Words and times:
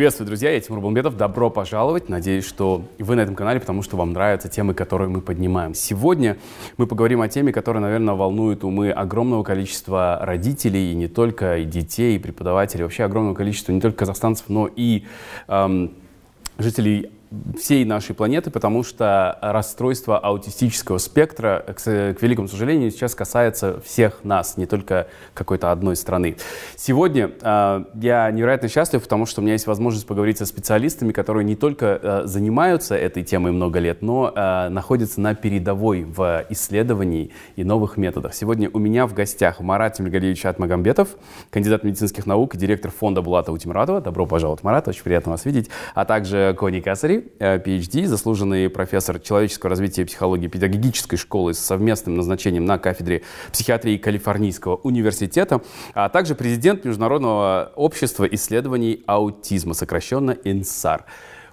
Приветствую, 0.00 0.28
друзья, 0.28 0.50
я 0.50 0.58
Тимур 0.58 0.80
Балмбетов. 0.80 1.18
Добро 1.18 1.50
пожаловать. 1.50 2.08
Надеюсь, 2.08 2.46
что 2.46 2.86
вы 2.98 3.16
на 3.16 3.20
этом 3.20 3.34
канале, 3.34 3.60
потому 3.60 3.82
что 3.82 3.98
вам 3.98 4.14
нравятся 4.14 4.48
темы, 4.48 4.72
которые 4.72 5.10
мы 5.10 5.20
поднимаем. 5.20 5.74
Сегодня 5.74 6.38
мы 6.78 6.86
поговорим 6.86 7.20
о 7.20 7.28
теме, 7.28 7.52
которая, 7.52 7.82
наверное, 7.82 8.14
волнует 8.14 8.64
умы 8.64 8.92
огромного 8.92 9.42
количества 9.42 10.18
родителей, 10.22 10.92
и 10.92 10.94
не 10.94 11.06
только 11.06 11.58
и 11.58 11.66
детей, 11.66 12.16
и 12.16 12.18
преподавателей, 12.18 12.84
вообще 12.84 13.04
огромного 13.04 13.34
количества 13.34 13.72
не 13.72 13.80
только 13.82 13.98
казахстанцев, 13.98 14.46
но 14.48 14.70
и 14.74 15.04
эм, 15.48 15.92
жителей 16.56 17.10
всей 17.58 17.84
нашей 17.84 18.14
планеты, 18.14 18.50
потому 18.50 18.82
что 18.82 19.38
расстройство 19.40 20.18
аутистического 20.18 20.98
спектра, 20.98 21.64
к, 21.66 21.82
к 21.82 22.22
великому 22.22 22.48
сожалению, 22.48 22.90
сейчас 22.90 23.14
касается 23.14 23.80
всех 23.80 24.24
нас, 24.24 24.56
не 24.56 24.66
только 24.66 25.06
какой-то 25.34 25.70
одной 25.70 25.96
страны. 25.96 26.36
Сегодня 26.76 27.30
э, 27.40 27.84
я 27.94 28.30
невероятно 28.30 28.68
счастлив, 28.68 29.02
потому 29.02 29.26
что 29.26 29.40
у 29.40 29.44
меня 29.44 29.52
есть 29.52 29.66
возможность 29.66 30.06
поговорить 30.06 30.38
со 30.38 30.46
специалистами, 30.46 31.12
которые 31.12 31.44
не 31.44 31.54
только 31.54 32.00
э, 32.02 32.22
занимаются 32.24 32.96
этой 32.96 33.22
темой 33.22 33.52
много 33.52 33.78
лет, 33.78 34.02
но 34.02 34.32
э, 34.34 34.68
находятся 34.68 35.20
на 35.20 35.34
передовой 35.34 36.04
в 36.04 36.44
исследовании 36.48 37.30
и 37.54 37.62
новых 37.62 37.96
методах. 37.96 38.34
Сегодня 38.34 38.70
у 38.72 38.78
меня 38.78 39.06
в 39.06 39.14
гостях 39.14 39.60
Марат 39.60 39.94
Тимиргалиевич 39.94 40.46
Атмагамбетов, 40.46 41.16
кандидат 41.50 41.84
медицинских 41.84 42.26
наук 42.26 42.56
и 42.56 42.58
директор 42.58 42.90
фонда 42.90 43.22
Булата 43.22 43.52
Утимратова. 43.52 44.00
Добро 44.00 44.26
пожаловать, 44.26 44.64
Марат, 44.64 44.88
очень 44.88 45.04
приятно 45.04 45.32
вас 45.32 45.44
видеть. 45.44 45.70
А 45.94 46.04
также 46.04 46.56
Кони 46.58 46.80
Касари, 47.20 47.62
PhD, 47.62 48.06
заслуженный 48.06 48.68
профессор 48.68 49.18
человеческого 49.20 49.70
развития 49.70 50.02
и 50.02 50.04
психологии 50.04 50.48
педагогической 50.48 51.18
школы 51.18 51.54
с 51.54 51.58
совместным 51.58 52.16
назначением 52.16 52.64
на 52.64 52.78
кафедре 52.78 53.22
психиатрии 53.52 53.96
Калифорнийского 53.96 54.76
университета, 54.76 55.62
а 55.94 56.08
также 56.08 56.34
президент 56.34 56.84
Международного 56.84 57.72
общества 57.76 58.24
исследований 58.24 59.02
аутизма, 59.06 59.74
сокращенно 59.74 60.32
INSAR. 60.32 61.02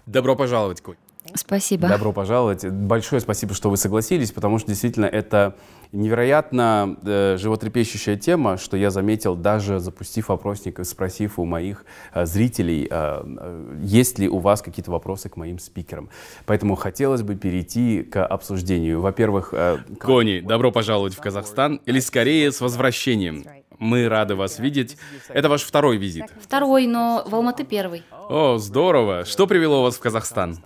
Добро 0.06 0.36
пожаловать, 0.36 0.82
Коль. 0.82 0.96
Спасибо. 1.36 1.88
Добро 1.88 2.12
пожаловать. 2.12 2.66
Большое 2.66 3.22
спасибо, 3.22 3.54
что 3.54 3.70
вы 3.70 3.78
согласились, 3.78 4.32
потому 4.32 4.60
что 4.60 4.70
действительно 4.70 5.06
это 5.06 5.56
невероятно 5.92 6.98
э, 7.04 7.38
животрепещущая 7.38 8.18
тема, 8.18 8.58
что 8.58 8.78
я 8.78 8.92
заметил, 8.92 9.36
даже 9.36 9.80
запустив 9.80 10.30
опросник 10.30 10.80
и 10.80 10.84
спросив 10.84 11.40
у 11.40 11.46
моих 11.46 11.86
э, 12.14 12.26
зрителей, 12.26 12.88
э, 12.90 13.24
э, 13.26 13.80
есть 13.84 14.20
ли 14.20 14.28
у 14.28 14.40
вас 14.40 14.62
какие-то 14.62 14.92
вопросы 14.92 15.30
к 15.30 15.38
моим 15.38 15.60
спикерам. 15.60 16.10
Поэтому 16.46 16.76
хотелось 16.76 17.22
бы 17.22 17.36
перейти 17.36 18.04
к 18.04 18.26
обсуждению. 18.26 19.02
Во-первых... 19.02 19.54
Э, 19.54 19.78
Кони, 20.00 20.40
добро 20.40 20.72
пожаловать 20.72 21.14
в 21.14 21.22
Казахстан, 21.22 21.82
или 21.86 22.00
скорее 22.00 22.52
с 22.52 22.62
возвращением. 22.62 23.46
Мы 23.80 24.10
рады 24.10 24.36
вас 24.36 24.60
видеть. 24.60 24.98
Это 25.30 25.50
ваш 25.50 25.62
второй 25.62 25.98
визит. 25.98 26.26
Второй, 26.42 26.88
но 26.88 27.24
в 27.28 27.36
Алматы 27.36 27.64
первый. 27.64 28.04
О, 28.12 28.58
здорово. 28.58 29.24
Что 29.24 29.46
привело 29.46 29.84
вас 29.84 29.96
в 29.96 30.00
Казахстан? 30.00 30.58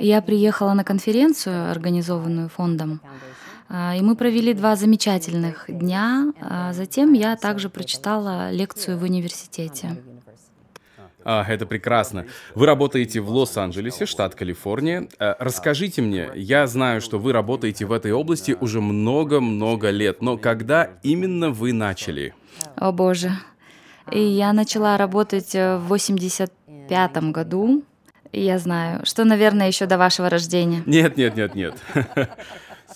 Я 0.00 0.22
приехала 0.22 0.74
на 0.74 0.84
конференцию, 0.84 1.70
организованную 1.70 2.48
фондом, 2.48 3.00
а, 3.68 3.94
и 3.96 4.00
мы 4.00 4.16
провели 4.16 4.54
два 4.54 4.76
замечательных 4.76 5.66
дня. 5.68 6.32
А 6.40 6.72
затем 6.72 7.12
я 7.12 7.36
также 7.36 7.68
прочитала 7.68 8.50
лекцию 8.50 8.98
в 8.98 9.02
университете. 9.02 10.02
А, 11.24 11.44
это 11.46 11.66
прекрасно. 11.66 12.26
Вы 12.54 12.64
работаете 12.64 13.20
в 13.20 13.30
Лос-Анджелесе, 13.30 14.06
штат 14.06 14.34
Калифорния. 14.34 15.08
А, 15.18 15.36
расскажите 15.38 16.00
мне, 16.00 16.30
я 16.34 16.66
знаю, 16.66 17.02
что 17.02 17.18
вы 17.18 17.32
работаете 17.32 17.84
в 17.84 17.92
этой 17.92 18.12
области 18.12 18.56
уже 18.58 18.80
много-много 18.80 19.90
лет, 19.90 20.22
но 20.22 20.38
когда 20.38 20.90
именно 21.02 21.50
вы 21.50 21.74
начали? 21.74 22.34
О 22.76 22.92
боже. 22.92 23.32
И 24.10 24.20
я 24.20 24.54
начала 24.54 24.96
работать 24.96 25.52
в 25.52 25.80
85 25.88 27.16
году. 27.30 27.82
Я 28.32 28.58
знаю, 28.58 29.04
что, 29.04 29.24
наверное, 29.24 29.68
еще 29.68 29.86
до 29.86 29.98
вашего 29.98 30.28
рождения. 30.28 30.82
Нет, 30.86 31.16
нет, 31.16 31.36
нет, 31.36 31.54
нет. 31.54 31.74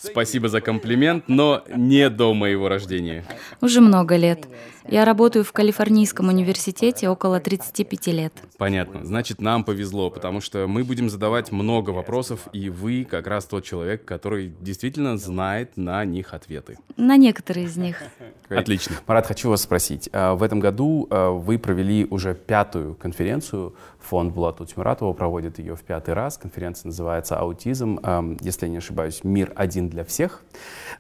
Спасибо 0.01 0.49
за 0.49 0.61
комплимент, 0.61 1.25
но 1.29 1.63
не 1.75 2.11
до 2.11 2.35
моего 2.35 2.69
рождения. 2.69 3.25
Уже 3.61 3.81
много 3.81 4.17
лет. 4.17 4.47
Я 4.89 5.05
работаю 5.05 5.45
в 5.45 5.53
Калифорнийском 5.53 6.29
университете 6.29 7.09
около 7.09 7.41
35 7.41 8.07
лет. 8.09 8.33
Понятно. 8.59 9.05
Значит, 9.05 9.41
нам 9.41 9.65
повезло, 9.65 10.11
потому 10.11 10.41
что 10.41 10.67
мы 10.67 10.85
будем 10.85 11.09
задавать 11.09 11.53
много 11.53 11.91
вопросов, 11.91 12.49
и 12.53 12.69
вы 12.69 13.07
как 13.09 13.27
раз 13.27 13.45
тот 13.45 13.65
человек, 13.65 14.05
который 14.05 14.53
действительно 14.61 15.17
знает 15.17 15.77
на 15.77 16.05
них 16.05 16.35
ответы. 16.35 16.79
На 16.97 17.17
некоторые 17.17 17.67
из 17.67 17.77
них. 17.77 18.03
Отлично. 18.49 18.97
Марат, 19.07 19.27
хочу 19.27 19.51
вас 19.51 19.63
спросить. 19.63 20.09
А, 20.13 20.35
в 20.35 20.43
этом 20.43 20.61
году 20.61 21.07
а, 21.11 21.31
вы 21.31 21.59
провели 21.59 22.07
уже 22.11 22.35
пятую 22.35 22.95
конференцию. 22.95 23.75
Фонд 24.01 24.35
Булата 24.35 24.67
Тимуратова 24.67 25.13
проводит 25.13 25.59
ее 25.59 25.77
в 25.77 25.83
пятый 25.83 26.15
раз. 26.15 26.37
Конференция 26.37 26.89
называется 26.89 27.39
«Аутизм», 27.39 28.01
если 28.41 28.67
я 28.67 28.73
не 28.73 28.79
ошибаюсь, 28.79 29.23
«Мир 29.23 29.53
один 29.55 29.89
для 29.89 30.05
всех». 30.05 30.43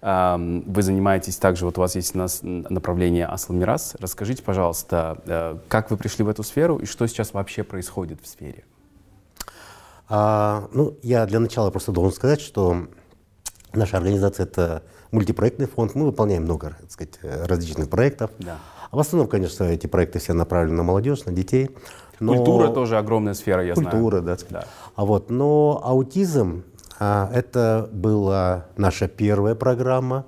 Вы 0.00 0.82
занимаетесь 0.82 1.36
также, 1.36 1.64
вот 1.64 1.78
у 1.78 1.80
вас 1.80 1.96
есть 1.96 2.14
направление 2.14 3.26
Асламирас. 3.72 3.96
Расскажите, 4.00 4.42
пожалуйста, 4.42 5.18
э, 5.26 5.58
как 5.68 5.90
вы 5.90 5.96
пришли 5.96 6.24
в 6.24 6.28
эту 6.28 6.42
сферу 6.42 6.78
и 6.78 6.86
что 6.86 7.06
сейчас 7.06 7.32
вообще 7.32 7.62
происходит 7.62 8.20
в 8.22 8.26
сфере? 8.26 8.64
А, 10.08 10.68
ну, 10.72 10.96
я 11.02 11.26
для 11.26 11.40
начала 11.40 11.70
просто 11.70 11.92
должен 11.92 12.12
сказать, 12.12 12.40
что 12.40 12.88
наша 13.72 13.96
организация— 13.96 14.44
это 14.46 14.82
мультипроектный 15.10 15.66
фонд. 15.66 15.94
Мы 15.94 16.04
выполняем 16.04 16.42
много 16.42 16.76
так 16.80 16.90
сказать, 16.90 17.18
различных 17.22 17.88
проектов. 17.88 18.30
Да. 18.38 18.58
А 18.90 18.96
в 18.96 19.00
основном, 19.00 19.28
конечно, 19.28 19.64
эти 19.64 19.86
проекты 19.86 20.18
все 20.18 20.34
направлены 20.34 20.76
на 20.76 20.82
молодежь, 20.82 21.24
на 21.24 21.32
детей. 21.32 21.70
Но... 22.20 22.36
Культура 22.36 22.68
тоже 22.68 22.98
огромная 22.98 23.34
сфера, 23.34 23.64
я 23.64 23.74
Культура, 23.74 23.90
знаю. 23.90 24.04
Культура, 24.04 24.20
да. 24.20 24.60
да. 24.60 24.64
А 24.94 25.04
вот, 25.04 25.30
но 25.30 25.80
аутизм 25.82 26.64
а, 26.98 27.30
это 27.32 27.88
была 27.92 28.66
наша 28.76 29.08
первая 29.08 29.54
программа. 29.54 30.26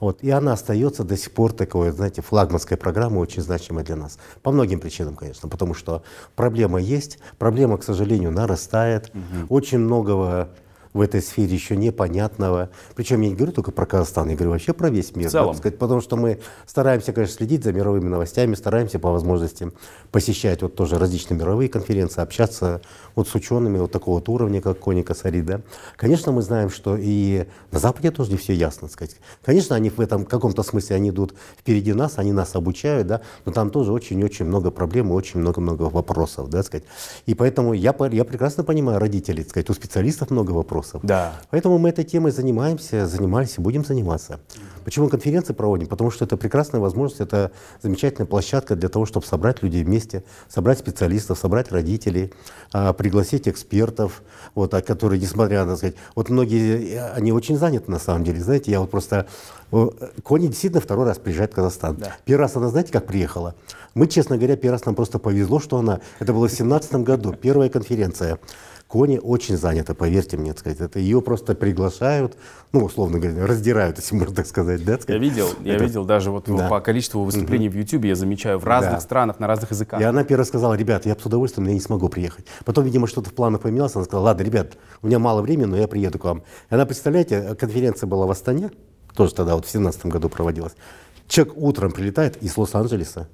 Вот, 0.00 0.22
и 0.22 0.30
она 0.30 0.52
остается 0.52 1.04
до 1.04 1.16
сих 1.16 1.32
пор 1.32 1.52
такой, 1.52 1.90
знаете, 1.90 2.22
флагманской 2.22 2.76
программой, 2.76 3.20
очень 3.20 3.42
значимой 3.42 3.82
для 3.84 3.96
нас. 3.96 4.18
По 4.42 4.52
многим 4.52 4.80
причинам, 4.80 5.16
конечно, 5.16 5.48
потому 5.48 5.74
что 5.74 6.02
проблема 6.36 6.80
есть, 6.80 7.18
проблема, 7.38 7.78
к 7.78 7.82
сожалению, 7.82 8.30
нарастает. 8.30 9.10
Угу. 9.12 9.54
Очень 9.54 9.78
многого 9.78 10.50
в 10.92 11.00
этой 11.00 11.22
сфере 11.22 11.54
еще 11.54 11.76
непонятного. 11.76 12.70
Причем 12.94 13.20
я 13.20 13.28
не 13.28 13.34
говорю 13.34 13.52
только 13.52 13.70
про 13.70 13.86
Казахстан, 13.86 14.28
я 14.30 14.34
говорю 14.34 14.52
вообще 14.52 14.72
про 14.72 14.90
весь 14.90 15.14
мир. 15.14 15.30
Да, 15.30 15.52
сказать, 15.54 15.78
потому 15.78 16.00
что 16.00 16.16
мы 16.16 16.40
стараемся, 16.66 17.12
конечно, 17.12 17.36
следить 17.36 17.64
за 17.64 17.72
мировыми 17.72 18.08
новостями, 18.08 18.54
стараемся 18.54 18.98
по 18.98 19.10
возможности 19.10 19.70
посещать 20.10 20.62
вот 20.62 20.74
тоже 20.74 20.98
различные 20.98 21.38
мировые 21.38 21.68
конференции, 21.68 22.22
общаться 22.22 22.80
вот 23.14 23.28
с 23.28 23.34
учеными 23.34 23.78
вот 23.78 23.92
такого 23.92 24.16
вот 24.16 24.28
уровня, 24.28 24.60
как 24.60 24.78
Кони 24.78 25.02
Касари. 25.02 25.42
Да. 25.42 25.60
Конечно, 25.96 26.32
мы 26.32 26.42
знаем, 26.42 26.70
что 26.70 26.96
и 26.98 27.46
на 27.70 27.78
Западе 27.78 28.10
тоже 28.10 28.30
не 28.32 28.36
все 28.36 28.54
ясно. 28.54 28.88
Сказать. 28.88 29.16
Конечно, 29.44 29.76
они 29.76 29.90
в 29.90 30.00
этом 30.00 30.24
каком-то 30.24 30.62
смысле 30.62 30.96
они 30.96 31.10
идут 31.10 31.34
впереди 31.58 31.92
нас, 31.92 32.18
они 32.18 32.32
нас 32.32 32.54
обучают, 32.54 33.06
да, 33.06 33.20
но 33.44 33.52
там 33.52 33.70
тоже 33.70 33.92
очень-очень 33.92 34.46
много 34.46 34.70
проблем 34.70 35.10
и 35.10 35.12
очень 35.12 35.40
много-много 35.40 35.82
вопросов. 35.82 36.48
Да, 36.48 36.62
сказать. 36.62 36.84
И 37.26 37.34
поэтому 37.34 37.72
я, 37.72 37.94
я 38.10 38.24
прекрасно 38.24 38.64
понимаю 38.64 38.98
родителей, 38.98 39.44
сказать, 39.44 39.68
у 39.70 39.74
специалистов 39.74 40.30
много 40.30 40.52
вопросов 40.52 40.77
вопросов. 40.78 41.00
Да. 41.02 41.34
Поэтому 41.50 41.78
мы 41.78 41.90
этой 41.90 42.04
темой 42.04 42.32
занимаемся, 42.32 43.06
занимались 43.06 43.58
и 43.58 43.60
будем 43.60 43.84
заниматься. 43.84 44.40
Почему 44.84 45.08
конференции 45.08 45.52
проводим? 45.52 45.86
Потому 45.86 46.10
что 46.10 46.24
это 46.24 46.36
прекрасная 46.36 46.80
возможность, 46.80 47.20
это 47.20 47.50
замечательная 47.82 48.26
площадка 48.26 48.76
для 48.76 48.88
того, 48.88 49.06
чтобы 49.06 49.26
собрать 49.26 49.62
людей 49.62 49.84
вместе, 49.84 50.24
собрать 50.48 50.78
специалистов, 50.78 51.38
собрать 51.38 51.72
родителей, 51.72 52.32
а, 52.72 52.92
пригласить 52.92 53.48
экспертов, 53.48 54.22
вот, 54.54 54.72
а, 54.74 54.80
которые, 54.80 55.20
несмотря 55.20 55.64
на, 55.64 55.76
сказать, 55.76 55.96
вот 56.14 56.30
многие, 56.30 57.12
они 57.14 57.32
очень 57.32 57.56
заняты 57.58 57.90
на 57.90 57.98
самом 57.98 58.24
деле, 58.24 58.40
знаете, 58.40 58.70
я 58.70 58.80
вот 58.80 58.90
просто, 58.90 59.26
Кони 60.22 60.46
действительно 60.46 60.80
второй 60.80 61.04
раз 61.04 61.18
приезжает 61.18 61.52
в 61.52 61.54
Казахстан. 61.56 61.96
Да. 61.96 62.16
Первый 62.24 62.42
раз 62.42 62.56
она, 62.56 62.68
знаете, 62.68 62.90
как 62.90 63.06
приехала? 63.06 63.54
Мы, 63.94 64.06
честно 64.06 64.38
говоря, 64.38 64.56
первый 64.56 64.72
раз 64.72 64.86
нам 64.86 64.94
просто 64.94 65.18
повезло, 65.18 65.60
что 65.60 65.76
она, 65.76 66.00
это 66.20 66.32
было 66.32 66.46
в 66.46 66.50
2017 66.50 66.94
году, 67.04 67.34
первая 67.34 67.68
конференция. 67.68 68.38
Кони 68.88 69.20
очень 69.22 69.58
занята, 69.58 69.92
поверьте 69.92 70.38
мне, 70.38 70.52
так 70.52 70.60
сказать. 70.60 70.80
Это 70.80 70.98
ее 70.98 71.20
просто 71.20 71.54
приглашают, 71.54 72.38
ну, 72.72 72.84
условно 72.84 73.18
говоря, 73.18 73.46
раздирают, 73.46 73.98
если 73.98 74.14
можно 74.16 74.34
так 74.34 74.46
сказать, 74.46 74.82
да? 74.82 74.98
Я 75.06 75.18
видел, 75.18 75.48
я 75.62 75.74
это... 75.74 75.84
видел 75.84 76.06
даже 76.06 76.30
вот 76.30 76.46
да. 76.46 76.68
по 76.68 76.80
количеству 76.80 77.22
выступлений 77.22 77.68
угу. 77.68 77.74
в 77.74 77.78
YouTube, 77.80 78.06
я 78.06 78.14
замечаю 78.14 78.58
в 78.58 78.64
разных 78.64 78.94
да. 78.94 79.00
странах, 79.00 79.40
на 79.40 79.46
разных 79.46 79.72
языках. 79.72 80.00
И 80.00 80.04
она 80.04 80.24
первая 80.24 80.46
сказала, 80.46 80.72
ребят, 80.72 81.04
я 81.04 81.14
с 81.14 81.26
удовольствием, 81.26 81.64
но 81.64 81.70
я 81.70 81.74
не 81.74 81.82
смогу 81.82 82.08
приехать. 82.08 82.46
Потом, 82.64 82.86
видимо, 82.86 83.06
что-то 83.06 83.28
в 83.28 83.34
планах 83.34 83.60
поменялось, 83.60 83.94
она 83.94 84.06
сказала, 84.06 84.24
ладно, 84.24 84.42
ребят, 84.42 84.78
у 85.02 85.06
меня 85.06 85.18
мало 85.18 85.42
времени, 85.42 85.66
но 85.66 85.76
я 85.76 85.86
приеду 85.86 86.18
к 86.18 86.24
вам. 86.24 86.38
И 86.70 86.74
она, 86.74 86.86
представляете, 86.86 87.54
конференция 87.56 88.06
была 88.06 88.24
в 88.24 88.30
Астане, 88.30 88.70
тоже 89.14 89.34
тогда 89.34 89.54
вот 89.54 89.66
в 89.66 89.70
2017 89.70 90.06
году 90.06 90.30
проводилась. 90.30 90.72
Человек 91.26 91.58
утром 91.58 91.92
прилетает 91.92 92.42
из 92.42 92.56
Лос-Анджелеса, 92.56 93.28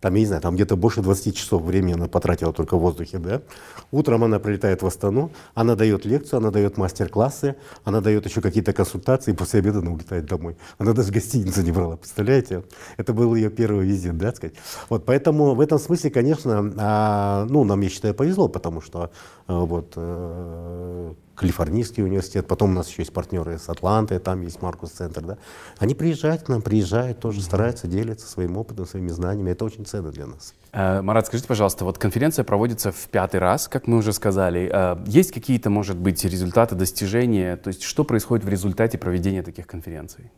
там, 0.00 0.14
я 0.14 0.20
не 0.20 0.26
знаю, 0.26 0.42
там 0.42 0.54
где-то 0.54 0.76
больше 0.76 1.00
20 1.00 1.36
часов 1.36 1.62
времени 1.62 1.94
она 1.94 2.06
потратила 2.06 2.52
только 2.52 2.76
в 2.76 2.80
воздухе, 2.80 3.18
да. 3.18 3.42
Утром 3.90 4.24
она 4.24 4.38
прилетает 4.38 4.82
в 4.82 4.86
Астану, 4.86 5.32
она 5.54 5.74
дает 5.74 6.04
лекцию, 6.04 6.38
она 6.38 6.50
дает 6.50 6.76
мастер-классы, 6.76 7.56
она 7.84 8.00
дает 8.00 8.26
еще 8.26 8.40
какие-то 8.40 8.72
консультации, 8.72 9.32
и 9.32 9.34
после 9.34 9.60
обеда 9.60 9.78
она 9.78 9.90
улетает 9.90 10.26
домой. 10.26 10.56
Она 10.78 10.92
даже 10.92 11.12
гостиницу 11.12 11.62
не 11.62 11.72
брала, 11.72 11.96
представляете? 11.96 12.64
Это 12.98 13.14
был 13.14 13.34
ее 13.34 13.48
первый 13.48 13.86
визит, 13.86 14.18
да, 14.18 14.32
сказать. 14.32 14.54
Вот, 14.90 15.06
поэтому 15.06 15.54
в 15.54 15.60
этом 15.60 15.78
смысле, 15.78 16.10
конечно, 16.10 16.72
а, 16.76 17.46
ну, 17.48 17.64
нам, 17.64 17.80
я 17.80 17.88
считаю, 17.88 18.14
повезло, 18.14 18.48
потому 18.48 18.82
что 18.82 19.10
а, 19.46 19.60
вот, 19.60 19.94
а, 19.96 21.14
Калифорнийский 21.36 22.02
университет, 22.02 22.46
потом 22.48 22.70
у 22.70 22.72
нас 22.72 22.88
еще 22.88 23.02
есть 23.02 23.12
партнеры 23.12 23.58
с 23.58 23.68
Атланты, 23.68 24.18
там 24.18 24.40
есть 24.40 24.62
Маркус 24.62 24.90
Центр, 24.90 25.20
да. 25.20 25.38
Они 25.78 25.94
приезжают 25.94 26.42
к 26.42 26.48
нам, 26.48 26.62
приезжают, 26.62 27.20
тоже 27.20 27.42
стараются 27.42 27.86
делиться 27.86 28.26
своим 28.26 28.56
опытом, 28.56 28.86
своими 28.86 29.08
знаниями. 29.08 29.50
Это 29.50 29.64
очень 29.66 29.84
ценно 29.84 30.10
для 30.10 30.26
нас. 30.26 30.54
Э, 30.72 31.02
Марат, 31.02 31.26
скажите, 31.26 31.46
пожалуйста, 31.46 31.84
вот 31.84 31.98
конференция 31.98 32.44
проводится 32.44 32.90
в 32.90 33.08
пятый 33.08 33.38
раз, 33.38 33.68
как 33.68 33.86
мы 33.86 33.98
уже 33.98 34.12
сказали. 34.14 34.70
Э, 34.72 34.96
есть 35.06 35.30
какие-то, 35.32 35.68
может 35.68 35.98
быть, 35.98 36.24
результаты, 36.24 36.74
достижения? 36.74 37.56
То 37.56 37.68
есть 37.68 37.82
что 37.82 38.04
происходит 38.04 38.44
в 38.44 38.48
результате 38.48 38.96
проведения 38.96 39.42
таких 39.42 39.66
конференций? 39.66 40.30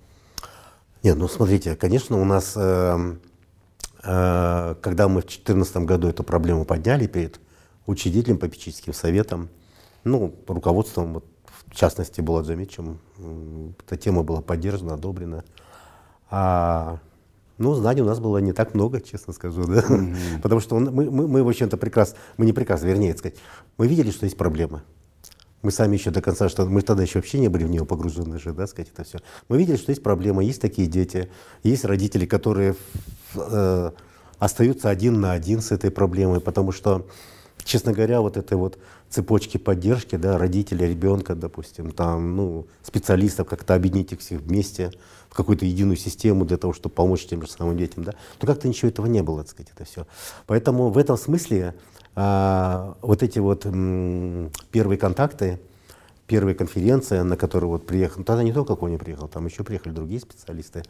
Нет, 1.05 1.17
ну 1.17 1.29
смотрите, 1.29 1.77
конечно, 1.77 2.21
у 2.21 2.25
нас, 2.25 2.55
э, 2.57 3.17
э, 4.03 4.75
когда 4.81 5.09
мы 5.09 5.21
в 5.21 5.27
2014 5.27 5.77
году 5.87 6.09
эту 6.09 6.25
проблему 6.25 6.65
подняли 6.65 7.07
перед 7.07 7.41
учредителем, 7.87 8.39
попечительским 8.39 8.93
советом, 8.93 9.49
ну, 10.11 10.35
руководством, 10.47 11.15
вот, 11.15 11.25
в 11.67 11.75
частности, 11.75 12.21
было 12.21 12.43
замечено, 12.43 12.99
эта 13.87 13.97
тема 13.97 14.23
была 14.23 14.41
поддержана, 14.41 14.95
одобрена. 14.95 15.45
А, 16.31 16.99
ну, 17.59 17.75
знаний 17.75 18.03
у 18.03 18.05
нас 18.05 18.21
было 18.21 18.39
не 18.39 18.53
так 18.53 18.75
много, 18.75 19.01
честно 19.01 19.33
скажу, 19.33 19.65
да? 19.65 19.81
Mm-hmm. 19.81 20.41
Потому 20.43 20.61
что 20.61 20.77
он, 20.77 20.95
мы, 20.95 21.11
мы, 21.11 21.27
мы, 21.27 21.43
в 21.43 21.49
общем-то, 21.49 21.77
прекрасно, 21.77 22.17
мы 22.37 22.47
не 22.47 22.53
прекрасно, 22.53 22.87
вернее 22.87 23.17
сказать, 23.17 23.37
мы 23.77 23.89
видели, 23.89 24.11
что 24.11 24.25
есть 24.25 24.37
проблемы. 24.37 24.83
Мы 25.63 25.73
сами 25.73 25.97
еще 25.97 26.11
до 26.11 26.23
конца, 26.23 26.49
что 26.49 26.67
мы 26.67 26.83
тогда 26.83 27.03
еще 27.03 27.19
вообще 27.19 27.41
не 27.41 27.49
были 27.49 27.65
в 27.65 27.71
нее 27.71 27.85
погружены 27.85 28.39
же, 28.39 28.53
да, 28.53 28.69
сказать 28.69 28.93
это 28.95 29.03
все. 29.03 29.19
Мы 29.49 29.59
видели, 29.59 29.77
что 29.77 29.91
есть 29.91 30.05
проблема, 30.05 30.45
есть 30.45 30.61
такие 30.61 30.87
дети, 30.87 31.31
есть 31.65 31.85
родители, 31.85 32.27
которые 32.27 32.77
э, 33.35 33.91
остаются 34.39 34.89
один 34.89 35.21
на 35.21 35.33
один 35.33 35.61
с 35.61 35.73
этой 35.73 35.91
проблемой, 35.91 36.41
потому 36.41 36.71
что, 36.71 37.09
честно 37.65 37.93
говоря, 37.93 38.21
вот 38.21 38.37
этой 38.37 38.57
вот 38.57 38.79
цепочки 39.11 39.57
поддержки, 39.57 40.17
да, 40.17 40.39
родителя, 40.39 40.87
ребенка, 40.87 41.35
допустим, 41.35 41.93
там, 41.93 42.37
ну, 42.37 42.67
специалистов, 42.83 43.49
как-то 43.49 43.75
объединить 43.75 44.13
их 44.13 44.21
всех 44.21 44.41
вместе 44.41 44.93
в 45.29 45.35
какую-то 45.35 45.65
единую 45.65 45.97
систему 45.97 46.45
для 46.45 46.57
того, 46.57 46.73
чтобы 46.73 46.95
помочь 46.95 47.27
тем 47.27 47.43
же 47.43 47.49
самым 47.49 47.77
детям, 47.77 48.05
да, 48.05 48.15
то 48.39 48.47
как-то 48.47 48.69
ничего 48.69 48.89
этого 48.89 49.07
не 49.07 49.23
было, 49.23 49.43
так 49.43 49.51
сказать, 49.51 49.73
это 49.75 49.85
все. 49.85 50.07
Поэтому 50.47 50.91
в 50.91 50.99
этом 50.99 51.17
смысле 51.17 51.75
а, 52.15 52.97
вот 53.01 53.23
эти 53.23 53.39
вот 53.39 53.65
м, 53.67 54.51
первые 54.71 54.99
контакты, 54.99 55.61
первые 56.27 56.55
конференции, 56.55 57.21
на 57.21 57.37
которые 57.37 57.71
вот 57.71 57.87
приехал, 57.87 58.23
тогда 58.23 58.43
не 58.43 58.53
только 58.53 58.77
Коня 58.77 58.99
приехал, 58.99 59.29
там 59.29 59.47
еще 59.47 59.65
приехали 59.65 59.93
другие 59.93 60.21
специалисты, 60.21 60.83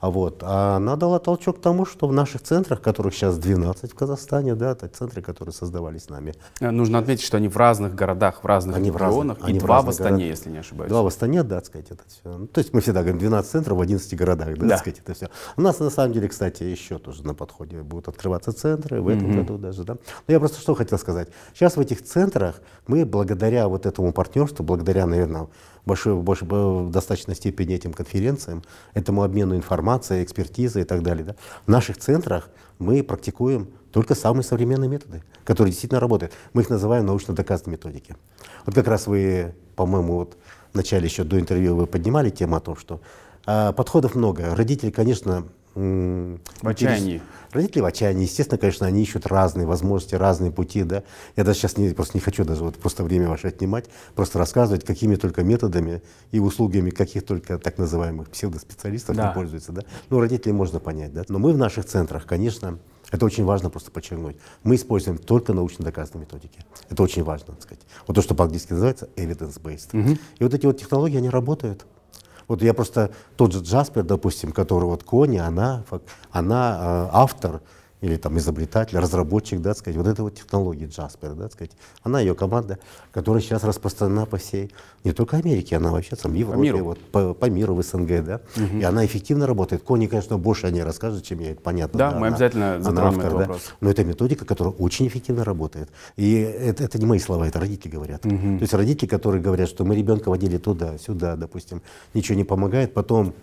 а 0.00 0.10
вот, 0.10 0.42
а 0.44 0.76
она 0.76 0.94
дала 0.94 1.18
толчок 1.18 1.58
к 1.58 1.60
тому, 1.60 1.84
что 1.84 2.06
в 2.06 2.12
наших 2.12 2.42
центрах, 2.42 2.80
которых 2.80 3.14
сейчас 3.14 3.36
12 3.36 3.92
в 3.92 3.94
Казахстане, 3.96 4.54
да, 4.54 4.70
это 4.70 4.88
центры, 4.88 5.22
которые 5.22 5.52
создавались 5.52 6.08
нами. 6.08 6.34
Э, 6.60 6.70
нужно 6.70 6.98
отметить, 6.98 7.24
что 7.24 7.36
они 7.36 7.48
в 7.48 7.56
разных 7.56 7.96
городах, 7.96 8.44
в 8.44 8.46
разных 8.46 8.76
они 8.76 8.90
регионах, 8.90 9.38
в 9.38 9.40
разных, 9.40 9.56
и 9.56 9.58
два 9.58 9.82
в 9.82 9.88
Астане, 9.88 10.10
городах. 10.10 10.28
если 10.28 10.50
не 10.50 10.58
ошибаюсь. 10.58 10.88
Два 10.88 11.02
в 11.02 11.06
Астане, 11.08 11.42
да, 11.42 11.60
сказать, 11.62 11.90
это 11.90 12.02
все. 12.06 12.38
Ну, 12.38 12.46
то 12.46 12.58
есть 12.60 12.72
мы 12.72 12.80
всегда 12.80 13.00
говорим 13.00 13.18
12 13.18 13.50
центров 13.50 13.76
в 13.76 13.80
11 13.80 14.16
городах, 14.16 14.56
да, 14.56 14.66
да. 14.66 14.78
сказать, 14.78 15.00
это 15.00 15.14
все. 15.14 15.30
У 15.56 15.62
нас 15.62 15.80
на 15.80 15.90
самом 15.90 16.12
деле, 16.12 16.28
кстати, 16.28 16.62
еще 16.62 16.98
тоже 16.98 17.26
на 17.26 17.34
подходе 17.34 17.82
будут 17.82 18.06
открываться 18.06 18.52
центры, 18.52 19.00
в 19.00 19.08
этом 19.08 19.32
mm-hmm. 19.32 19.36
году 19.36 19.58
даже, 19.58 19.82
да. 19.82 19.94
Но 20.28 20.32
я 20.32 20.38
просто 20.38 20.60
что 20.60 20.76
хотел 20.76 20.98
сказать. 20.98 21.28
Сейчас 21.54 21.76
в 21.76 21.80
этих 21.80 22.04
центрах 22.04 22.60
мы 22.86 23.04
благодаря 23.04 23.66
вот 23.66 23.84
этому 23.84 24.12
партнерству, 24.12 24.64
благодаря, 24.64 25.06
наверное, 25.06 25.48
большой, 25.88 26.14
больше, 26.14 26.44
в 26.44 26.90
достаточной 26.90 27.34
степени 27.34 27.74
этим 27.74 27.92
конференциям, 27.92 28.62
этому 28.94 29.24
обмену 29.24 29.56
информацией, 29.56 30.22
экспертизой 30.22 30.82
и 30.82 30.84
так 30.84 31.02
далее. 31.02 31.24
Да. 31.24 31.34
В 31.66 31.68
наших 31.68 31.96
центрах 31.96 32.50
мы 32.78 33.02
практикуем 33.02 33.68
только 33.90 34.14
самые 34.14 34.44
современные 34.44 34.88
методы, 34.88 35.24
которые 35.44 35.72
действительно 35.72 36.00
работают. 36.00 36.32
Мы 36.52 36.62
их 36.62 36.70
называем 36.70 37.06
научно 37.06 37.34
доказанные 37.34 37.72
методики. 37.72 38.14
Вот 38.66 38.74
как 38.74 38.86
раз 38.86 39.08
вы, 39.08 39.54
по-моему, 39.74 40.14
вот 40.14 40.36
в 40.72 40.76
начале 40.76 41.06
еще 41.06 41.24
до 41.24 41.40
интервью 41.40 41.74
вы 41.74 41.86
поднимали 41.86 42.30
тему 42.30 42.56
о 42.56 42.60
том, 42.60 42.76
что 42.76 43.00
э, 43.46 43.72
подходов 43.72 44.14
много. 44.14 44.54
Родители, 44.54 44.90
конечно, 44.90 45.48
в 45.78 46.68
отчаянии. 46.68 47.22
Родители 47.52 47.80
в 47.80 47.84
отчаянии. 47.84 48.24
Естественно, 48.24 48.58
конечно, 48.58 48.86
они 48.86 49.02
ищут 49.02 49.26
разные 49.26 49.66
возможности, 49.66 50.14
разные 50.14 50.50
пути. 50.50 50.82
Да? 50.82 51.02
Я 51.36 51.44
даже 51.44 51.60
сейчас 51.60 51.76
не, 51.76 51.90
просто 51.90 52.16
не 52.16 52.20
хочу 52.20 52.44
даже 52.44 52.64
вот 52.64 52.76
просто 52.76 53.04
время 53.04 53.28
ваше 53.28 53.48
отнимать, 53.48 53.86
просто 54.14 54.38
рассказывать, 54.38 54.84
какими 54.84 55.14
только 55.16 55.42
методами 55.42 56.02
и 56.32 56.40
услугами 56.40 56.90
каких 56.90 57.24
только 57.24 57.58
так 57.58 57.78
называемых 57.78 58.28
псевдоспециалистов 58.30 59.16
да. 59.16 59.30
пользуются. 59.30 59.72
Да? 59.72 59.82
Ну, 60.10 60.20
родителей 60.20 60.52
можно 60.52 60.80
понять. 60.80 61.12
Да? 61.12 61.24
Но 61.28 61.38
мы 61.38 61.52
в 61.52 61.58
наших 61.58 61.84
центрах, 61.86 62.26
конечно, 62.26 62.78
это 63.10 63.24
очень 63.24 63.44
важно 63.44 63.70
просто 63.70 63.90
подчеркнуть. 63.90 64.36
Мы 64.64 64.74
используем 64.74 65.16
только 65.16 65.52
научно 65.52 65.84
доказанные 65.84 66.26
методики. 66.26 66.58
Это 66.90 67.02
очень 67.02 67.22
важно, 67.22 67.54
так 67.54 67.62
сказать. 67.62 67.84
Вот 68.06 68.14
то, 68.14 68.22
что 68.22 68.34
по-английски 68.34 68.72
называется 68.72 69.08
evidence-based. 69.16 69.98
Угу. 69.98 70.18
И 70.40 70.44
вот 70.44 70.54
эти 70.54 70.66
вот 70.66 70.78
технологии, 70.78 71.16
они 71.16 71.30
работают. 71.30 71.86
Вот 72.48 72.62
я 72.62 72.72
просто, 72.72 73.10
тот 73.36 73.52
же 73.52 73.60
Джаспер, 73.60 74.02
допустим, 74.02 74.52
который 74.52 74.84
вот 74.84 75.04
Кони, 75.04 75.36
она, 75.36 75.84
она 76.30 76.78
э, 76.80 77.08
автор 77.12 77.60
или 78.00 78.16
там 78.16 78.38
изобретатель, 78.38 78.98
разработчик, 78.98 79.60
да, 79.60 79.74
сказать, 79.74 79.96
вот 79.96 80.06
этой 80.06 80.20
вот 80.20 80.34
технологии 80.34 80.86
Jasper, 80.86 81.34
да, 81.34 81.48
сказать, 81.48 81.72
она, 82.02 82.20
ее 82.20 82.34
команда, 82.34 82.78
которая 83.12 83.42
сейчас 83.42 83.64
распространена 83.64 84.26
по 84.26 84.36
всей, 84.36 84.72
не 85.04 85.12
только 85.12 85.36
Америке, 85.36 85.76
она 85.76 85.90
вообще 85.90 86.16
там 86.16 86.32
в 86.32 86.34
Европе, 86.34 86.58
по 86.58 86.62
миру. 86.62 86.84
Вот, 86.84 86.98
по, 86.98 87.34
по 87.34 87.46
миру 87.46 87.74
в 87.74 87.82
СНГ, 87.82 88.24
да, 88.24 88.40
угу. 88.56 88.78
и 88.78 88.82
она 88.82 89.04
эффективно 89.04 89.46
работает. 89.46 89.82
Кони, 89.82 90.06
конечно, 90.06 90.38
больше 90.38 90.66
о 90.66 90.70
ней 90.70 90.82
расскажет, 90.82 91.24
чем 91.24 91.40
я, 91.40 91.52
это 91.52 91.60
понятно. 91.60 91.98
Да, 91.98 92.10
да 92.10 92.18
мы 92.18 92.26
она, 92.28 92.36
обязательно 92.36 92.80
затронем 92.80 93.08
автор, 93.08 93.26
этот 93.26 93.38
вопрос. 93.38 93.62
Да, 93.66 93.72
но 93.80 93.90
это 93.90 94.04
методика, 94.04 94.44
которая 94.44 94.74
очень 94.74 95.08
эффективно 95.08 95.44
работает. 95.44 95.90
И 96.16 96.34
это, 96.34 96.84
это 96.84 96.98
не 96.98 97.06
мои 97.06 97.18
слова, 97.18 97.46
это 97.46 97.58
родители 97.58 97.90
говорят. 97.90 98.24
Угу. 98.24 98.58
То 98.58 98.62
есть 98.62 98.74
родители, 98.74 99.08
которые 99.08 99.42
говорят, 99.42 99.68
что 99.68 99.84
мы 99.84 99.96
ребенка 99.96 100.28
водили 100.28 100.58
туда, 100.58 100.98
сюда, 100.98 101.36
допустим, 101.36 101.82
ничего 102.14 102.36
не 102.36 102.44
помогает, 102.44 102.94
потом 102.94 103.34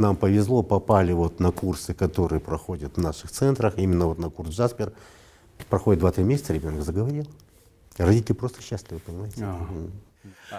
нам 0.00 0.16
повезло, 0.16 0.62
попали 0.62 1.12
вот 1.12 1.40
на 1.40 1.52
курсы, 1.52 1.94
которые 1.94 2.40
проходят 2.40 2.96
в 2.96 3.00
наших 3.00 3.30
центрах, 3.30 3.78
именно 3.78 4.06
вот 4.06 4.18
на 4.18 4.30
курс 4.30 4.50
Джаспер. 4.50 4.92
Проходит 5.68 6.02
2-3 6.02 6.24
месяца, 6.24 6.52
ребенок 6.52 6.82
заговорил. 6.82 7.26
Родители 7.98 8.34
просто 8.34 8.62
счастливы, 8.62 9.00
понимаете? 9.06 9.44
Ага. 9.44 9.66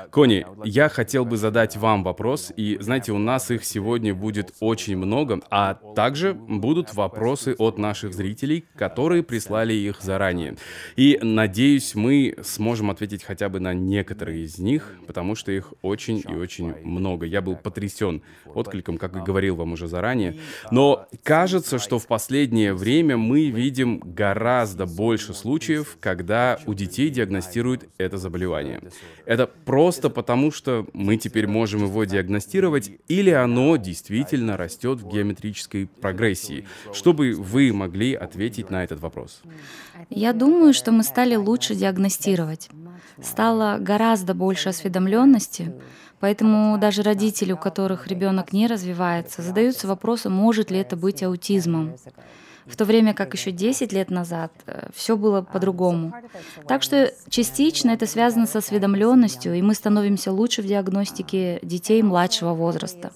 Кони, 0.10 0.46
я 0.64 0.90
хотел 0.90 1.26
бы 1.26 1.38
задать 1.38 1.76
вам 1.78 2.04
вопрос, 2.04 2.52
и 2.56 2.78
знаете, 2.80 3.12
у 3.12 3.18
нас 3.18 3.52
их 3.52 3.66
сегодня 3.66 4.14
будет 4.14 4.54
очень 4.60 4.98
много, 4.98 5.42
а 5.50 5.76
также 5.96 6.34
будут 6.34 6.94
вопросы 6.94 7.56
от 7.58 7.78
наших 7.78 8.14
зрителей, 8.14 8.66
которые 8.76 9.24
прислали 9.24 9.74
их 9.74 10.02
заранее. 10.02 10.56
И 10.96 11.20
надеюсь, 11.22 11.96
мы 11.96 12.36
сможем 12.44 12.90
ответить 12.90 13.24
хотя 13.24 13.50
бы 13.50 13.60
на 13.60 13.74
некоторые 13.74 14.44
из 14.44 14.60
них, 14.60 14.96
потому 15.08 15.36
что 15.36 15.52
их 15.52 15.74
очень 15.82 16.24
и 16.28 16.34
очень 16.34 16.74
много. 16.84 17.26
Я 17.26 17.42
был 17.42 17.56
потрясен 17.56 18.22
откликом, 18.54 18.98
как 18.98 19.16
и 19.16 19.20
говорил 19.20 19.56
вам 19.56 19.74
уже 19.74 19.88
заранее. 19.88 20.40
Но 20.72 21.08
кажется, 21.24 21.80
что 21.80 22.00
в 22.00 22.08
последнее 22.08 22.74
время 22.74 23.18
мы 23.18 23.50
видим 23.50 24.00
гораздо 24.00 24.86
больше 24.86 25.34
случаев, 25.34 25.98
когда 26.00 26.60
у 26.66 26.74
детей 26.74 27.10
диагностируют 27.10 27.86
это 27.98 28.18
заболевание. 28.18 28.82
Это 29.26 29.48
просто 29.48 29.81
потому, 30.10 30.52
что 30.52 30.86
мы 30.94 31.18
теперь 31.18 31.48
можем 31.48 31.84
его 31.86 32.04
диагностировать, 32.04 32.92
или 33.08 33.30
оно 33.30 33.78
действительно 33.78 34.58
растет 34.58 35.00
в 35.00 35.08
геометрической 35.08 35.88
прогрессии? 35.88 36.68
Чтобы 36.94 37.34
вы 37.34 37.74
могли 37.74 38.14
ответить 38.14 38.70
на 38.70 38.84
этот 38.84 39.00
вопрос. 39.00 39.42
Я 40.10 40.34
думаю, 40.34 40.74
что 40.74 40.92
мы 40.92 41.04
стали 41.04 41.36
лучше 41.36 41.76
диагностировать. 41.76 42.70
Стало 43.22 43.78
гораздо 43.80 44.34
больше 44.34 44.70
осведомленности, 44.70 45.74
Поэтому 46.22 46.78
даже 46.78 47.02
родители, 47.02 47.52
у 47.52 47.58
которых 47.58 48.08
ребенок 48.08 48.54
не 48.54 48.68
развивается, 48.68 49.42
задаются 49.42 49.88
вопросом, 49.88 50.34
может 50.34 50.70
ли 50.70 50.78
это 50.78 50.96
быть 50.96 51.24
аутизмом 51.24 51.96
в 52.66 52.76
то 52.76 52.86
время 52.86 53.14
как 53.14 53.34
еще 53.34 53.52
10 53.52 53.94
лет 53.94 54.10
назад 54.10 54.52
э, 54.66 54.90
все 54.94 55.18
было 55.18 55.42
по-другому. 55.42 56.14
Так 56.68 56.84
что 56.84 57.14
частично 57.30 57.92
это 57.92 58.06
связано 58.06 58.46
с 58.46 58.56
осведомленностью, 58.56 59.54
и 59.54 59.62
мы 59.62 59.74
становимся 59.74 60.32
лучше 60.32 60.62
в 60.62 60.66
диагностике 60.66 61.60
детей 61.64 62.02
младшего 62.04 62.54
возраста. 62.54 63.12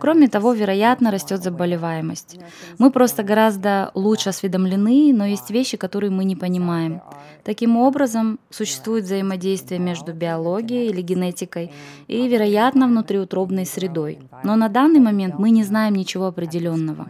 Кроме 0.00 0.28
того, 0.28 0.52
вероятно, 0.52 1.10
растет 1.10 1.42
заболеваемость. 1.42 2.38
Мы 2.78 2.90
просто 2.90 3.22
гораздо 3.22 3.90
лучше 3.94 4.30
осведомлены, 4.30 5.12
но 5.12 5.26
есть 5.26 5.50
вещи, 5.50 5.76
которые 5.76 6.10
мы 6.10 6.24
не 6.24 6.36
понимаем. 6.36 7.00
Таким 7.42 7.76
образом, 7.76 8.38
существует 8.50 9.04
взаимодействие 9.04 9.80
между 9.80 10.12
биологией 10.12 10.88
или 10.88 11.02
генетикой 11.02 11.72
и, 12.08 12.26
вероятно, 12.28 12.86
внутриутробной 12.86 13.66
средой. 13.66 14.18
Но 14.42 14.56
на 14.56 14.68
данный 14.68 15.00
момент 15.00 15.38
мы 15.38 15.50
не 15.50 15.64
знаем 15.64 15.94
ничего 15.94 16.26
определенного. 16.26 17.08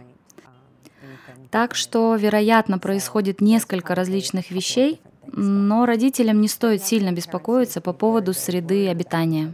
Так 1.55 1.73
что, 1.73 2.17
вероятно, 2.17 2.79
происходит 2.79 3.39
несколько 3.39 3.95
различных 3.95 4.51
вещей, 4.51 4.99
но 5.25 5.85
родителям 5.85 6.41
не 6.41 6.49
стоит 6.49 6.83
сильно 6.83 7.13
беспокоиться 7.13 7.79
по 7.79 7.93
поводу 7.93 8.33
среды 8.33 8.89
обитания. 8.89 9.53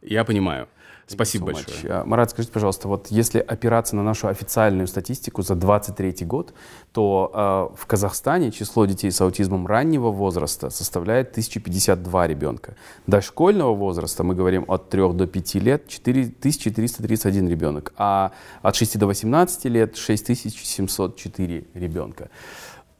Я 0.00 0.24
понимаю. 0.24 0.68
Спасибо 1.06 1.50
so 1.50 1.54
большое. 1.54 1.92
Uh, 1.92 2.04
Марат, 2.04 2.30
скажите, 2.30 2.52
пожалуйста, 2.52 2.88
вот 2.88 3.08
если 3.08 3.38
опираться 3.38 3.94
на 3.96 4.02
нашу 4.02 4.28
официальную 4.28 4.86
статистику 4.86 5.42
за 5.42 5.54
2023 5.54 6.26
год, 6.26 6.54
то 6.92 7.30
э, 7.74 7.76
в 7.76 7.86
Казахстане 7.86 8.50
число 8.50 8.86
детей 8.86 9.10
с 9.10 9.20
аутизмом 9.20 9.66
раннего 9.66 10.10
возраста 10.10 10.70
составляет 10.70 11.30
1052 11.30 12.26
ребенка. 12.26 12.74
Дошкольного 13.06 13.74
возраста 13.74 14.24
мы 14.24 14.34
говорим 14.34 14.64
от 14.68 14.88
3 14.88 15.12
до 15.12 15.26
5 15.26 15.54
лет 15.56 15.88
4331 15.88 17.48
ребенок, 17.48 17.92
а 17.96 18.32
от 18.62 18.76
6 18.76 18.98
до 18.98 19.06
18 19.06 19.64
лет 19.66 19.96
6704 19.96 21.64
ребенка. 21.74 22.30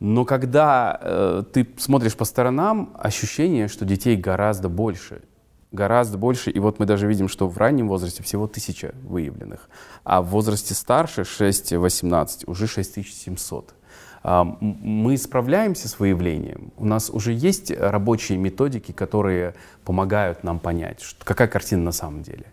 Но 0.00 0.24
когда 0.24 0.98
э, 1.00 1.42
ты 1.52 1.66
смотришь 1.78 2.16
по 2.16 2.24
сторонам, 2.24 2.94
ощущение, 2.98 3.68
что 3.68 3.84
детей 3.84 4.16
гораздо 4.16 4.68
больше 4.68 5.22
гораздо 5.74 6.16
больше. 6.18 6.50
И 6.50 6.58
вот 6.58 6.78
мы 6.78 6.86
даже 6.86 7.06
видим, 7.06 7.28
что 7.28 7.48
в 7.48 7.58
раннем 7.58 7.88
возрасте 7.88 8.22
всего 8.22 8.46
тысяча 8.46 8.94
выявленных, 9.02 9.68
а 10.04 10.22
в 10.22 10.28
возрасте 10.28 10.74
старше 10.74 11.22
6-18 11.22 12.44
уже 12.46 12.66
6700. 12.66 13.74
А, 14.22 14.44
мы 14.44 15.18
справляемся 15.18 15.88
с 15.88 15.98
выявлением. 15.98 16.72
У 16.76 16.86
нас 16.86 17.10
уже 17.10 17.32
есть 17.32 17.70
рабочие 17.70 18.38
методики, 18.38 18.92
которые 18.92 19.54
помогают 19.84 20.44
нам 20.44 20.58
понять, 20.58 21.02
что, 21.02 21.24
какая 21.24 21.48
картина 21.48 21.82
на 21.82 21.92
самом 21.92 22.22
деле. 22.22 22.46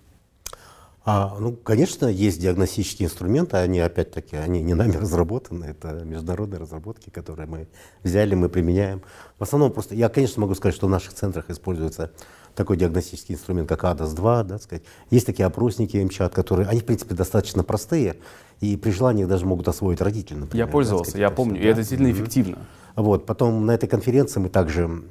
А, 1.03 1.35
ну, 1.39 1.53
конечно, 1.53 2.05
есть 2.05 2.39
диагностические 2.39 3.07
инструменты, 3.07 3.57
они 3.57 3.79
опять-таки, 3.79 4.35
они 4.35 4.61
не 4.61 4.75
нами 4.75 4.97
разработаны, 4.97 5.65
это 5.65 6.03
международные 6.05 6.59
разработки, 6.59 7.09
которые 7.09 7.47
мы 7.47 7.67
взяли, 8.03 8.35
мы 8.35 8.49
применяем. 8.49 9.01
В 9.39 9.43
основном 9.43 9.71
просто, 9.71 9.95
я, 9.95 10.09
конечно, 10.09 10.41
могу 10.41 10.53
сказать, 10.53 10.75
что 10.75 10.85
в 10.85 10.91
наших 10.91 11.13
центрах 11.13 11.49
используется 11.49 12.11
такой 12.55 12.77
диагностический 12.77 13.36
инструмент, 13.36 13.70
как 13.70 13.84
АДАС-2, 13.84 14.43
да, 14.43 14.60
сказать. 14.60 14.84
Есть 15.10 15.25
такие 15.25 15.46
опросники 15.46 15.98
МЧАТ, 15.98 16.34
которые, 16.34 16.67
они, 16.67 16.79
в 16.79 16.86
принципе, 16.86 17.15
достаточно 17.15 17.63
простые, 17.63 18.17
и 18.60 18.77
при 18.77 18.91
желании 18.91 19.24
их 19.24 19.27
даже 19.27 19.46
могут 19.46 19.67
освоить 19.67 20.01
родители, 20.01 20.38
например. 20.38 20.65
Я 20.65 20.72
пользовался, 20.72 21.12
да, 21.12 21.17
сказать, 21.17 21.29
я 21.29 21.36
помню, 21.36 21.55
все, 21.55 21.62
и 21.62 21.65
да? 21.65 21.70
это 21.70 21.79
действительно 21.79 22.08
mm-hmm. 22.08 22.12
эффективно. 22.12 22.58
Вот, 22.96 23.25
потом 23.25 23.65
на 23.65 23.72
этой 23.72 23.88
конференции 23.88 24.39
мы 24.39 24.50
также, 24.50 25.03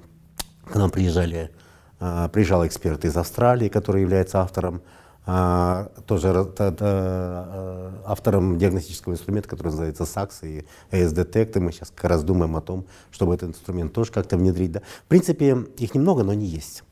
к 0.64 0.75
нам 0.75 0.90
приезжали, 0.90 1.50
э, 1.99 2.28
приезжал 2.32 2.66
эксперт 2.66 3.04
из 3.04 3.16
Австралии, 3.16 3.68
который 3.68 4.02
является 4.02 4.40
автором 4.40 4.82
а, 5.26 5.90
тоже 6.06 6.28
а, 6.59 8.02
автором 8.06 8.59
диагностического 8.59 9.12
инструмента, 9.12 9.49
который 9.49 9.68
называется 9.68 10.04
SAX 10.04 10.30
и 10.42 10.64
AS-Detect, 10.90 11.56
и 11.56 11.61
мы 11.61 11.73
сейчас 11.73 11.92
как 11.94 12.11
раз 12.11 12.25
думаем 12.25 12.56
о 12.56 12.61
том, 12.61 12.87
чтобы 13.11 13.35
этот 13.35 13.50
инструмент 13.50 13.92
тоже 13.92 14.12
как-то 14.12 14.37
внедрить. 14.37 14.73
Да. 14.73 14.80
В 14.80 15.09
принципе, 15.09 15.66
их 15.76 15.94
немного, 15.94 16.25
но 16.25 16.32
они 16.32 16.47
есть. 16.47 16.82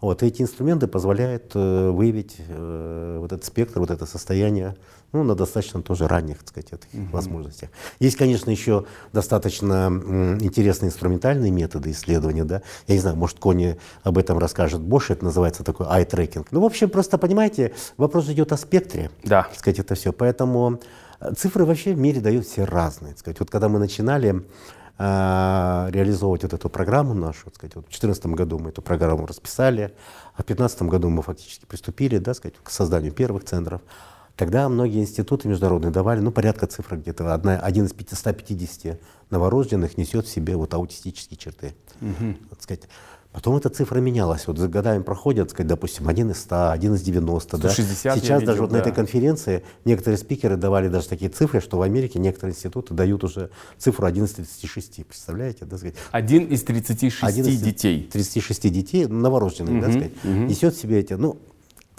Вот, 0.00 0.22
эти 0.22 0.42
инструменты 0.42 0.86
позволяют 0.86 1.52
э, 1.54 1.90
выявить 1.90 2.36
э, 2.38 3.18
вот 3.20 3.32
этот 3.32 3.44
спектр, 3.44 3.80
вот 3.80 3.90
это 3.90 4.06
состояние 4.06 4.76
ну, 5.12 5.22
на 5.22 5.34
достаточно 5.34 5.82
тоже 5.82 6.08
ранних 6.08 6.38
так 6.38 6.48
сказать, 6.48 6.72
этих 6.72 6.88
угу. 6.92 7.12
возможностях. 7.12 7.70
Есть, 8.00 8.16
конечно, 8.16 8.50
еще 8.50 8.84
достаточно 9.12 9.86
м, 9.86 10.38
интересные 10.42 10.88
инструментальные 10.88 11.50
методы 11.50 11.90
исследования. 11.90 12.44
Да? 12.44 12.62
Я 12.86 12.94
не 12.94 13.00
знаю, 13.00 13.16
может, 13.16 13.38
Кони 13.38 13.78
об 14.02 14.18
этом 14.18 14.38
расскажет 14.38 14.80
больше. 14.80 15.14
Это 15.14 15.24
называется 15.24 15.64
такой 15.64 15.86
eye-tracking. 15.86 16.46
Ну, 16.50 16.60
в 16.60 16.64
общем, 16.64 16.90
просто 16.90 17.18
понимаете, 17.18 17.72
вопрос 17.96 18.28
идет 18.28 18.52
о 18.52 18.56
спектре. 18.56 19.10
Да. 19.24 19.44
Так 19.44 19.58
сказать, 19.58 19.78
это 19.78 19.94
все. 19.94 20.12
Поэтому 20.12 20.80
э, 21.20 21.32
цифры 21.34 21.64
вообще 21.64 21.94
в 21.94 21.98
мире 21.98 22.20
дают 22.20 22.46
все 22.46 22.64
разные. 22.64 23.12
Так 23.12 23.20
сказать. 23.20 23.40
Вот 23.40 23.50
когда 23.50 23.68
мы 23.68 23.78
начинали 23.78 24.42
реализовывать 24.98 26.42
вот 26.42 26.54
эту 26.54 26.70
программу 26.70 27.14
нашу. 27.14 27.44
Так 27.46 27.56
сказать. 27.56 27.74
Вот 27.76 27.84
в 27.84 27.88
2014 27.88 28.26
году 28.26 28.58
мы 28.58 28.70
эту 28.70 28.82
программу 28.82 29.26
расписали, 29.26 29.94
а 30.34 30.42
в 30.42 30.46
2015 30.46 30.82
году 30.82 31.10
мы 31.10 31.22
фактически 31.22 31.66
приступили 31.66 32.18
да, 32.18 32.34
сказать, 32.34 32.54
к 32.62 32.70
созданию 32.70 33.12
первых 33.12 33.44
центров. 33.44 33.82
Тогда 34.36 34.68
многие 34.68 35.00
институты 35.00 35.48
международные 35.48 35.90
давали, 35.90 36.20
ну, 36.20 36.30
порядка 36.30 36.66
цифр 36.66 36.96
где-то, 36.96 37.32
одна, 37.32 37.58
один 37.58 37.86
из 37.86 37.90
150 37.90 39.00
новорожденных 39.30 39.96
несет 39.96 40.26
в 40.26 40.30
себе 40.30 40.56
вот 40.56 40.74
аутистические 40.74 41.38
черты. 41.38 41.74
Угу. 42.02 42.34
Так 42.50 42.62
сказать. 42.62 42.82
Потом 43.36 43.54
эта 43.54 43.68
цифра 43.68 44.00
менялась. 44.00 44.46
Вот 44.46 44.56
за 44.56 44.66
годами 44.66 45.02
проходят, 45.02 45.50
сказать, 45.50 45.68
допустим, 45.68 46.08
один 46.08 46.30
из 46.30 46.40
100, 46.40 46.70
один 46.70 46.94
из 46.94 47.02
90. 47.02 47.58
Да? 47.58 47.68
Сейчас 47.68 48.16
видел, 48.16 48.40
даже 48.40 48.62
вот 48.62 48.70
да. 48.70 48.78
на 48.78 48.80
этой 48.80 48.94
конференции 48.94 49.62
некоторые 49.84 50.16
спикеры 50.16 50.56
давали 50.56 50.88
даже 50.88 51.06
такие 51.06 51.30
цифры, 51.30 51.60
что 51.60 51.76
в 51.76 51.82
Америке 51.82 52.18
некоторые 52.18 52.54
институты 52.54 52.94
дают 52.94 53.24
уже 53.24 53.50
цифру 53.76 54.06
1 54.06 54.24
из 54.24 54.32
36. 54.32 55.04
Представляете? 55.04 55.66
Да, 55.66 55.76
сказать? 55.76 55.96
Один 56.12 56.46
из 56.46 56.62
36 56.62 57.22
один 57.22 57.44
из 57.44 57.60
детей. 57.60 58.08
36 58.10 58.72
детей, 58.72 59.04
новорожденных, 59.04 59.74
угу, 59.74 59.80
да, 59.82 59.90
сказать, 59.90 60.12
угу. 60.24 60.32
несет 60.32 60.74
себе 60.74 61.00
эти, 61.00 61.12
ну, 61.12 61.38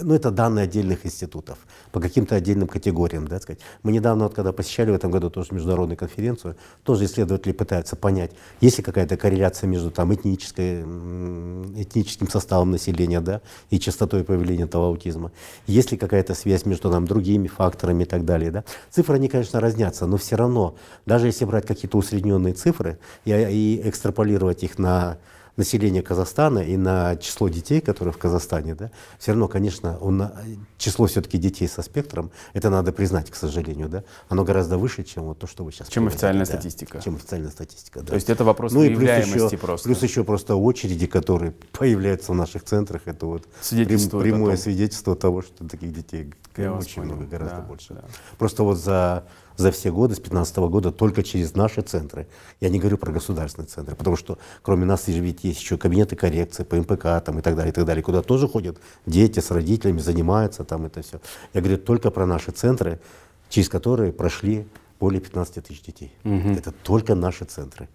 ну, 0.00 0.14
это 0.14 0.30
данные 0.30 0.64
отдельных 0.64 1.04
институтов 1.04 1.58
по 1.90 2.00
каким-то 2.00 2.36
отдельным 2.36 2.68
категориям. 2.68 3.26
Да, 3.26 3.40
сказать. 3.40 3.60
Мы 3.82 3.90
недавно, 3.90 4.24
вот, 4.24 4.34
когда 4.34 4.52
посещали 4.52 4.90
в 4.90 4.94
этом 4.94 5.10
году 5.10 5.28
тоже 5.28 5.48
международную 5.52 5.96
конференцию, 5.96 6.56
тоже 6.84 7.04
исследователи 7.06 7.52
пытаются 7.52 7.96
понять, 7.96 8.30
есть 8.60 8.78
ли 8.78 8.84
какая-то 8.84 9.16
корреляция 9.16 9.66
между 9.66 9.90
там, 9.90 10.14
этнической, 10.14 10.82
этническим 10.82 12.28
составом 12.28 12.70
населения 12.70 13.20
да, 13.20 13.40
и 13.70 13.80
частотой 13.80 14.22
появления 14.22 14.64
этого 14.64 14.86
аутизма, 14.86 15.32
есть 15.66 15.90
ли 15.90 15.98
какая-то 15.98 16.34
связь 16.34 16.64
между 16.64 16.90
там, 16.90 17.04
другими 17.04 17.48
факторами 17.48 18.04
и 18.04 18.06
так 18.06 18.24
далее. 18.24 18.52
Да. 18.52 18.64
Цифры, 18.90 19.16
они, 19.16 19.28
конечно, 19.28 19.60
разнятся, 19.60 20.06
но 20.06 20.16
все 20.16 20.36
равно, 20.36 20.76
даже 21.06 21.26
если 21.26 21.44
брать 21.44 21.66
какие-то 21.66 21.98
усредненные 21.98 22.54
цифры 22.54 22.98
и, 23.24 23.32
и 23.32 23.88
экстраполировать 23.88 24.62
их 24.62 24.78
на 24.78 25.18
населения 25.58 26.02
Казахстана 26.02 26.60
и 26.60 26.76
на 26.76 27.16
число 27.16 27.48
детей, 27.48 27.80
которые 27.80 28.14
в 28.14 28.18
Казахстане, 28.18 28.74
да, 28.74 28.90
все 29.18 29.32
равно, 29.32 29.48
конечно, 29.48 29.98
он, 29.98 30.30
число 30.78 31.06
все-таки 31.06 31.36
детей 31.36 31.68
со 31.68 31.82
спектром, 31.82 32.30
это 32.54 32.70
надо 32.70 32.92
признать, 32.92 33.30
к 33.30 33.34
сожалению, 33.34 33.88
да, 33.88 34.04
оно 34.28 34.44
гораздо 34.44 34.78
выше, 34.78 35.02
чем 35.02 35.24
вот 35.24 35.38
то, 35.38 35.46
что 35.46 35.64
вы 35.64 35.72
сейчас 35.72 35.88
Чем 35.88 36.04
приводите, 36.04 36.16
официальная 36.16 36.46
да, 36.46 36.52
статистика. 36.52 37.00
Чем 37.00 37.16
официальная 37.16 37.50
статистика, 37.50 38.00
да. 38.00 38.06
То 38.06 38.14
есть 38.14 38.30
это 38.30 38.44
вопрос 38.44 38.72
ну, 38.72 38.80
выявляемости 38.80 39.32
плюс 39.32 39.52
еще, 39.52 39.58
просто. 39.58 39.88
Плюс 39.88 40.02
еще 40.02 40.24
просто 40.24 40.54
очереди, 40.54 41.06
которые 41.06 41.52
появляются 41.72 42.32
в 42.32 42.36
наших 42.36 42.62
центрах, 42.62 43.02
это 43.06 43.26
вот 43.26 43.46
свидетельство 43.60 44.20
прямое 44.20 44.56
свидетельство 44.56 45.16
того, 45.16 45.42
что 45.42 45.68
таких 45.68 45.92
детей 45.92 46.32
Я 46.56 46.72
очень 46.72 47.02
много, 47.02 47.24
гораздо 47.24 47.56
да, 47.56 47.62
больше. 47.62 47.94
Да. 47.94 48.04
Просто 48.38 48.62
вот 48.62 48.78
за 48.78 49.24
за 49.58 49.72
все 49.72 49.90
годы, 49.92 50.14
с 50.14 50.18
2015 50.18 50.56
года, 50.56 50.92
только 50.92 51.22
через 51.24 51.54
наши 51.54 51.82
центры. 51.82 52.28
Я 52.60 52.68
не 52.70 52.78
говорю 52.78 52.96
про 52.96 53.12
государственные 53.12 53.66
центры, 53.66 53.96
потому 53.96 54.16
что 54.16 54.38
кроме 54.62 54.86
нас 54.86 55.08
ведь 55.08 55.42
есть 55.42 55.60
еще 55.60 55.76
кабинеты 55.76 56.14
коррекции 56.14 56.62
по 56.62 56.76
МПК 56.76 57.20
там, 57.24 57.40
и 57.40 57.42
так 57.42 57.56
далее, 57.56 57.72
и 57.72 57.74
так 57.74 57.84
далее, 57.84 58.02
куда 58.02 58.22
тоже 58.22 58.48
ходят 58.48 58.78
дети 59.04 59.40
с 59.40 59.50
родителями, 59.50 59.98
занимаются 59.98 60.62
там 60.64 60.86
это 60.86 61.02
все. 61.02 61.20
Я 61.54 61.60
говорю 61.60 61.76
только 61.78 62.12
про 62.12 62.24
наши 62.24 62.52
центры, 62.52 63.00
через 63.48 63.68
которые 63.68 64.12
прошли 64.12 64.64
более 65.00 65.20
15 65.20 65.64
тысяч 65.66 65.82
детей. 65.82 66.14
Угу. 66.24 66.50
Это 66.50 66.70
только 66.70 67.16
наши 67.16 67.44
центры. 67.44 67.88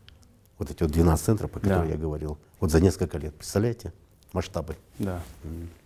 Вот 0.60 0.70
эти 0.70 0.84
вот 0.84 0.91
12 0.91 1.25
центров, 1.25 1.50
по 1.50 1.60
которым 1.60 1.88
да. 1.88 1.93
я 1.93 1.98
говорил. 1.98 2.38
Вот 2.60 2.72
за 2.72 2.82
несколько 2.82 3.17
лет. 3.17 3.34
Представляете? 3.36 3.93
Масштабы. 4.34 4.75
Да. 5.00 5.22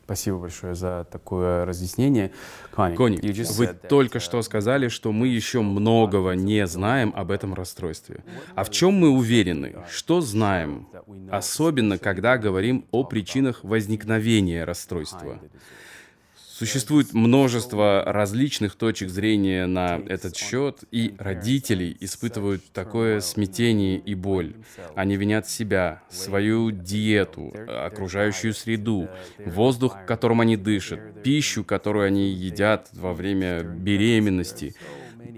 Спасибо 0.08 0.38
большое 0.38 0.74
за 0.74 1.06
такое 1.12 1.66
разъяснение. 1.66 2.32
Кони, 2.74 3.20
вы 3.58 3.68
только 3.68 4.22
что 4.22 4.42
сказали, 4.42 4.88
что 4.88 5.12
мы 5.12 5.28
еще 5.28 5.62
многого 5.62 6.32
не 6.32 6.66
знаем 6.66 7.12
об 7.14 7.30
этом 7.30 7.54
расстройстве. 7.54 8.24
А 8.56 8.64
в 8.64 8.70
чем 8.70 8.94
мы 8.94 9.10
уверены? 9.10 9.76
Что 9.92 10.22
знаем? 10.22 10.88
Особенно, 11.30 11.98
когда 11.98 12.38
говорим 12.38 12.86
о 12.92 13.04
причинах 13.04 13.66
возникновения 13.66 14.64
расстройства. 14.64 15.42
Существует 16.58 17.14
множество 17.14 18.04
различных 18.04 18.76
точек 18.76 19.10
зрения 19.10 19.68
на 19.68 20.02
этот 20.08 20.36
счет, 20.36 20.86
и 20.90 21.14
родители 21.20 21.96
испытывают 22.00 22.64
такое 22.74 23.20
смятение 23.20 24.00
и 24.00 24.16
боль. 24.16 24.56
Они 24.96 25.18
винят 25.18 25.48
себя, 25.48 26.02
свою 26.10 26.72
диету, 26.72 27.54
окружающую 27.68 28.56
среду, 28.56 29.08
воздух, 29.46 29.98
которым 30.08 30.42
они 30.42 30.58
дышат, 30.58 31.22
пищу, 31.22 31.64
которую 31.64 32.08
они 32.08 32.32
едят 32.32 32.90
во 32.94 33.14
время 33.14 33.62
беременности. 33.62 34.74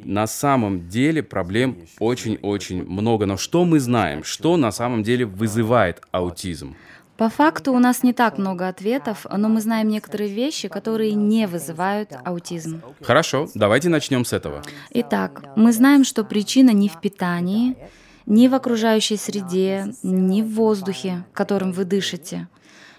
На 0.06 0.26
самом 0.26 0.88
деле 0.88 1.22
проблем 1.22 1.80
очень-очень 2.00 2.86
много. 2.86 3.26
Но 3.26 3.36
что 3.36 3.66
мы 3.66 3.82
знаем? 3.82 4.24
Что 4.24 4.56
на 4.56 4.72
самом 4.72 5.04
деле 5.04 5.26
вызывает 5.26 6.02
аутизм? 6.12 6.78
По 7.20 7.28
факту 7.28 7.74
у 7.74 7.80
нас 7.80 8.02
не 8.02 8.14
так 8.14 8.38
много 8.38 8.70
ответов, 8.70 9.26
но 9.30 9.50
мы 9.50 9.60
знаем 9.60 9.90
некоторые 9.90 10.30
вещи, 10.30 10.70
которые 10.70 11.16
не 11.16 11.48
вызывают 11.48 12.14
аутизм. 12.24 12.82
Хорошо, 13.02 13.50
давайте 13.54 13.90
начнем 13.90 14.24
с 14.24 14.32
этого. 14.32 14.64
Итак, 14.92 15.44
мы 15.58 15.74
знаем, 15.74 16.06
что 16.06 16.24
причина 16.24 16.70
не 16.70 16.88
в 16.88 17.02
питании, 17.02 17.76
не 18.26 18.48
в 18.48 18.56
окружающей 18.56 19.18
среде, 19.18 19.94
не 20.02 20.42
в 20.42 20.54
воздухе, 20.54 21.26
которым 21.34 21.74
вы 21.74 21.84
дышите. 21.84 22.48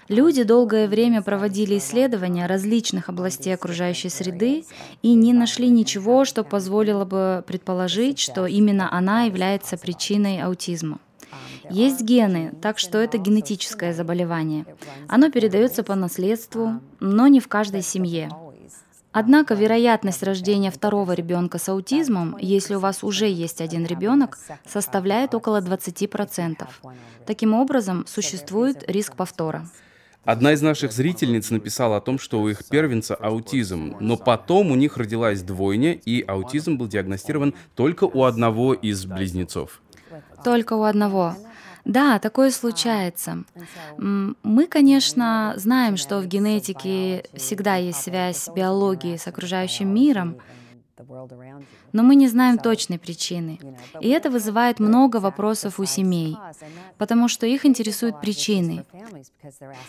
Люди 0.08 0.42
долгое 0.42 0.86
время 0.86 1.22
проводили 1.22 1.78
исследования 1.78 2.44
различных 2.44 3.08
областей 3.08 3.54
окружающей 3.54 4.10
среды 4.10 4.64
и 5.00 5.14
не 5.14 5.32
нашли 5.32 5.70
ничего, 5.70 6.26
что 6.26 6.44
позволило 6.44 7.06
бы 7.06 7.42
предположить, 7.46 8.18
что 8.18 8.46
именно 8.46 8.92
она 8.92 9.22
является 9.22 9.78
причиной 9.78 10.42
аутизма. 10.42 10.98
Есть 11.70 12.02
гены, 12.02 12.52
так 12.60 12.78
что 12.78 12.98
это 12.98 13.18
генетическое 13.18 13.92
заболевание. 13.92 14.66
Оно 15.08 15.30
передается 15.30 15.82
по 15.82 15.94
наследству, 15.94 16.80
но 17.00 17.26
не 17.28 17.40
в 17.40 17.48
каждой 17.48 17.82
семье. 17.82 18.28
Однако 19.12 19.54
вероятность 19.54 20.22
рождения 20.22 20.70
второго 20.70 21.12
ребенка 21.12 21.58
с 21.58 21.68
аутизмом, 21.68 22.36
если 22.40 22.76
у 22.76 22.78
вас 22.78 23.02
уже 23.02 23.26
есть 23.28 23.60
один 23.60 23.84
ребенок, 23.84 24.38
составляет 24.66 25.34
около 25.34 25.60
20%. 25.60 26.66
Таким 27.26 27.54
образом, 27.54 28.04
существует 28.06 28.84
риск 28.88 29.16
повтора. 29.16 29.68
Одна 30.24 30.52
из 30.52 30.62
наших 30.62 30.92
зрительниц 30.92 31.50
написала 31.50 31.96
о 31.96 32.00
том, 32.00 32.18
что 32.18 32.40
у 32.40 32.48
их 32.48 32.64
первенца 32.66 33.14
аутизм, 33.14 33.96
но 34.00 34.16
потом 34.16 34.70
у 34.70 34.76
них 34.76 34.96
родилась 34.96 35.42
двойня, 35.42 35.94
и 35.94 36.22
аутизм 36.22 36.76
был 36.76 36.86
диагностирован 36.86 37.54
только 37.74 38.04
у 38.04 38.24
одного 38.24 38.74
из 38.74 39.06
близнецов. 39.06 39.80
Только 40.44 40.74
у 40.74 40.84
одного. 40.84 41.34
Да, 41.84 42.18
такое 42.18 42.50
случается. 42.50 43.44
Мы, 43.98 44.66
конечно, 44.66 45.54
знаем, 45.56 45.96
что 45.96 46.20
в 46.20 46.26
генетике 46.26 47.24
всегда 47.34 47.76
есть 47.76 48.02
связь 48.02 48.48
биологии 48.54 49.16
с 49.16 49.26
окружающим 49.26 49.92
миром, 49.92 50.36
но 51.92 52.02
мы 52.02 52.14
не 52.14 52.28
знаем 52.28 52.58
точной 52.58 52.98
причины. 52.98 53.58
И 54.00 54.08
это 54.08 54.30
вызывает 54.30 54.80
много 54.80 55.16
вопросов 55.16 55.78
у 55.80 55.84
семей, 55.84 56.36
потому 56.98 57.28
что 57.28 57.46
их 57.46 57.64
интересуют 57.66 58.20
причины. 58.20 58.84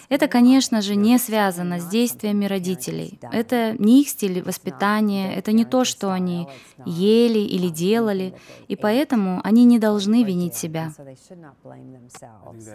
Это, 0.09 0.27
конечно 0.27 0.81
же, 0.81 0.95
не 0.95 1.17
связано 1.17 1.79
с 1.79 1.87
действиями 1.87 2.45
родителей. 2.45 3.19
Это 3.31 3.75
не 3.77 4.01
их 4.01 4.09
стиль 4.09 4.41
воспитания, 4.41 5.33
это 5.35 5.51
не 5.51 5.65
то, 5.65 5.85
что 5.85 6.11
они 6.11 6.47
ели 6.85 7.39
или 7.39 7.69
делали, 7.69 8.33
и 8.67 8.75
поэтому 8.75 9.41
они 9.43 9.65
не 9.65 9.79
должны 9.79 10.23
винить 10.23 10.55
себя. 10.55 10.91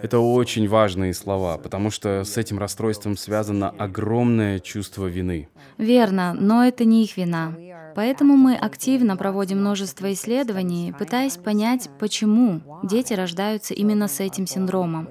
Это 0.01 0.19
очень 0.19 0.67
важные 0.67 1.13
слова, 1.13 1.57
потому 1.57 1.89
что 1.91 2.23
с 2.23 2.37
этим 2.37 2.59
расстройством 2.59 3.17
связано 3.17 3.69
огромное 3.69 4.59
чувство 4.59 5.07
вины. 5.07 5.49
Верно, 5.77 6.33
но 6.33 6.63
это 6.63 6.85
не 6.85 7.03
их 7.03 7.17
вина. 7.17 7.53
Поэтому 7.97 8.37
мы 8.37 8.55
активно 8.55 9.17
проводим 9.17 9.57
множество 9.57 10.13
исследований, 10.13 10.93
пытаясь 10.99 11.35
понять, 11.35 11.89
почему 11.97 12.61
дети 12.83 13.13
рождаются 13.13 13.73
именно 13.73 14.07
с 14.07 14.19
этим 14.19 14.45
синдромом. 14.45 15.09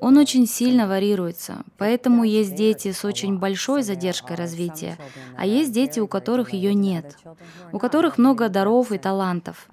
Он 0.00 0.16
очень 0.16 0.46
сильно 0.46 0.86
варьируется, 0.86 1.64
поэтому 1.78 2.22
есть 2.22 2.54
дети 2.54 2.92
с 2.92 3.04
очень 3.04 3.40
большой 3.40 3.82
задержкой 3.82 4.36
развития, 4.36 4.96
а 5.36 5.44
есть 5.44 5.72
дети, 5.72 5.98
у 5.98 6.06
которых 6.06 6.52
ее 6.52 6.72
нет, 6.72 7.16
у 7.72 7.80
которых 7.80 8.16
много 8.16 8.48
даров 8.48 8.92
и 8.92 8.98
талантов. 8.98 9.68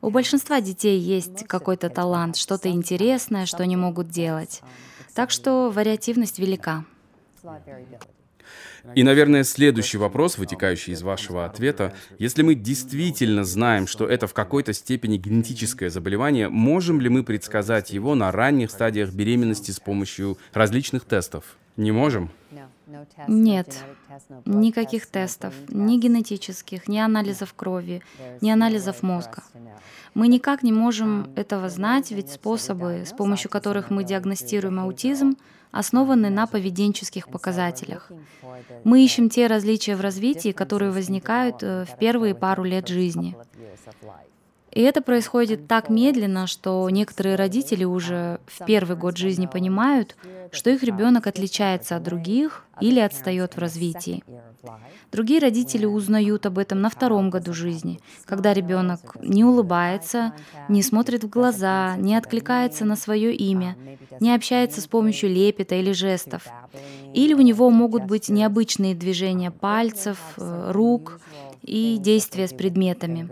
У 0.00 0.10
большинства 0.10 0.60
детей 0.60 1.00
есть 1.00 1.44
какой-то 1.48 1.90
талант, 1.90 2.36
что-то 2.36 2.68
интересное, 2.68 3.46
что 3.46 3.64
они 3.64 3.74
могут 3.74 4.10
делать. 4.10 4.62
Так 5.12 5.32
что 5.32 5.72
вариативность 5.74 6.38
велика. 6.38 6.84
И, 8.94 9.02
наверное, 9.02 9.44
следующий 9.44 9.98
вопрос, 9.98 10.38
вытекающий 10.38 10.92
из 10.92 11.02
вашего 11.02 11.44
ответа, 11.44 11.94
если 12.18 12.42
мы 12.42 12.54
действительно 12.54 13.44
знаем, 13.44 13.86
что 13.86 14.06
это 14.06 14.26
в 14.26 14.34
какой-то 14.34 14.72
степени 14.72 15.16
генетическое 15.16 15.90
заболевание, 15.90 16.48
можем 16.48 17.00
ли 17.00 17.08
мы 17.08 17.24
предсказать 17.24 17.90
его 17.90 18.14
на 18.14 18.32
ранних 18.32 18.70
стадиях 18.70 19.12
беременности 19.12 19.70
с 19.70 19.80
помощью 19.80 20.38
различных 20.52 21.04
тестов? 21.04 21.56
Не 21.76 21.92
можем? 21.92 22.30
Нет, 23.28 23.76
никаких 24.46 25.06
тестов, 25.06 25.54
ни 25.68 25.98
генетических, 25.98 26.88
ни 26.88 26.98
анализов 26.98 27.52
крови, 27.54 28.02
ни 28.40 28.50
анализов 28.50 29.02
мозга. 29.02 29.42
Мы 30.14 30.28
никак 30.28 30.62
не 30.62 30.72
можем 30.72 31.30
этого 31.36 31.68
знать, 31.68 32.10
ведь 32.10 32.30
способы, 32.30 33.04
с 33.06 33.12
помощью 33.12 33.50
которых 33.50 33.90
мы 33.90 34.04
диагностируем 34.04 34.80
аутизм, 34.80 35.36
основаны 35.70 36.30
на 36.30 36.46
поведенческих 36.46 37.28
показателях. 37.28 38.10
Мы 38.84 39.04
ищем 39.04 39.28
те 39.28 39.46
различия 39.46 39.96
в 39.96 40.00
развитии, 40.00 40.52
которые 40.52 40.90
возникают 40.90 41.62
э, 41.62 41.84
в 41.84 41.98
первые 41.98 42.34
пару 42.34 42.64
лет 42.64 42.88
жизни. 42.88 43.36
И 44.70 44.82
это 44.82 45.00
происходит 45.00 45.66
так 45.66 45.88
медленно, 45.88 46.46
что 46.46 46.88
некоторые 46.90 47.36
родители 47.36 47.84
уже 47.84 48.38
в 48.46 48.64
первый 48.64 48.96
год 48.96 49.16
жизни 49.16 49.46
понимают, 49.46 50.16
что 50.52 50.70
их 50.70 50.82
ребенок 50.82 51.26
отличается 51.26 51.96
от 51.96 52.02
других 52.02 52.64
или 52.80 53.00
отстает 53.00 53.56
в 53.56 53.58
развитии. 53.58 54.22
Другие 55.10 55.40
родители 55.40 55.86
узнают 55.86 56.44
об 56.46 56.58
этом 56.58 56.80
на 56.80 56.90
втором 56.90 57.30
году 57.30 57.54
жизни, 57.54 57.98
когда 58.26 58.52
ребенок 58.52 59.16
не 59.22 59.44
улыбается, 59.44 60.34
не 60.68 60.82
смотрит 60.82 61.24
в 61.24 61.28
глаза, 61.28 61.96
не 61.96 62.14
откликается 62.14 62.84
на 62.84 62.96
свое 62.96 63.34
имя, 63.34 63.76
не 64.20 64.34
общается 64.34 64.80
с 64.80 64.86
помощью 64.86 65.30
лепета 65.30 65.76
или 65.76 65.92
жестов. 65.92 66.46
Или 67.14 67.32
у 67.32 67.40
него 67.40 67.70
могут 67.70 68.04
быть 68.04 68.28
необычные 68.28 68.94
движения 68.94 69.50
пальцев, 69.50 70.18
э, 70.36 70.70
рук 70.72 71.20
и 71.62 71.96
действия 71.98 72.46
с 72.46 72.52
предметами. 72.52 73.30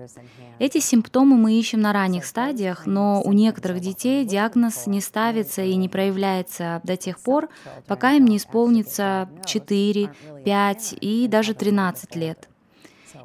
Эти 0.58 0.78
симптомы 0.78 1.36
мы 1.36 1.58
ищем 1.58 1.80
на 1.80 1.92
ранних 1.92 2.24
стадиях, 2.24 2.86
но 2.86 3.22
у 3.22 3.32
некоторых 3.32 3.80
детей 3.80 4.24
диагноз 4.24 4.86
не 4.86 5.00
ставится 5.00 5.62
и 5.62 5.76
не 5.76 5.88
проявляется 5.88 6.80
до 6.82 6.96
тех 6.96 7.20
пор, 7.20 7.48
пока 7.86 8.12
им 8.12 8.24
не 8.26 8.38
исполнится 8.38 9.28
4, 9.44 10.10
5 10.44 10.94
и 11.00 11.28
даже 11.28 11.54
13 11.54 12.16
лет. 12.16 12.48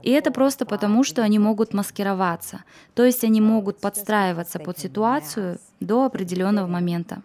И 0.03 0.11
это 0.11 0.31
просто 0.31 0.65
потому, 0.65 1.03
что 1.03 1.21
они 1.21 1.39
могут 1.39 1.73
маскироваться, 1.73 2.63
то 2.95 3.05
есть 3.05 3.23
они 3.23 3.39
могут 3.39 3.79
подстраиваться 3.79 4.59
под 4.59 4.79
ситуацию 4.79 5.59
до 5.79 6.05
определенного 6.05 6.67
момента. 6.67 7.21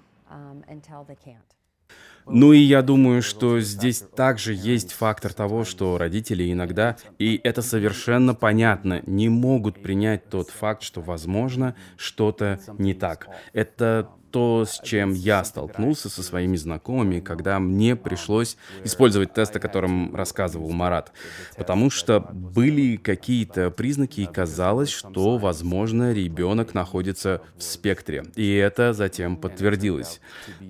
Ну 2.29 2.53
и 2.53 2.59
я 2.59 2.83
думаю, 2.83 3.23
что 3.23 3.61
здесь 3.61 4.01
также 4.01 4.53
есть 4.55 4.93
фактор 4.93 5.33
того, 5.33 5.65
что 5.65 5.97
родители 5.97 6.53
иногда, 6.53 6.97
и 7.19 7.41
это 7.45 7.63
совершенно 7.63 8.35
понятно, 8.35 9.03
не 9.07 9.29
могут 9.29 9.83
принять 9.83 10.29
тот 10.29 10.51
факт, 10.51 10.83
что, 10.83 11.01
возможно, 11.01 11.77
что-то 11.97 12.61
не 12.79 12.95
так. 12.95 13.29
Это 13.53 14.11
то, 14.37 14.67
с 14.67 14.81
чем 14.85 15.15
я 15.15 15.43
столкнулся 15.45 16.11
со 16.11 16.23
своими 16.23 16.57
знакомыми, 16.57 17.21
когда 17.21 17.59
мне 17.59 17.97
пришлось 17.97 18.59
использовать 18.85 19.33
тест, 19.33 19.57
о 19.57 19.61
котором 19.61 20.15
рассказывал 20.15 20.73
Марат. 20.73 21.11
Потому 21.57 21.89
что 21.89 22.21
были 22.21 22.97
какие-то 22.97 23.71
признаки, 23.71 24.21
и 24.21 24.27
казалось, 24.27 24.91
что, 24.91 25.39
возможно, 25.39 26.13
ребенок 26.13 26.75
находится 26.75 27.41
в 27.57 27.63
спектре. 27.63 28.27
И 28.35 28.53
это 28.57 28.93
затем 28.93 29.39
подтвердилось. 29.39 30.21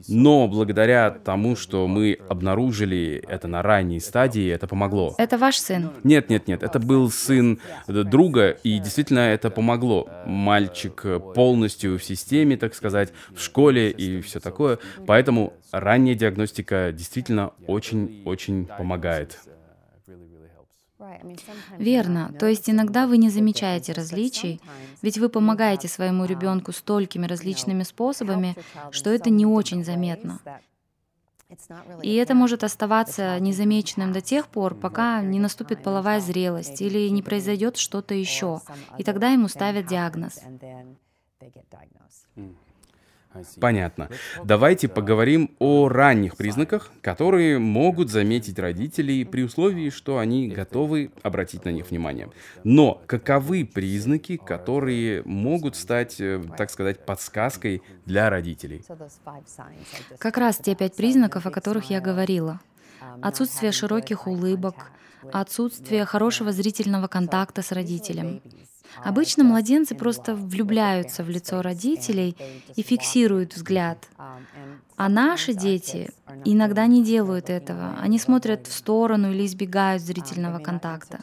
Но 0.06 0.46
благодаря 0.46 1.10
тому, 1.10 1.56
что 1.56 1.88
мы 1.88 2.20
обнаружили 2.28 3.24
это 3.28 3.48
на 3.48 3.62
ранней 3.62 3.98
стадии, 3.98 4.48
это 4.48 4.68
помогло. 4.68 5.16
Это 5.18 5.38
ваш 5.38 5.58
сын? 5.58 5.90
Нет, 6.04 6.30
нет, 6.30 6.46
нет. 6.46 6.62
Это 6.62 6.78
был 6.78 7.10
сын 7.10 7.58
друга, 7.88 8.50
и 8.50 8.78
действительно 8.78 9.32
это 9.34 9.50
помогло. 9.50 10.08
Мальчик 10.24 11.04
полностью 11.34 11.98
в 11.98 12.04
системе, 12.04 12.56
так 12.56 12.72
сказать, 12.72 13.12
в 13.34 13.42
школе 13.42 13.55
школе 13.56 13.90
и 13.90 14.20
все 14.20 14.38
такое. 14.38 14.78
Поэтому 15.06 15.54
ранняя 15.72 16.14
диагностика 16.14 16.92
действительно 16.92 17.52
очень-очень 17.66 18.66
помогает. 18.66 19.40
Верно. 21.78 22.34
То 22.38 22.46
есть 22.46 22.68
иногда 22.68 23.06
вы 23.06 23.16
не 23.16 23.30
замечаете 23.30 23.92
различий, 23.92 24.60
ведь 25.02 25.18
вы 25.18 25.28
помогаете 25.28 25.88
своему 25.88 26.26
ребенку 26.26 26.72
столькими 26.72 27.26
различными 27.26 27.82
способами, 27.82 28.54
что 28.90 29.10
это 29.10 29.30
не 29.30 29.46
очень 29.46 29.84
заметно. 29.84 30.38
И 32.02 32.14
это 32.16 32.34
может 32.34 32.64
оставаться 32.64 33.38
незамеченным 33.38 34.12
до 34.12 34.20
тех 34.20 34.48
пор, 34.48 34.74
пока 34.74 35.22
не 35.22 35.38
наступит 35.38 35.82
половая 35.82 36.20
зрелость 36.20 36.82
или 36.82 37.08
не 37.08 37.22
произойдет 37.22 37.76
что-то 37.76 38.14
еще, 38.14 38.60
и 38.98 39.04
тогда 39.04 39.30
ему 39.30 39.48
ставят 39.48 39.86
диагноз. 39.86 40.40
Понятно. 43.60 44.08
Давайте 44.44 44.88
поговорим 44.88 45.50
о 45.58 45.88
ранних 45.88 46.36
признаках, 46.36 46.90
которые 47.00 47.58
могут 47.58 48.10
заметить 48.10 48.58
родители 48.58 49.24
при 49.24 49.42
условии, 49.42 49.90
что 49.90 50.18
они 50.18 50.48
готовы 50.48 51.10
обратить 51.22 51.64
на 51.64 51.70
них 51.70 51.90
внимание. 51.90 52.30
Но 52.64 53.02
каковы 53.06 53.64
признаки, 53.64 54.36
которые 54.36 55.22
могут 55.24 55.76
стать, 55.76 56.20
э, 56.20 56.42
так 56.56 56.70
сказать, 56.70 57.04
подсказкой 57.04 57.82
для 58.04 58.30
родителей? 58.30 58.84
Как 60.18 60.36
раз 60.36 60.58
те 60.58 60.74
пять 60.74 60.94
признаков, 60.94 61.46
о 61.46 61.50
которых 61.50 61.90
я 61.90 62.00
говорила. 62.00 62.60
Отсутствие 63.22 63.72
широких 63.72 64.26
улыбок, 64.26 64.90
отсутствие 65.32 66.04
хорошего 66.04 66.52
зрительного 66.52 67.08
контакта 67.08 67.62
с 67.62 67.72
родителем, 67.72 68.42
Обычно 69.04 69.44
младенцы 69.44 69.94
просто 69.94 70.34
влюбляются 70.34 71.22
в 71.22 71.28
лицо 71.28 71.62
родителей 71.62 72.36
и 72.74 72.82
фиксируют 72.82 73.54
взгляд. 73.54 74.08
А 74.96 75.10
наши 75.10 75.52
дети 75.52 76.10
иногда 76.46 76.86
не 76.86 77.04
делают 77.04 77.50
этого. 77.50 77.96
Они 78.00 78.18
смотрят 78.18 78.66
в 78.66 78.72
сторону 78.72 79.30
или 79.30 79.44
избегают 79.44 80.02
зрительного 80.02 80.58
контакта. 80.58 81.20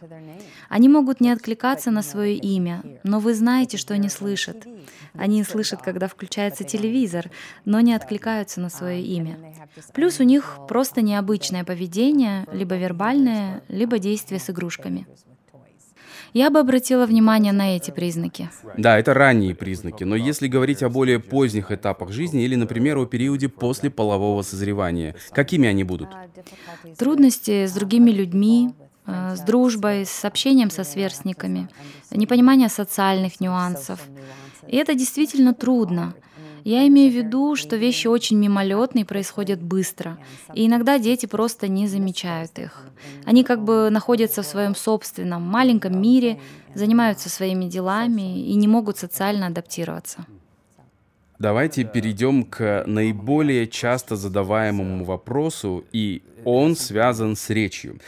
Они 0.69 0.88
могут 0.88 1.21
не 1.21 1.32
откликаться 1.32 1.89
на 1.89 2.04
свое 2.04 2.36
имя, 2.36 2.84
но 3.04 3.19
вы 3.19 3.34
знаете, 3.34 3.78
что 3.78 3.95
они 3.95 4.10
слышат. 4.10 4.67
Они 5.13 5.43
слышат, 5.43 5.82
когда 5.82 6.08
включается 6.08 6.63
телевизор, 6.63 7.32
но 7.65 7.80
не 7.80 7.95
откликаются 7.95 8.62
на 8.62 8.69
свое 8.69 9.02
имя. 9.02 9.38
Плюс 9.93 10.19
у 10.19 10.23
них 10.23 10.60
просто 10.67 11.02
необычное 11.02 11.63
поведение, 11.63 12.45
либо 12.52 12.76
вербальное, 12.76 13.63
либо 13.69 13.97
действие 13.97 14.39
с 14.39 14.49
игрушками. 14.52 15.08
Я 16.34 16.50
бы 16.50 16.60
обратила 16.60 17.06
внимание 17.06 17.54
на 17.54 17.76
эти 17.76 17.91
признаки. 17.91 18.50
Да, 18.78 18.98
это 18.98 19.13
ранние 19.13 19.54
признаки, 19.54 20.04
но 20.04 20.15
если 20.15 20.48
говорить 20.48 20.82
о 20.82 20.89
более 20.89 21.19
поздних 21.19 21.72
этапах 21.72 22.12
жизни 22.12 22.43
или, 22.43 22.56
например, 22.56 22.98
о 22.98 23.06
периоде 23.06 23.50
после 23.50 23.89
полового 23.89 24.41
созревания, 24.41 25.15
какими 25.32 25.69
они 25.69 25.84
будут? 25.84 26.10
Трудности 26.98 27.67
с 27.67 27.74
другими 27.74 28.10
людьми, 28.10 28.74
э, 29.06 29.36
с 29.36 29.41
дружбой, 29.41 30.06
с 30.06 30.26
общением 30.26 30.72
со 30.72 30.84
сверстниками, 30.84 31.69
непонимание 32.10 32.69
социальных 32.69 33.39
нюансов. 33.39 34.00
И 34.67 34.78
это 34.78 34.96
действительно 34.96 35.54
трудно. 35.54 36.15
Я 36.63 36.88
имею 36.88 37.12
в 37.12 37.15
виду, 37.15 37.56
что 37.56 37.76
вещи 37.76 38.08
очень 38.08 38.38
мимолетные, 38.38 39.06
происходят 39.06 39.62
быстро, 39.62 40.17
и 40.54 40.65
иногда 40.65 40.97
дети 40.97 41.26
просто 41.26 41.67
не 41.67 41.88
замечают 41.88 42.58
их. 42.58 42.86
Они 43.26 43.43
как 43.43 43.63
бы 43.63 43.89
находятся 43.89 44.43
в 44.43 44.45
своем 44.45 44.76
собственном 44.76 45.41
маленьком 45.41 46.02
мире, 46.02 46.39
занимаются 46.73 47.30
своими 47.30 47.65
делами 47.65 48.47
и 48.47 48.54
не 48.56 48.67
могут 48.67 48.97
социально 48.97 49.47
адаптироваться. 49.47 50.26
Давайте 51.39 51.84
перейдем 51.84 52.43
к 52.45 52.86
наиболее 52.88 53.67
часто 53.67 54.15
задаваемому 54.15 55.04
вопросу, 55.04 55.84
и 55.91 56.21
он 56.45 56.76
связан 56.76 57.36
с 57.36 57.49
речью. 57.49 57.99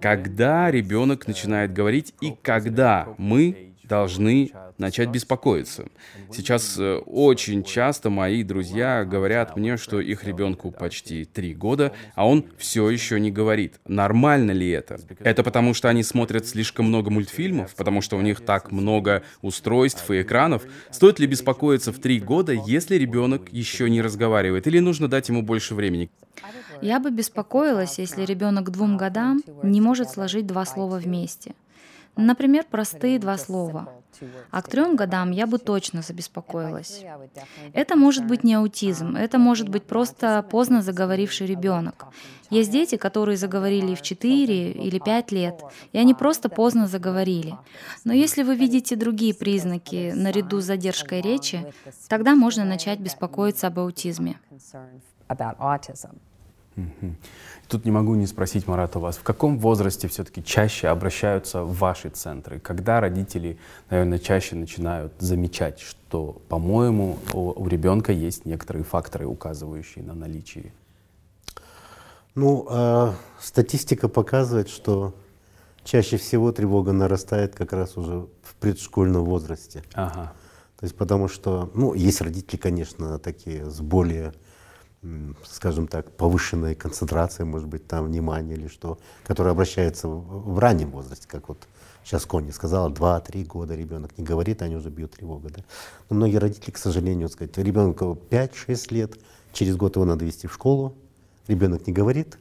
Когда 0.00 0.70
ребенок 0.70 1.26
начинает 1.26 1.72
говорить 1.72 2.14
и 2.22 2.32
когда 2.40 3.08
мы 3.18 3.74
должны 3.88 4.52
начать 4.76 5.08
беспокоиться. 5.08 5.86
Сейчас 6.32 6.76
э, 6.78 6.98
очень 7.06 7.64
часто 7.64 8.10
мои 8.10 8.42
друзья 8.44 9.04
говорят 9.04 9.56
мне, 9.56 9.76
что 9.76 10.00
их 10.00 10.24
ребенку 10.24 10.70
почти 10.70 11.24
три 11.24 11.54
года, 11.54 11.92
а 12.14 12.28
он 12.28 12.44
все 12.58 12.88
еще 12.90 13.18
не 13.18 13.30
говорит. 13.30 13.80
Нормально 13.86 14.52
ли 14.52 14.68
это? 14.68 15.00
Это 15.20 15.42
потому, 15.42 15.74
что 15.74 15.88
они 15.88 16.02
смотрят 16.02 16.46
слишком 16.46 16.86
много 16.86 17.10
мультфильмов, 17.10 17.74
потому 17.74 18.00
что 18.02 18.16
у 18.16 18.20
них 18.20 18.40
так 18.40 18.70
много 18.70 19.22
устройств 19.42 20.08
и 20.10 20.22
экранов? 20.22 20.64
Стоит 20.90 21.18
ли 21.18 21.26
беспокоиться 21.26 21.92
в 21.92 21.98
три 21.98 22.20
года, 22.20 22.52
если 22.52 22.96
ребенок 22.96 23.52
еще 23.52 23.90
не 23.90 24.02
разговаривает? 24.02 24.66
Или 24.66 24.78
нужно 24.78 25.08
дать 25.08 25.28
ему 25.28 25.42
больше 25.42 25.74
времени? 25.74 26.10
Я 26.80 27.00
бы 27.00 27.10
беспокоилась, 27.10 27.98
если 27.98 28.24
ребенок 28.24 28.66
к 28.66 28.70
двум 28.70 28.96
годам 28.96 29.42
не 29.62 29.80
может 29.80 30.10
сложить 30.10 30.46
два 30.46 30.64
слова 30.64 30.98
вместе. 30.98 31.54
Например, 32.18 32.64
простые 32.68 33.20
два 33.20 33.38
слова. 33.38 33.92
А 34.50 34.60
к 34.62 34.68
трем 34.68 34.96
годам 34.96 35.30
я 35.30 35.46
бы 35.46 35.58
точно 35.58 36.02
забеспокоилась. 36.02 37.04
Это 37.72 37.94
может 37.94 38.26
быть 38.26 38.42
не 38.42 38.54
аутизм, 38.54 39.14
это 39.14 39.38
может 39.38 39.68
быть 39.68 39.84
просто 39.84 40.42
поздно 40.50 40.82
заговоривший 40.82 41.46
ребенок. 41.46 42.06
Есть 42.50 42.72
дети, 42.72 42.96
которые 42.96 43.36
заговорили 43.36 43.94
в 43.94 44.02
4 44.02 44.72
или 44.72 44.98
5 44.98 45.32
лет, 45.32 45.62
и 45.92 45.98
они 45.98 46.12
просто 46.12 46.48
поздно 46.48 46.88
заговорили. 46.88 47.56
Но 48.04 48.12
если 48.12 48.42
вы 48.42 48.56
видите 48.56 48.96
другие 48.96 49.32
признаки 49.32 50.12
наряду 50.12 50.60
с 50.60 50.64
задержкой 50.64 51.20
речи, 51.20 51.72
тогда 52.08 52.34
можно 52.34 52.64
начать 52.64 52.98
беспокоиться 52.98 53.68
об 53.68 53.78
аутизме. 53.78 54.40
Тут 57.68 57.84
не 57.84 57.90
могу 57.90 58.14
не 58.14 58.26
спросить, 58.26 58.66
Марат, 58.66 58.96
у 58.96 59.00
вас, 59.00 59.16
в 59.16 59.22
каком 59.22 59.58
возрасте 59.58 60.08
все-таки 60.08 60.42
чаще 60.42 60.88
обращаются 60.88 61.62
в 61.62 61.76
ваши 61.76 62.08
центры? 62.08 62.60
Когда 62.60 63.00
родители, 63.00 63.58
наверное, 63.90 64.18
чаще 64.18 64.56
начинают 64.56 65.12
замечать, 65.18 65.80
что, 65.80 66.40
по-моему, 66.48 67.18
у, 67.34 67.62
у 67.62 67.68
ребенка 67.68 68.12
есть 68.12 68.46
некоторые 68.46 68.84
факторы, 68.84 69.26
указывающие 69.26 70.02
на 70.02 70.14
наличие? 70.14 70.72
Ну, 72.34 72.66
э, 72.70 73.12
статистика 73.40 74.08
показывает, 74.08 74.68
что 74.70 75.14
чаще 75.84 76.16
всего 76.16 76.52
тревога 76.52 76.92
нарастает 76.92 77.54
как 77.54 77.72
раз 77.72 77.96
уже 77.96 78.28
в 78.42 78.54
предшкольном 78.60 79.24
возрасте. 79.24 79.82
Ага. 79.94 80.32
То 80.78 80.84
есть 80.84 80.96
потому 80.96 81.28
что, 81.28 81.70
ну, 81.74 81.94
есть 81.94 82.20
родители, 82.20 82.56
конечно, 82.56 83.18
такие 83.18 83.68
с 83.68 83.80
более 83.80 84.32
скажем 85.44 85.86
так, 85.86 86.10
повышенной 86.10 86.74
концентрацией, 86.74 87.46
может 87.46 87.68
быть, 87.68 87.86
там 87.86 88.06
внимания 88.06 88.54
или 88.54 88.68
что, 88.68 88.98
которые 89.24 89.52
обращаются 89.52 90.08
в, 90.08 90.54
в 90.54 90.58
раннем 90.58 90.90
возрасте, 90.90 91.28
как 91.28 91.48
вот 91.48 91.68
сейчас 92.04 92.26
Кони 92.26 92.50
сказала, 92.50 92.90
2-3 92.90 93.44
года 93.44 93.76
ребенок 93.76 94.16
не 94.18 94.24
говорит, 94.24 94.62
они 94.62 94.76
уже 94.76 94.90
бьют 94.90 95.12
тревогу. 95.12 95.50
Да? 95.50 95.62
Но 96.08 96.16
многие 96.16 96.38
родители, 96.38 96.70
к 96.70 96.78
сожалению, 96.78 97.28
сказать, 97.28 97.56
ребенку 97.58 98.18
5-6 98.30 98.94
лет, 98.94 99.18
через 99.52 99.76
год 99.76 99.96
его 99.96 100.04
надо 100.04 100.24
вести 100.24 100.46
в 100.46 100.54
школу, 100.54 100.94
ребенок 101.46 101.86
не 101.86 101.92
говорит, 101.92 102.38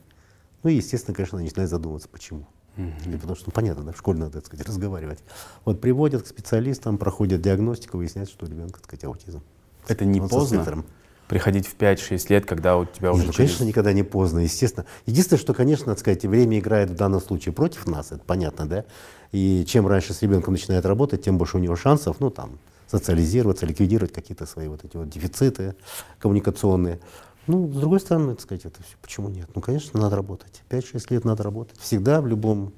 ну 0.64 0.70
и, 0.70 0.76
естественно, 0.76 1.16
конечно, 1.16 1.40
начинает 1.40 1.70
задумываться, 1.70 2.10
почему. 2.10 2.48
Mm-hmm. 2.78 3.08
Или 3.08 3.18
потому 3.18 3.36
что, 3.36 3.46
ну, 3.48 3.52
понятно, 3.52 3.84
да, 3.84 3.92
в 3.92 3.98
школе 3.98 4.20
надо, 4.20 4.34
так 4.34 4.46
сказать, 4.48 4.68
разговаривать. 4.68 5.20
Вот 5.66 5.82
приводят 5.82 6.24
к 6.24 6.28
специалистам, 6.28 6.98
проходят 6.98 7.42
диагностику, 7.42 7.98
выясняется, 7.98 8.34
что 8.34 8.46
у 8.46 8.50
ребенка, 8.50 8.80
так 8.80 8.86
сказать, 8.86 9.04
аутизм. 9.06 9.42
Это 9.88 10.06
не 10.06 10.22
Он 10.22 10.30
поздно? 10.30 10.84
Приходить 11.28 11.68
в 11.68 11.76
5-6 11.78 12.26
лет, 12.30 12.46
когда 12.46 12.78
у 12.78 12.86
тебя 12.86 13.12
уже... 13.12 13.26
Ну, 13.26 13.32
через... 13.32 13.50
конечно, 13.50 13.64
никогда 13.66 13.94
не 13.94 14.04
поздно, 14.04 14.40
естественно. 14.40 14.86
Единственное, 15.06 15.40
что, 15.40 15.54
конечно, 15.54 15.86
так 15.88 16.00
сказать, 16.00 16.24
время 16.26 16.60
играет 16.60 16.90
в 16.90 16.96
данном 16.96 17.22
случае 17.22 17.54
против 17.54 17.86
нас, 17.88 18.12
это 18.12 18.22
понятно, 18.26 18.68
да? 18.68 18.86
И 19.32 19.66
чем 19.68 19.88
раньше 19.88 20.14
с 20.14 20.22
ребенком 20.22 20.54
начинает 20.54 20.86
работать, 20.86 21.24
тем 21.24 21.38
больше 21.38 21.58
у 21.58 21.60
него 21.60 21.76
шансов, 21.76 22.20
ну, 22.20 22.30
там, 22.30 22.60
социализироваться, 22.88 23.66
ликвидировать 23.66 24.14
какие-то 24.14 24.46
свои 24.46 24.68
вот 24.68 24.86
эти 24.86 24.96
вот 24.96 25.10
дефициты 25.10 25.76
коммуникационные. 26.20 27.00
Ну, 27.46 27.68
с 27.72 27.76
другой 27.78 28.00
стороны, 28.00 28.34
так 28.34 28.42
сказать, 28.42 28.66
это 28.66 28.82
все, 28.84 28.96
почему 29.02 29.30
нет? 29.30 29.50
Ну, 29.56 29.62
конечно, 29.62 30.00
надо 30.00 30.16
работать. 30.16 30.64
5-6 30.70 31.06
лет 31.10 31.26
надо 31.26 31.44
работать. 31.44 31.78
Всегда, 31.80 32.22
в 32.22 32.28
любом 32.28 32.74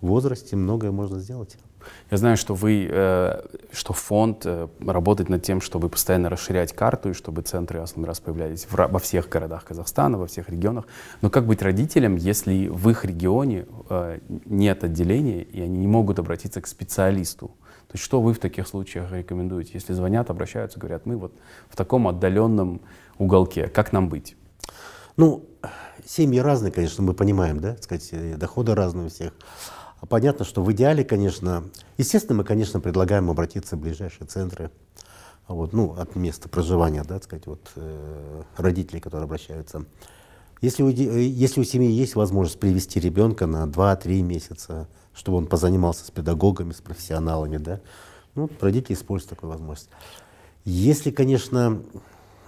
возрасте 0.00 0.56
многое 0.56 0.90
можно 0.90 1.18
сделать. 1.18 1.56
Я 2.10 2.16
знаю, 2.16 2.36
что 2.36 2.54
вы, 2.54 2.88
э, 2.90 3.42
что 3.72 3.92
фонд 3.92 4.42
э, 4.44 4.68
работает 4.86 5.28
над 5.28 5.42
тем, 5.42 5.60
чтобы 5.60 5.88
постоянно 5.88 6.28
расширять 6.28 6.72
карту 6.72 7.10
и 7.10 7.12
чтобы 7.12 7.42
центры 7.42 7.80
основной 7.80 8.08
раз 8.08 8.20
появлялись 8.20 8.66
во 8.70 8.98
всех 8.98 9.28
городах 9.28 9.64
Казахстана, 9.64 10.18
во 10.18 10.26
всех 10.26 10.48
регионах. 10.48 10.86
Но 11.20 11.30
как 11.30 11.46
быть 11.46 11.62
родителям, 11.62 12.16
если 12.16 12.68
в 12.68 12.88
их 12.90 13.04
регионе 13.04 13.66
э, 13.88 14.18
нет 14.44 14.84
отделения 14.84 15.42
и 15.42 15.60
они 15.60 15.78
не 15.78 15.86
могут 15.86 16.18
обратиться 16.18 16.60
к 16.60 16.66
специалисту? 16.66 17.48
То 17.88 17.96
есть 17.96 18.04
что 18.04 18.22
вы 18.22 18.32
в 18.32 18.38
таких 18.38 18.66
случаях 18.66 19.12
рекомендуете? 19.12 19.72
Если 19.74 19.92
звонят, 19.92 20.30
обращаются, 20.30 20.78
говорят, 20.78 21.04
мы 21.06 21.16
вот 21.16 21.34
в 21.68 21.76
таком 21.76 22.08
отдаленном 22.08 22.80
уголке, 23.18 23.68
как 23.68 23.92
нам 23.92 24.08
быть? 24.08 24.36
Ну, 25.16 25.44
семьи 26.06 26.38
разные, 26.38 26.72
конечно, 26.72 27.02
мы 27.02 27.12
понимаем, 27.12 27.60
да, 27.60 27.76
сказать, 27.80 28.38
доходы 28.38 28.74
разные 28.74 29.06
у 29.06 29.08
всех. 29.08 29.32
А 30.02 30.06
понятно, 30.06 30.44
что 30.44 30.64
в 30.64 30.72
идеале, 30.72 31.04
конечно, 31.04 31.62
естественно, 31.96 32.38
мы, 32.38 32.44
конечно, 32.44 32.80
предлагаем 32.80 33.30
обратиться 33.30 33.76
в 33.76 33.80
ближайшие 33.80 34.26
центры, 34.26 34.72
вот, 35.46 35.72
ну, 35.72 35.92
от 35.92 36.16
места 36.16 36.48
проживания, 36.48 37.04
да, 37.04 37.14
так 37.14 37.24
сказать, 37.24 37.46
вот, 37.46 37.70
э, 37.76 38.42
родителей, 38.56 39.00
которые 39.00 39.26
обращаются. 39.26 39.84
Если 40.60 40.82
у, 40.82 40.88
э, 40.88 41.22
если 41.22 41.60
у 41.60 41.64
семьи 41.64 41.88
есть 41.88 42.16
возможность 42.16 42.58
привести 42.58 42.98
ребенка 42.98 43.46
на 43.46 43.68
2-3 43.68 44.22
месяца, 44.22 44.88
чтобы 45.14 45.38
он 45.38 45.46
позанимался 45.46 46.04
с 46.04 46.10
педагогами, 46.10 46.72
с 46.72 46.80
профессионалами, 46.80 47.58
да, 47.58 47.80
ну, 48.34 48.50
родители 48.60 48.94
используют 48.94 49.30
такую 49.30 49.50
возможность. 49.50 49.90
Если, 50.64 51.12
конечно, 51.12 51.80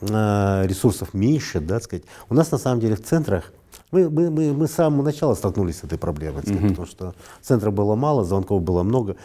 э, 0.01 0.67
ресурсов 0.67 1.15
меньше, 1.15 1.61
да, 1.61 1.75
так 1.75 1.85
сказать, 1.85 2.05
у 2.29 2.35
нас 2.35 2.51
на 2.51 2.59
самом 2.59 2.81
деле 2.81 2.97
в 2.97 3.05
центрах 3.05 3.53
мы, 3.91 4.11
мы, 4.11 4.31
мы, 4.31 4.53
мы 4.53 4.67
с 4.67 4.73
самого 4.73 5.03
начала 5.03 5.35
столкнулись 5.35 5.79
с 5.79 5.85
этой 5.85 5.99
проблемой, 5.99 6.43
mm-hmm. 6.43 6.69
потому 6.71 6.87
что 6.87 7.15
центров 7.41 7.75
было 7.75 7.95
мало, 7.95 8.25
звонков 8.25 8.63
было 8.63 8.83
много. 8.83 9.17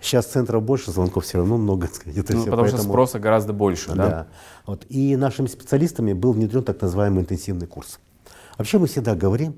Сейчас 0.00 0.26
центров 0.26 0.62
больше, 0.62 0.90
звонков 0.90 1.24
все 1.24 1.38
равно 1.38 1.56
много. 1.56 1.86
Сказать, 1.92 2.16
ну, 2.16 2.22
все, 2.22 2.44
потому 2.44 2.62
поэтому... 2.62 2.82
что 2.82 2.88
спроса 2.88 3.18
гораздо 3.18 3.52
больше, 3.52 3.88
да? 3.94 4.08
Да. 4.08 4.26
Вот. 4.66 4.84
И 4.88 5.16
нашими 5.16 5.46
специалистами 5.46 6.12
был 6.12 6.32
внедрен 6.32 6.62
так 6.62 6.80
называемый 6.80 7.22
интенсивный 7.22 7.66
курс. 7.66 7.98
Вообще 8.58 8.78
мы 8.78 8.86
всегда 8.86 9.14
говорим, 9.14 9.56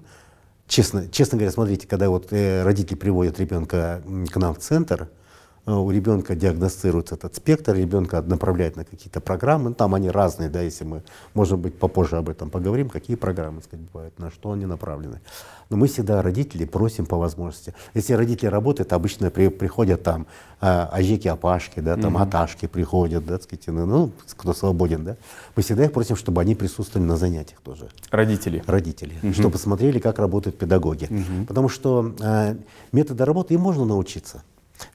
честно, 0.67 1.09
честно 1.09 1.37
говоря, 1.39 1.53
смотрите, 1.53 1.87
когда 1.87 2.09
вот 2.09 2.33
э, 2.33 2.63
родители 2.63 2.97
приводят 2.97 3.39
ребенка 3.39 4.03
к 4.31 4.37
нам 4.37 4.55
в 4.55 4.59
центр, 4.59 5.03
э, 5.03 5.26
у 5.67 5.91
ребенка 5.91 6.37
диагностируется 6.37 7.17
этот 7.17 7.35
спектр, 7.35 7.75
ребенка 7.75 8.23
направляют 8.23 8.77
на 8.77 8.85
какие-то 8.85 9.21
программы, 9.21 9.75
там 9.75 9.95
они 9.95 10.11
разные, 10.11 10.49
да, 10.49 10.61
если 10.63 10.85
мы, 10.85 11.03
может 11.35 11.59
быть, 11.59 11.77
попозже 11.77 12.17
об 12.17 12.29
этом 12.29 12.51
поговорим, 12.51 12.89
какие 12.89 13.17
программы, 13.17 13.63
сказать, 13.63 13.85
бывают, 13.93 14.19
на 14.19 14.31
что 14.31 14.53
они 14.53 14.65
направлены. 14.65 15.21
Но 15.69 15.77
мы 15.77 15.89
всегда 15.89 16.23
родителей 16.23 16.67
просим 16.67 17.07
по 17.07 17.17
возможности. 17.17 17.75
Если 17.95 18.13
родители 18.13 18.47
работают, 18.47 18.93
обычно 18.93 19.31
при, 19.31 19.49
приходят 19.49 20.05
там 20.05 20.27
а, 20.61 20.89
ажики, 20.93 21.27
апашки, 21.27 21.81
да, 21.81 21.97
там 21.97 22.17
mm-hmm. 22.17 22.23
аташки 22.23 22.67
приходят, 22.67 23.27
да, 23.27 23.41
сказать, 23.41 23.67
ну, 23.67 23.87
ну, 23.87 24.13
кто 24.37 24.55
свободен, 24.55 25.05
да. 25.05 25.17
Мы 25.57 25.65
всегда 25.65 25.85
их 25.85 25.93
просим, 25.93 26.15
чтобы 26.15 26.41
они 26.41 26.55
присутствовали 26.55 27.09
на 27.09 27.17
занятиях 27.17 27.61
тоже. 27.61 27.89
Родители? 28.11 28.63
Родители. 28.67 29.17
Mm-hmm. 29.23 29.33
Чтобы 29.33 29.59
смотрели, 29.59 29.99
как 29.99 30.21
работают 30.21 30.57
педагоги. 30.59 31.07
Mm-hmm. 31.07 31.47
Потому 31.47 31.69
что 31.69 32.15
а, 32.21 32.57
методы 32.93 33.25
работы 33.25 33.55
им 33.55 33.61
можно 33.61 33.85
научиться. 33.85 34.45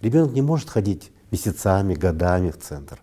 Ребенок 0.01 0.33
не 0.33 0.41
может 0.41 0.69
ходить 0.69 1.11
месяцами, 1.31 1.93
годами 1.93 2.51
в 2.51 2.59
центр. 2.59 2.99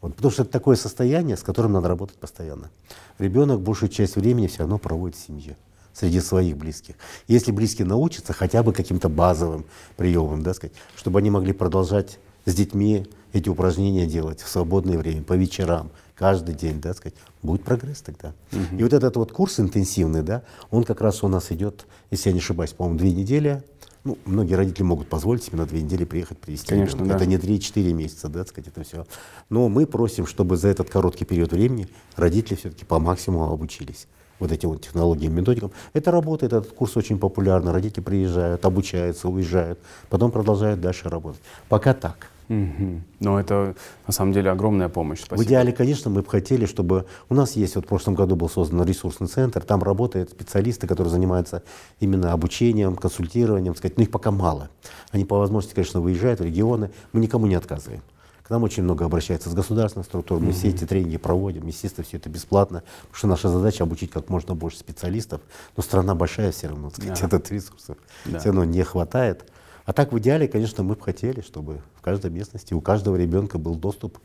Вот, 0.00 0.14
потому 0.14 0.30
что 0.30 0.42
это 0.42 0.52
такое 0.52 0.76
состояние, 0.76 1.36
с 1.36 1.42
которым 1.42 1.72
надо 1.72 1.88
работать 1.88 2.18
постоянно. 2.18 2.70
Ребенок 3.18 3.60
большую 3.60 3.88
часть 3.88 4.16
времени 4.16 4.46
все 4.46 4.60
равно 4.60 4.78
проводит 4.78 5.16
в 5.16 5.26
семье 5.26 5.56
среди 5.92 6.20
своих 6.20 6.56
близких. 6.56 6.94
Если 7.26 7.50
близкие 7.50 7.86
научатся 7.86 8.32
хотя 8.32 8.62
бы 8.62 8.72
каким-то 8.72 9.08
базовым 9.08 9.64
приемам, 9.96 10.42
да, 10.42 10.54
сказать, 10.54 10.76
чтобы 10.96 11.18
они 11.18 11.30
могли 11.30 11.52
продолжать 11.52 12.20
с 12.44 12.54
детьми 12.54 13.06
эти 13.32 13.48
упражнения 13.48 14.06
делать 14.06 14.40
в 14.40 14.48
свободное 14.48 14.96
время, 14.96 15.22
по 15.22 15.32
вечерам, 15.32 15.90
каждый 16.14 16.54
день, 16.54 16.80
да, 16.80 16.94
сказать, 16.94 17.14
будет 17.42 17.64
прогресс 17.64 18.00
тогда. 18.00 18.32
Угу. 18.52 18.78
И 18.78 18.82
вот 18.82 18.92
этот 18.92 19.16
вот 19.16 19.32
курс 19.32 19.58
интенсивный, 19.58 20.22
да, 20.22 20.42
он 20.70 20.84
как 20.84 21.00
раз 21.00 21.24
у 21.24 21.28
нас 21.28 21.50
идет, 21.50 21.86
если 22.10 22.30
я 22.30 22.32
не 22.32 22.40
ошибаюсь, 22.40 22.72
по-моему, 22.72 22.98
две 22.98 23.12
недели. 23.12 23.62
Ну, 24.08 24.16
многие 24.24 24.54
родители 24.54 24.84
могут 24.84 25.08
позволить 25.10 25.42
себе 25.42 25.58
на 25.58 25.66
две 25.66 25.82
недели 25.82 26.06
приехать 26.06 26.38
привести. 26.38 26.70
Конечно, 26.70 27.04
да. 27.04 27.16
Это 27.16 27.26
не 27.26 27.36
3-4 27.36 27.92
месяца, 27.92 28.30
да, 28.30 28.46
сказать, 28.46 28.68
это 28.68 28.82
все. 28.82 29.06
Но 29.50 29.68
мы 29.68 29.84
просим, 29.84 30.26
чтобы 30.26 30.56
за 30.56 30.68
этот 30.68 30.88
короткий 30.88 31.26
период 31.26 31.52
времени 31.52 31.88
родители 32.16 32.54
все-таки 32.54 32.86
по 32.86 32.98
максимуму 32.98 33.52
обучились 33.52 34.06
вот 34.38 34.50
этим 34.50 34.70
вот 34.70 34.80
технологиям, 34.80 35.34
методикам. 35.34 35.72
Это 35.92 36.10
работает, 36.10 36.54
этот 36.54 36.72
курс 36.72 36.96
очень 36.96 37.18
популярный. 37.18 37.70
Родители 37.70 38.02
приезжают, 38.02 38.64
обучаются, 38.64 39.28
уезжают, 39.28 39.78
потом 40.08 40.30
продолжают 40.30 40.80
дальше 40.80 41.10
работать. 41.10 41.42
Пока 41.68 41.92
так. 41.92 42.30
Угу. 42.48 43.02
Но 43.20 43.38
это 43.38 43.74
на 44.06 44.12
самом 44.12 44.32
деле 44.32 44.50
огромная 44.50 44.88
помощь. 44.88 45.20
Спасибо. 45.20 45.44
В 45.44 45.46
идеале, 45.46 45.72
конечно, 45.72 46.10
мы 46.10 46.22
бы 46.22 46.28
хотели, 46.28 46.64
чтобы 46.66 47.04
у 47.28 47.34
нас 47.34 47.56
есть, 47.56 47.76
вот 47.76 47.84
в 47.84 47.88
прошлом 47.88 48.14
году 48.14 48.36
был 48.36 48.48
создан 48.48 48.84
ресурсный 48.84 49.26
центр, 49.26 49.62
там 49.62 49.82
работают 49.82 50.30
специалисты, 50.30 50.86
которые 50.86 51.10
занимаются 51.10 51.62
именно 52.00 52.32
обучением, 52.32 52.96
консультированием, 52.96 53.76
сказать, 53.76 53.98
но 53.98 54.04
их 54.04 54.10
пока 54.10 54.30
мало. 54.30 54.70
Они 55.10 55.24
по 55.24 55.38
возможности, 55.38 55.74
конечно, 55.74 56.00
выезжают 56.00 56.40
в 56.40 56.44
регионы, 56.44 56.90
мы 57.12 57.20
никому 57.20 57.46
не 57.46 57.54
отказываем. 57.54 58.02
К 58.42 58.50
нам 58.50 58.62
очень 58.62 58.82
много 58.82 59.04
обращается 59.04 59.50
с 59.50 59.54
государственных 59.54 60.06
структур, 60.06 60.40
мы 60.40 60.48
mm-hmm. 60.48 60.52
все 60.52 60.68
эти 60.68 60.84
тренинги 60.86 61.18
проводим, 61.18 61.66
естественно, 61.66 62.06
все 62.06 62.16
это 62.16 62.30
бесплатно, 62.30 62.82
потому 63.02 63.14
что 63.14 63.26
наша 63.26 63.48
задача 63.50 63.84
обучить 63.84 64.10
как 64.10 64.30
можно 64.30 64.54
больше 64.54 64.78
специалистов, 64.78 65.42
но 65.76 65.82
страна 65.82 66.14
большая 66.14 66.50
все 66.50 66.68
равно, 66.68 66.88
сказать, 66.88 67.20
yeah. 67.20 67.26
этот 67.26 67.50
ресурсов 67.50 67.98
yeah. 68.24 68.38
все 68.38 68.46
равно 68.46 68.64
не 68.64 68.82
хватает. 68.84 69.44
А 69.84 69.94
так 69.94 70.12
в 70.12 70.18
идеале, 70.18 70.48
конечно, 70.48 70.82
мы 70.82 70.96
бы 70.96 71.02
хотели, 71.02 71.40
чтобы 71.40 71.80
каждой 72.08 72.30
местности. 72.30 72.72
У 72.72 72.80
каждого 72.80 73.16
ребенка 73.16 73.58
был 73.58 73.74
доступ 73.74 74.18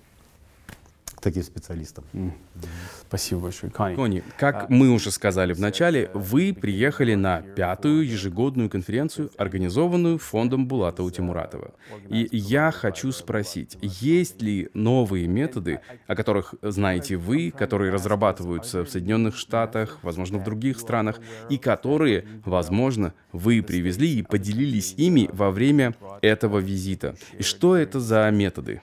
таким 1.23 1.43
специалистам. 1.43 2.03
Mm. 2.13 2.31
Спасибо 3.07 3.41
большое. 3.41 3.71
Кони. 3.71 3.95
Кони, 3.95 4.23
как 4.37 4.69
мы 4.69 4.89
уже 4.89 5.11
сказали 5.11 5.53
в 5.53 5.59
начале, 5.59 6.09
вы 6.13 6.53
приехали 6.53 7.15
на 7.15 7.41
пятую 7.41 8.05
ежегодную 8.07 8.69
конференцию, 8.69 9.31
организованную 9.37 10.17
фондом 10.17 10.67
Булата 10.67 11.03
Утимуратова. 11.03 11.73
И 12.09 12.27
я 12.31 12.71
хочу 12.71 13.11
спросить, 13.11 13.77
есть 13.81 14.41
ли 14.41 14.69
новые 14.73 15.27
методы, 15.27 15.79
о 16.07 16.15
которых 16.15 16.55
знаете 16.61 17.17
вы, 17.17 17.51
которые 17.51 17.91
разрабатываются 17.91 18.83
в 18.83 18.89
Соединенных 18.89 19.37
Штатах, 19.37 19.99
возможно, 20.01 20.39
в 20.39 20.43
других 20.43 20.79
странах, 20.79 21.19
и 21.49 21.57
которые, 21.57 22.25
возможно, 22.45 23.13
вы 23.31 23.61
привезли 23.61 24.19
и 24.19 24.23
поделились 24.23 24.93
ими 24.97 25.29
во 25.31 25.51
время 25.51 25.95
этого 26.21 26.59
визита? 26.59 27.15
И 27.37 27.43
что 27.43 27.75
это 27.75 27.99
за 27.99 28.29
методы? 28.31 28.81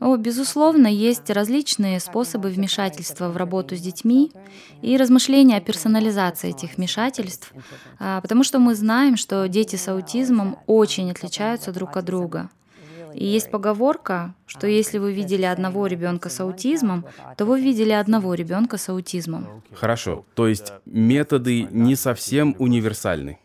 О, 0.00 0.16
безусловно, 0.16 0.86
есть 0.86 1.30
различные 1.30 2.00
способы 2.00 2.48
вмешательства 2.50 3.28
в 3.28 3.36
работу 3.36 3.76
с 3.76 3.80
детьми 3.80 4.32
и 4.82 4.96
размышления 4.96 5.56
о 5.56 5.60
персонализации 5.60 6.50
этих 6.50 6.76
вмешательств, 6.76 7.52
а, 7.98 8.20
потому 8.20 8.44
что 8.44 8.58
мы 8.58 8.74
знаем, 8.74 9.16
что 9.16 9.46
дети 9.48 9.76
с 9.76 9.88
аутизмом 9.88 10.58
очень 10.66 11.10
отличаются 11.10 11.72
друг 11.72 11.96
от 11.96 12.04
друга. 12.04 12.50
И 13.14 13.24
есть 13.24 13.50
поговорка, 13.50 14.34
что 14.46 14.66
если 14.66 14.98
вы 14.98 15.14
видели 15.14 15.44
одного 15.44 15.86
ребенка 15.86 16.28
с 16.28 16.38
аутизмом, 16.40 17.06
то 17.38 17.46
вы 17.46 17.62
видели 17.62 17.92
одного 17.92 18.34
ребенка 18.34 18.76
с 18.76 18.90
аутизмом. 18.90 19.62
Хорошо, 19.72 20.26
то 20.34 20.46
есть 20.46 20.72
методы 20.84 21.62
не 21.70 21.96
совсем 21.96 22.54
универсальны. 22.58 23.38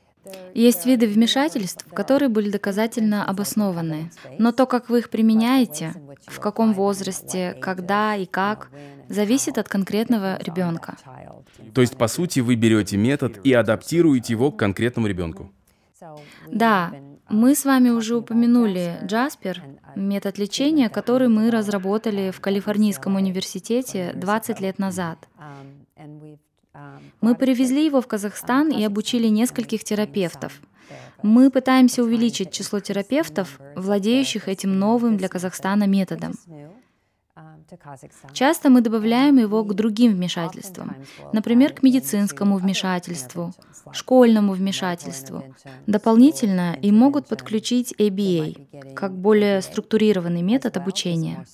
Есть 0.53 0.85
виды 0.85 1.07
вмешательств, 1.07 1.85
которые 1.93 2.29
были 2.29 2.49
доказательно 2.49 3.25
обоснованы, 3.25 4.11
но 4.37 4.51
то, 4.51 4.65
как 4.65 4.89
вы 4.89 4.99
их 4.99 5.09
применяете, 5.09 5.93
в 6.27 6.39
каком 6.39 6.73
возрасте, 6.73 7.57
когда 7.59 8.15
и 8.15 8.25
как, 8.25 8.69
зависит 9.09 9.57
от 9.57 9.67
конкретного 9.67 10.39
ребенка. 10.41 10.95
То 11.73 11.81
есть, 11.81 11.97
по 11.97 12.07
сути, 12.07 12.39
вы 12.39 12.55
берете 12.55 12.97
метод 12.97 13.39
и 13.43 13.53
адаптируете 13.53 14.33
его 14.33 14.51
к 14.51 14.59
конкретному 14.59 15.07
ребенку. 15.07 15.51
Да, 16.47 16.91
мы 17.29 17.55
с 17.55 17.65
вами 17.65 17.89
уже 17.89 18.17
упомянули 18.17 18.99
Джаспер, 19.05 19.63
метод 19.95 20.37
лечения, 20.37 20.89
который 20.89 21.29
мы 21.29 21.49
разработали 21.49 22.31
в 22.31 22.41
Калифорнийском 22.41 23.15
университете 23.15 24.11
20 24.15 24.59
лет 24.59 24.79
назад. 24.79 25.27
Мы 27.21 27.35
привезли 27.35 27.85
его 27.85 28.01
в 28.01 28.07
Казахстан 28.07 28.69
и 28.71 28.83
обучили 28.83 29.27
нескольких 29.27 29.83
терапевтов. 29.83 30.61
Мы 31.21 31.51
пытаемся 31.51 32.03
увеличить 32.03 32.51
число 32.51 32.79
терапевтов, 32.79 33.59
владеющих 33.75 34.47
этим 34.47 34.77
новым 34.77 35.17
для 35.17 35.27
Казахстана 35.27 35.85
методом. 35.85 36.33
Часто 38.33 38.69
мы 38.69 38.81
добавляем 38.81 39.37
его 39.37 39.63
к 39.63 39.73
другим 39.73 40.13
вмешательствам, 40.13 40.95
например, 41.31 41.73
к 41.73 41.83
медицинскому 41.83 42.57
вмешательству, 42.57 43.53
школьному 43.93 44.53
вмешательству. 44.53 45.43
Дополнительно 45.87 46.77
им 46.81 46.97
могут 46.97 47.27
подключить 47.27 47.93
ABA, 47.97 48.93
как 48.93 49.17
более 49.17 49.61
структурированный 49.61 50.41
метод 50.41 50.75
обучения. 50.75 51.45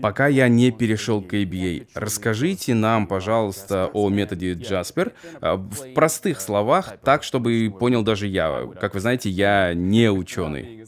Пока 0.00 0.26
я 0.26 0.48
не 0.48 0.70
перешел 0.70 1.22
к 1.22 1.34
ABA, 1.34 1.86
расскажите 1.94 2.74
нам, 2.74 3.06
пожалуйста, 3.06 3.90
о 3.92 4.08
методе 4.10 4.54
Jasper 4.54 5.12
а, 5.40 5.56
в 5.56 5.94
простых 5.94 6.40
словах, 6.40 6.94
так, 7.04 7.22
чтобы 7.22 7.72
понял 7.78 8.02
даже 8.02 8.26
я. 8.26 8.68
Как 8.80 8.94
вы 8.94 9.00
знаете, 9.00 9.30
я 9.30 9.72
не 9.74 10.10
ученый. 10.10 10.84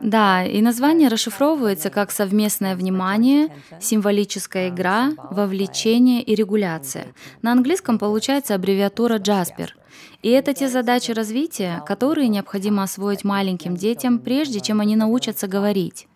Да, 0.00 0.44
и 0.44 0.60
название 0.62 1.08
расшифровывается 1.08 1.90
как 1.90 2.10
совместное 2.10 2.74
внимание, 2.74 3.48
символическая 3.80 4.70
игра, 4.70 5.12
вовлечение 5.30 6.22
и 6.22 6.34
регуляция. 6.34 7.08
На 7.42 7.52
английском 7.52 7.98
получается 7.98 8.54
аббревиатура 8.54 9.18
Jasper. 9.18 9.68
И 10.22 10.30
это 10.30 10.54
те 10.54 10.68
задачи 10.68 11.12
развития, 11.12 11.82
которые 11.86 12.28
необходимо 12.28 12.82
освоить 12.82 13.24
маленьким 13.24 13.76
детям, 13.76 14.18
прежде 14.18 14.60
чем 14.60 14.80
они 14.80 14.96
научатся 14.96 15.46
говорить. 15.46 16.08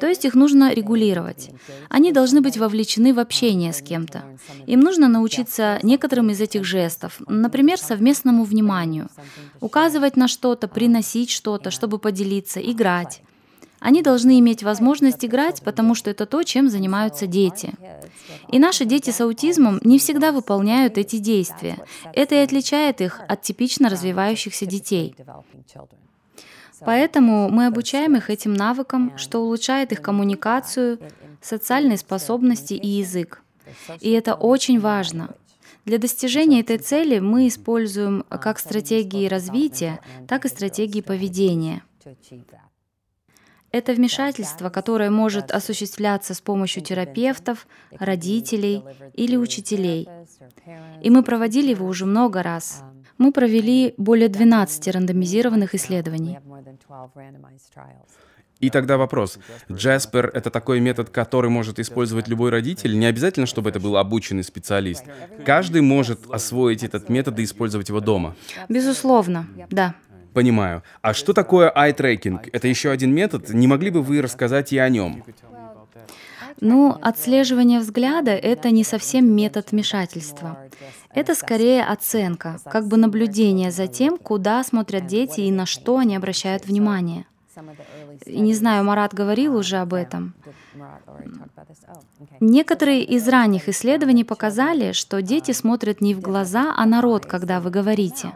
То 0.00 0.06
есть 0.06 0.24
их 0.24 0.34
нужно 0.34 0.72
регулировать. 0.72 1.50
Они 1.88 2.12
должны 2.12 2.40
быть 2.40 2.56
вовлечены 2.56 3.12
в 3.12 3.18
общение 3.18 3.72
с 3.72 3.82
кем-то. 3.82 4.24
Им 4.66 4.80
нужно 4.80 5.08
научиться 5.08 5.78
некоторым 5.82 6.30
из 6.30 6.40
этих 6.40 6.64
жестов, 6.64 7.20
например, 7.26 7.78
совместному 7.78 8.44
вниманию, 8.44 9.08
указывать 9.60 10.16
на 10.16 10.28
что-то, 10.28 10.68
приносить 10.68 11.30
что-то, 11.30 11.70
чтобы 11.70 11.98
поделиться, 11.98 12.60
играть. 12.60 13.22
Они 13.80 14.02
должны 14.02 14.38
иметь 14.38 14.62
возможность 14.62 15.24
играть, 15.24 15.62
потому 15.62 15.94
что 15.94 16.10
это 16.10 16.26
то, 16.26 16.42
чем 16.42 16.68
занимаются 16.68 17.26
дети. 17.26 17.72
И 18.48 18.58
наши 18.58 18.84
дети 18.84 19.10
с 19.10 19.20
аутизмом 19.22 19.80
не 19.82 19.98
всегда 19.98 20.32
выполняют 20.32 20.98
эти 20.98 21.16
действия. 21.16 21.78
Это 22.12 22.34
и 22.34 22.38
отличает 22.38 23.00
их 23.00 23.20
от 23.26 23.40
типично 23.42 23.88
развивающихся 23.88 24.66
детей. 24.66 25.16
Поэтому 26.80 27.48
мы 27.48 27.66
обучаем 27.66 28.16
их 28.16 28.30
этим 28.30 28.54
навыкам, 28.54 29.16
что 29.16 29.40
улучшает 29.42 29.92
их 29.92 30.02
коммуникацию, 30.02 30.98
социальные 31.40 31.98
способности 31.98 32.74
и 32.74 32.88
язык. 32.88 33.42
И 34.00 34.10
это 34.10 34.34
очень 34.34 34.80
важно. 34.80 35.34
Для 35.84 35.98
достижения 35.98 36.60
этой 36.60 36.78
цели 36.78 37.18
мы 37.18 37.48
используем 37.48 38.24
как 38.28 38.58
стратегии 38.58 39.26
развития, 39.26 40.00
так 40.28 40.44
и 40.44 40.48
стратегии 40.48 41.00
поведения. 41.00 41.82
Это 43.72 43.92
вмешательство, 43.92 44.68
которое 44.68 45.10
может 45.10 45.52
осуществляться 45.52 46.34
с 46.34 46.40
помощью 46.40 46.82
терапевтов, 46.82 47.68
родителей 47.92 48.82
или 49.14 49.36
учителей. 49.36 50.08
И 51.02 51.08
мы 51.08 51.22
проводили 51.22 51.70
его 51.70 51.86
уже 51.86 52.04
много 52.04 52.42
раз. 52.42 52.82
Мы 53.20 53.32
провели 53.32 53.92
более 53.98 54.30
12 54.30 54.88
рандомизированных 54.88 55.74
исследований. 55.74 56.38
И 58.60 58.70
тогда 58.70 58.96
вопрос. 58.96 59.38
Джаспер— 59.70 60.30
это 60.34 60.50
такой 60.50 60.80
метод, 60.80 61.10
который 61.10 61.50
может 61.50 61.78
использовать 61.78 62.28
любой 62.28 62.50
родитель? 62.50 62.98
Не 62.98 63.04
обязательно, 63.04 63.44
чтобы 63.44 63.68
это 63.68 63.78
был 63.78 63.98
обученный 63.98 64.42
специалист. 64.42 65.04
Каждый 65.44 65.82
может 65.82 66.30
освоить 66.30 66.82
этот 66.82 67.10
метод 67.10 67.38
и 67.38 67.44
использовать 67.44 67.90
его 67.90 68.00
дома. 68.00 68.36
Безусловно, 68.70 69.46
да. 69.68 69.94
Понимаю. 70.32 70.82
А 71.02 71.12
что 71.12 71.34
такое 71.34 71.70
eye-tracking? 71.70 72.48
Это 72.52 72.68
еще 72.68 72.90
один 72.90 73.12
метод? 73.12 73.50
Не 73.50 73.66
могли 73.66 73.90
бы 73.90 74.00
вы 74.02 74.22
рассказать 74.22 74.72
и 74.72 74.78
о 74.78 74.88
нем? 74.88 75.24
Ну, 76.60 76.96
отслеживание 77.00 77.80
взгляда— 77.80 78.30
это 78.32 78.70
не 78.70 78.84
совсем 78.84 79.30
метод 79.34 79.72
вмешательства. 79.72 80.58
Это 81.12 81.34
скорее 81.34 81.84
оценка, 81.84 82.58
как 82.64 82.86
бы 82.86 82.96
наблюдение 82.96 83.70
за 83.70 83.86
тем, 83.86 84.18
куда 84.18 84.62
смотрят 84.62 85.06
дети 85.06 85.40
и 85.40 85.50
на 85.50 85.66
что 85.66 85.96
они 85.98 86.16
обращают 86.16 86.66
внимание. 86.66 87.26
Не 88.26 88.54
знаю, 88.54 88.84
Марат 88.84 89.14
говорил 89.14 89.56
уже 89.56 89.78
об 89.78 89.94
этом. 89.94 90.34
Некоторые 92.38 93.04
из 93.04 93.26
ранних 93.28 93.68
исследований 93.68 94.24
показали, 94.24 94.92
что 94.92 95.20
дети 95.20 95.52
смотрят 95.52 96.00
не 96.00 96.14
в 96.14 96.20
глаза, 96.20 96.74
а 96.76 96.86
на 96.86 97.00
рот, 97.00 97.26
когда 97.26 97.60
вы 97.60 97.70
говорите. 97.70 98.32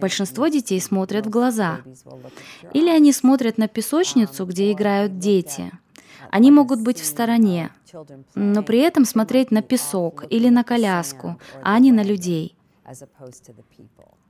Большинство 0.00 0.48
детей 0.48 0.80
смотрят 0.80 1.26
в 1.26 1.30
глаза. 1.30 1.78
Или 2.72 2.88
они 2.88 3.12
смотрят 3.12 3.58
на 3.58 3.68
песочницу, 3.68 4.44
где 4.46 4.72
играют 4.72 5.18
дети. 5.18 5.72
Они 6.30 6.50
могут 6.50 6.80
быть 6.80 7.00
в 7.00 7.04
стороне, 7.04 7.70
но 8.34 8.62
при 8.62 8.78
этом 8.80 9.04
смотреть 9.04 9.50
на 9.50 9.62
песок 9.62 10.24
или 10.30 10.48
на 10.48 10.64
коляску, 10.64 11.38
а 11.62 11.78
не 11.78 11.92
на 11.92 12.02
людей. 12.02 12.56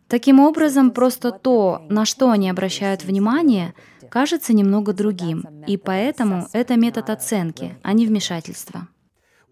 Таким 0.09 0.41
образом, 0.41 0.93
просто 0.93 1.33
то, 1.33 1.83
на 1.89 2.05
что 2.05 2.31
они 2.31 2.49
обращают 2.49 3.05
внимание, 3.05 3.75
кажется 4.09 4.53
немного 4.53 4.93
другим, 4.93 5.45
и 5.67 5.77
поэтому 5.77 6.47
это 6.53 6.77
метод 6.77 7.11
оценки, 7.11 7.77
а 7.83 7.93
не 7.93 8.07
вмешательства. 8.07 8.89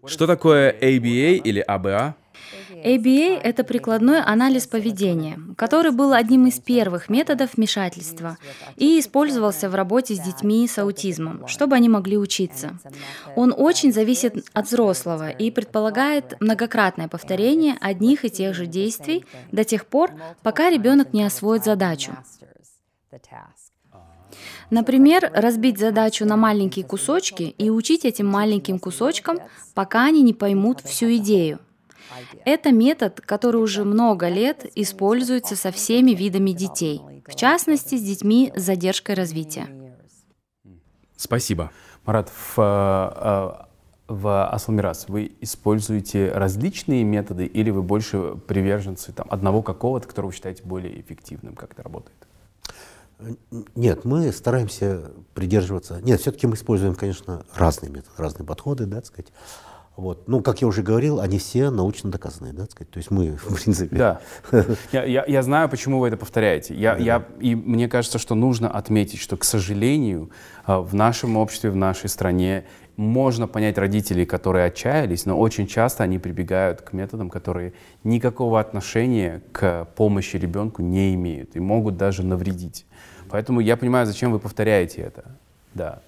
Что 0.05 0.27
такое 0.27 0.71
ABA 0.71 1.35
или 1.37 1.65
ABA? 1.67 2.13
ABA— 2.71 3.39
это 3.43 3.63
прикладной 3.63 4.21
анализ 4.21 4.67
поведения, 4.67 5.39
который 5.57 5.91
был 5.91 6.13
одним 6.13 6.47
из 6.47 6.59
первых 6.59 7.09
методов 7.09 7.55
вмешательства 7.55 8.37
и 8.75 8.99
использовался 8.99 9.69
в 9.69 9.75
работе 9.75 10.15
с 10.15 10.19
детьми 10.19 10.67
с 10.67 10.77
аутизмом, 10.77 11.47
чтобы 11.47 11.75
они 11.75 11.89
могли 11.89 12.17
учиться. 12.17 12.79
Он 13.35 13.53
очень 13.55 13.93
зависит 13.93 14.45
от 14.53 14.67
взрослого 14.67 15.29
и 15.29 15.51
предполагает 15.51 16.39
многократное 16.39 17.07
повторение 17.07 17.75
одних 17.81 18.25
и 18.25 18.29
тех 18.29 18.55
же 18.55 18.65
действий 18.65 19.25
до 19.51 19.63
тех 19.63 19.85
пор, 19.85 20.11
пока 20.43 20.69
ребенок 20.69 21.13
не 21.13 21.23
освоит 21.23 21.63
задачу. 21.63 22.17
Например, 24.69 25.31
разбить 25.33 25.79
задачу 25.79 26.25
на 26.25 26.35
маленькие 26.35 26.85
кусочки 26.85 27.43
и 27.43 27.69
учить 27.69 28.05
этим 28.05 28.27
маленьким 28.27 28.79
кусочкам, 28.79 29.39
пока 29.73 30.05
они 30.05 30.21
не 30.21 30.33
поймут 30.33 30.81
всю 30.81 31.15
идею. 31.17 31.59
Это 32.45 32.71
метод, 32.71 33.21
который 33.21 33.61
уже 33.61 33.83
много 33.83 34.27
лет 34.29 34.65
используется 34.75 35.55
со 35.55 35.71
всеми 35.71 36.11
видами 36.11 36.51
детей, 36.51 37.01
в 37.25 37.35
частности, 37.35 37.95
с 37.95 38.01
детьми 38.01 38.51
с 38.55 38.61
задержкой 38.61 39.15
развития. 39.15 39.67
Спасибо. 41.17 41.71
Марат, 42.05 42.29
в, 42.29 42.59
э, 42.59 43.65
в 44.07 44.49
Асламирас 44.49 45.07
вы 45.07 45.31
используете 45.41 46.31
различные 46.31 47.03
методы 47.03 47.45
или 47.45 47.71
вы 47.71 47.81
больше 47.81 48.35
приверженцы 48.47 49.11
там, 49.11 49.27
одного 49.29 49.63
какого-то, 49.63 50.07
которого 50.07 50.29
вы 50.29 50.35
считаете 50.35 50.63
более 50.63 50.99
эффективным? 50.99 51.55
Как 51.55 51.71
это 51.71 51.83
работает? 51.83 52.27
Нет, 53.75 54.03
мы 54.03 54.31
стараемся 54.31 55.11
придерживаться. 55.33 56.01
Нет, 56.01 56.19
все-таки 56.19 56.47
мы 56.47 56.55
используем, 56.55 56.95
конечно, 56.95 57.45
разные 57.55 57.89
методы, 57.89 58.11
разные 58.17 58.45
подходы, 58.45 58.85
да, 58.85 58.97
так 58.97 59.05
сказать. 59.05 59.31
Вот. 59.97 60.27
Ну, 60.27 60.41
как 60.41 60.61
я 60.61 60.67
уже 60.67 60.83
говорил, 60.83 61.21
они 61.21 61.39
все 61.39 61.69
научно 61.69 62.11
доказаны, 62.11 62.51
да, 62.51 62.65
сказать. 62.65 62.91
То 62.91 62.97
есть 62.97 63.11
мы, 63.11 63.37
в 63.37 63.61
принципе... 63.61 63.95
Да. 63.95 64.21
Я, 64.91 65.03
я, 65.05 65.25
я 65.25 65.43
знаю, 65.43 65.69
почему 65.69 65.99
вы 65.99 66.09
это 66.09 66.17
повторяете. 66.17 66.75
Я, 66.75 66.95
да. 66.95 67.03
я, 67.03 67.25
и 67.39 67.55
мне 67.55 67.87
кажется, 67.87 68.19
что 68.19 68.35
нужно 68.35 68.69
отметить, 68.69 69.19
что, 69.19 69.37
к 69.37 69.43
сожалению, 69.43 70.31
а, 70.65 70.81
в 70.81 70.93
нашем 70.93 71.37
обществе, 71.37 71.69
в 71.69 71.75
нашей 71.75 72.09
стране 72.09 72.65
можно 72.97 73.47
понять 73.47 73.77
родителей, 73.77 74.25
которые 74.25 74.65
отчаялись, 74.65 75.25
но 75.25 75.37
очень 75.37 75.67
часто 75.67 76.03
они 76.03 76.19
прибегают 76.19 76.81
к 76.81 76.93
методам, 76.93 77.29
которые 77.29 77.73
никакого 78.03 78.59
отношения 78.59 79.41
к 79.51 79.85
помощи 79.95 80.37
ребенку 80.37 80.81
не 80.81 81.13
имеют 81.15 81.55
и 81.55 81.59
могут 81.59 81.97
даже 81.97 82.23
навредить. 82.23 82.85
Поэтому 83.29 83.59
я 83.59 83.75
понимаю, 83.75 84.05
зачем 84.05 84.31
вы 84.31 84.39
повторяете 84.39 85.01
это. 85.01 85.25
Да. 85.73 86.01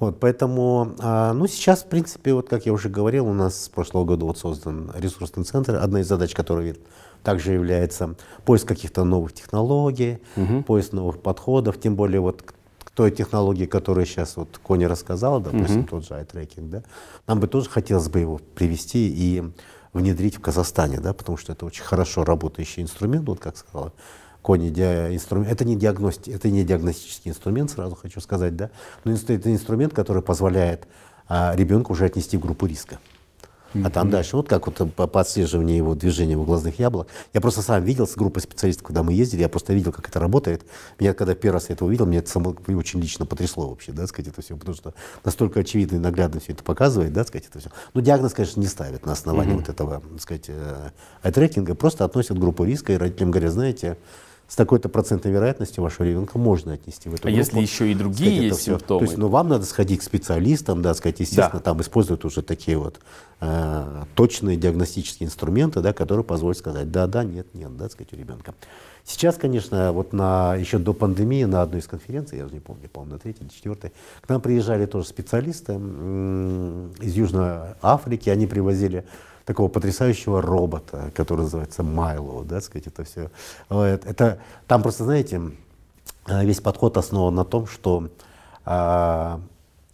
Вот, 0.00 0.20
поэтому, 0.20 0.94
а, 1.00 1.32
ну, 1.32 1.46
сейчас, 1.48 1.82
в 1.82 1.88
принципе, 1.88 2.32
вот 2.32 2.48
как 2.48 2.66
я 2.66 2.72
уже 2.72 2.88
говорил, 2.88 3.26
у 3.26 3.32
нас 3.32 3.64
с 3.64 3.68
прошлого 3.68 4.04
года 4.04 4.26
вот 4.26 4.38
создан 4.38 4.92
ресурсный 4.96 5.42
центр. 5.44 5.74
Одна 5.74 6.00
из 6.00 6.06
задач, 6.06 6.34
которая 6.34 6.76
также 7.24 7.52
является 7.52 8.14
поиск 8.44 8.68
каких-то 8.68 9.04
новых 9.04 9.32
технологий, 9.32 10.18
угу. 10.36 10.62
поиск 10.62 10.92
новых 10.92 11.20
подходов, 11.20 11.80
тем 11.80 11.96
более 11.96 12.20
вот 12.20 12.42
к 12.42 12.90
той 12.92 13.10
технологии, 13.10 13.66
которую 13.66 14.06
сейчас 14.06 14.36
вот 14.36 14.58
Кони 14.62 14.84
рассказал, 14.84 15.40
допустим, 15.40 15.80
угу. 15.80 15.88
тот 15.88 16.06
же 16.06 16.14
iTracking, 16.14 16.68
да, 16.70 16.82
нам 17.26 17.40
бы 17.40 17.48
тоже 17.48 17.68
хотелось 17.68 18.08
бы 18.08 18.20
его 18.20 18.40
привести 18.54 19.08
и 19.08 19.42
внедрить 19.92 20.36
в 20.36 20.40
Казахстане, 20.40 21.00
да, 21.00 21.12
потому 21.12 21.38
что 21.38 21.52
это 21.52 21.66
очень 21.66 21.82
хорошо 21.82 22.24
работающий 22.24 22.82
инструмент, 22.82 23.26
вот 23.28 23.40
как 23.40 23.56
сказала 23.56 23.92
кони 24.42 24.68
инструмент. 24.68 25.52
Это 25.52 25.64
не, 25.64 25.76
диагности, 25.76 26.30
это 26.30 26.48
не 26.48 26.64
диагностический 26.64 27.30
инструмент, 27.30 27.70
сразу 27.70 27.96
хочу 27.96 28.20
сказать, 28.20 28.56
да, 28.56 28.70
но 29.04 29.12
это 29.12 29.52
инструмент, 29.52 29.92
который 29.94 30.22
позволяет 30.22 30.86
а, 31.28 31.54
ребенку 31.54 31.92
уже 31.92 32.06
отнести 32.06 32.36
в 32.36 32.40
группу 32.40 32.66
риска. 32.66 32.98
А 33.84 33.90
там 33.90 34.10
дальше, 34.10 34.36
вот 34.36 34.48
как 34.48 34.66
вот 34.66 34.94
по, 34.94 35.06
по 35.06 35.20
отслеживанию 35.20 35.76
его 35.76 35.94
движения 35.94 36.36
в 36.38 36.44
глазных 36.44 36.78
яблок. 36.78 37.08
Я 37.34 37.40
просто 37.40 37.60
сам 37.60 37.84
видел 37.84 38.06
с 38.06 38.14
группой 38.14 38.40
специалистов, 38.40 38.86
когда 38.86 39.02
мы 39.02 39.12
ездили, 39.12 39.42
я 39.42 39.48
просто 39.48 39.74
видел, 39.74 39.92
как 39.92 40.08
это 40.08 40.18
работает. 40.18 40.64
Меня, 40.98 41.12
когда 41.12 41.34
первый 41.34 41.56
раз 41.56 41.68
я 41.68 41.74
это 41.74 41.84
увидел, 41.84 42.06
меня 42.06 42.20
это 42.20 42.30
само 42.30 42.56
очень 42.66 43.00
лично 43.00 43.26
потрясло 43.26 43.68
вообще, 43.68 43.92
да, 43.92 44.06
сказать, 44.06 44.32
это 44.32 44.40
все, 44.40 44.56
потому 44.56 44.74
что 44.74 44.94
настолько 45.22 45.60
очевидно 45.60 45.96
и 45.96 45.98
наглядно 45.98 46.40
все 46.40 46.52
это 46.52 46.64
показывает, 46.64 47.12
да, 47.12 47.24
сказать, 47.24 47.46
это 47.48 47.58
все. 47.58 47.70
Но 47.92 48.00
диагноз, 48.00 48.32
конечно, 48.32 48.58
не 48.58 48.66
ставят 48.66 49.04
на 49.04 49.12
основании 49.12 49.54
mm-hmm. 49.54 49.58
вот 49.58 49.68
этого, 49.68 50.00
так 50.00 50.20
сказать, 50.22 50.44
э, 50.48 51.30
трекинга, 51.30 51.74
просто 51.74 52.06
относят 52.06 52.38
группу 52.38 52.64
риска, 52.64 52.94
и 52.94 52.96
родителям 52.96 53.30
говорят, 53.30 53.52
знаете, 53.52 53.98
с 54.48 54.56
такой-то 54.56 54.88
процентной 54.88 55.30
вероятностью 55.30 55.84
вашего 55.84 56.06
ребенка 56.06 56.38
можно 56.38 56.72
отнести 56.72 57.10
в 57.10 57.14
эту 57.14 57.28
а 57.28 57.30
группу. 57.30 57.36
А 57.36 57.38
если 57.38 57.60
еще 57.60 57.92
и 57.92 57.94
другие 57.94 58.30
сказать, 58.30 58.44
есть 58.44 58.62
симптомы? 58.62 59.00
То 59.00 59.04
есть, 59.04 59.18
ну, 59.18 59.28
вам 59.28 59.48
надо 59.48 59.66
сходить 59.66 60.00
к 60.00 60.02
специалистам, 60.02 60.80
да, 60.80 60.94
сказать, 60.94 61.20
естественно, 61.20 61.50
да. 61.52 61.60
там 61.60 61.80
используют 61.82 62.24
уже 62.24 62.40
такие 62.40 62.78
вот 62.78 62.98
э, 63.40 64.04
точные 64.14 64.56
диагностические 64.56 65.26
инструменты, 65.26 65.82
да, 65.82 65.92
которые 65.92 66.24
позволят 66.24 66.56
сказать, 66.56 66.90
да, 66.90 67.06
да, 67.06 67.24
нет, 67.24 67.46
нет, 67.52 67.76
да, 67.76 67.90
сказать, 67.90 68.10
у 68.14 68.16
ребенка. 68.16 68.54
Сейчас, 69.04 69.36
конечно, 69.36 69.92
вот 69.92 70.14
на, 70.14 70.56
еще 70.56 70.78
до 70.78 70.94
пандемии 70.94 71.44
на 71.44 71.60
одной 71.60 71.80
из 71.80 71.86
конференций, 71.86 72.38
я 72.38 72.46
уже 72.46 72.54
не 72.54 72.60
помню, 72.60 72.88
по-моему, 72.88 73.14
на 73.14 73.18
третьей 73.18 73.44
или 73.44 73.52
четвертой, 73.52 73.92
к 74.22 74.28
нам 74.30 74.40
приезжали 74.40 74.86
тоже 74.86 75.08
специалисты 75.08 75.74
из 75.74 77.14
Южной 77.14 77.74
Африки, 77.82 78.30
они 78.30 78.46
привозили 78.46 79.04
такого 79.48 79.68
потрясающего 79.68 80.42
робота, 80.42 81.10
который 81.14 81.40
называется 81.40 81.82
Майло, 81.82 82.44
да, 82.44 82.60
сказать, 82.60 82.86
это 82.86 83.04
все. 83.04 83.30
Это, 83.70 84.40
там 84.66 84.82
просто, 84.82 85.04
знаете, 85.04 85.40
э, 86.26 86.44
весь 86.44 86.60
подход 86.60 86.98
основан 86.98 87.34
на 87.34 87.46
том, 87.46 87.66
что 87.66 88.10
а, 88.66 89.40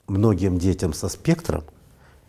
многим 0.09 0.59
детям 0.59 0.93
со 0.93 1.09
спектром 1.09 1.62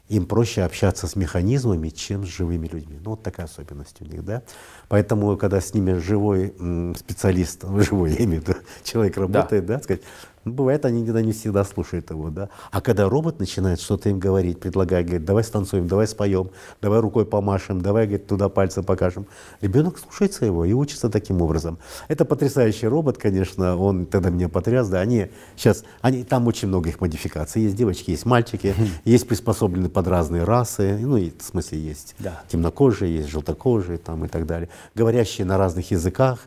им 0.07 0.27
проще 0.27 0.61
общаться 0.61 1.07
с 1.07 1.15
механизмами, 1.15 1.89
чем 1.89 2.27
с 2.27 2.29
живыми 2.29 2.67
людьми. 2.67 2.99
Ну, 3.03 3.11
вот 3.11 3.23
такая 3.23 3.47
особенность 3.47 3.99
у 4.01 4.05
них, 4.05 4.23
да. 4.23 4.43
Поэтому, 4.87 5.35
когда 5.35 5.59
с 5.59 5.73
ними 5.73 5.93
живой 5.93 6.53
специалист, 6.95 7.65
живой, 7.79 8.11
я 8.11 8.25
имею 8.25 8.43
в 8.43 8.47
виду, 8.47 8.59
человек 8.83 9.17
работает, 9.17 9.65
да, 9.65 9.77
да 9.77 9.83
сказать, 9.83 10.03
бывает, 10.45 10.85
они 10.85 11.01
иногда 11.01 11.21
не 11.21 11.33
всегда 11.33 11.63
слушают 11.63 12.09
его, 12.11 12.29
да. 12.29 12.49
А 12.71 12.81
когда 12.81 13.09
робот 13.09 13.39
начинает 13.39 13.81
что-то 13.81 14.09
им 14.09 14.19
говорить, 14.19 14.59
предлагает, 14.59 15.07
говорит, 15.07 15.25
давай 15.25 15.43
станцуем, 15.43 15.87
давай 15.87 16.07
споем, 16.07 16.51
давай 16.81 16.99
рукой 16.99 17.25
помашем, 17.25 17.81
давай, 17.81 18.05
говорит, 18.05 18.27
туда 18.27 18.47
пальцы 18.47 18.83
покажем. 18.83 19.25
Ребенок 19.61 19.97
слушается 19.97 20.45
его 20.45 20.63
и 20.63 20.73
учится 20.73 21.09
таким 21.09 21.41
образом. 21.41 21.79
Это 22.07 22.25
потрясающий 22.25 22.87
робот, 22.87 23.17
конечно, 23.17 23.75
он 23.75 24.05
тогда 24.05 24.29
меня 24.29 24.47
потряс, 24.47 24.87
да, 24.87 24.99
они 24.99 25.27
сейчас, 25.55 25.83
они, 26.01 26.23
там 26.23 26.47
очень 26.47 26.67
много 26.67 26.89
их 26.89 27.01
модификаций. 27.01 27.63
Есть 27.63 27.75
девочки, 27.75 28.11
есть 28.11 28.25
мальчики, 28.25 28.75
есть 29.03 29.27
приспособлены 29.27 29.89
под 29.89 30.07
разные 30.07 30.43
расы, 30.43 30.97
ну, 31.01 31.17
и, 31.17 31.31
в 31.37 31.43
смысле, 31.43 31.79
есть 31.79 32.15
да. 32.19 32.43
темнокожие, 32.47 33.17
есть 33.17 33.29
желтокожие 33.29 33.97
там 33.97 34.25
и 34.25 34.27
так 34.27 34.45
далее, 34.45 34.69
говорящие 34.93 35.45
на 35.45 35.57
разных 35.57 35.89
языках, 35.91 36.39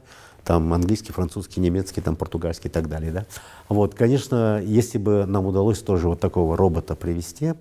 там 0.48 0.72
английский, 0.72 1.12
французский, 1.12 1.60
немецкий, 1.60 2.00
там 2.00 2.16
португальский 2.16 2.70
и 2.70 2.72
так 2.72 2.88
далее, 2.88 3.12
да. 3.12 3.26
Вот, 3.68 3.94
конечно, 3.94 4.62
если 4.64 4.96
бы 4.96 5.26
нам 5.26 5.44
удалось 5.44 5.80
тоже 5.80 6.08
вот 6.08 6.20
такого 6.20 6.56
робота 6.56 6.96
привести, 6.96 7.52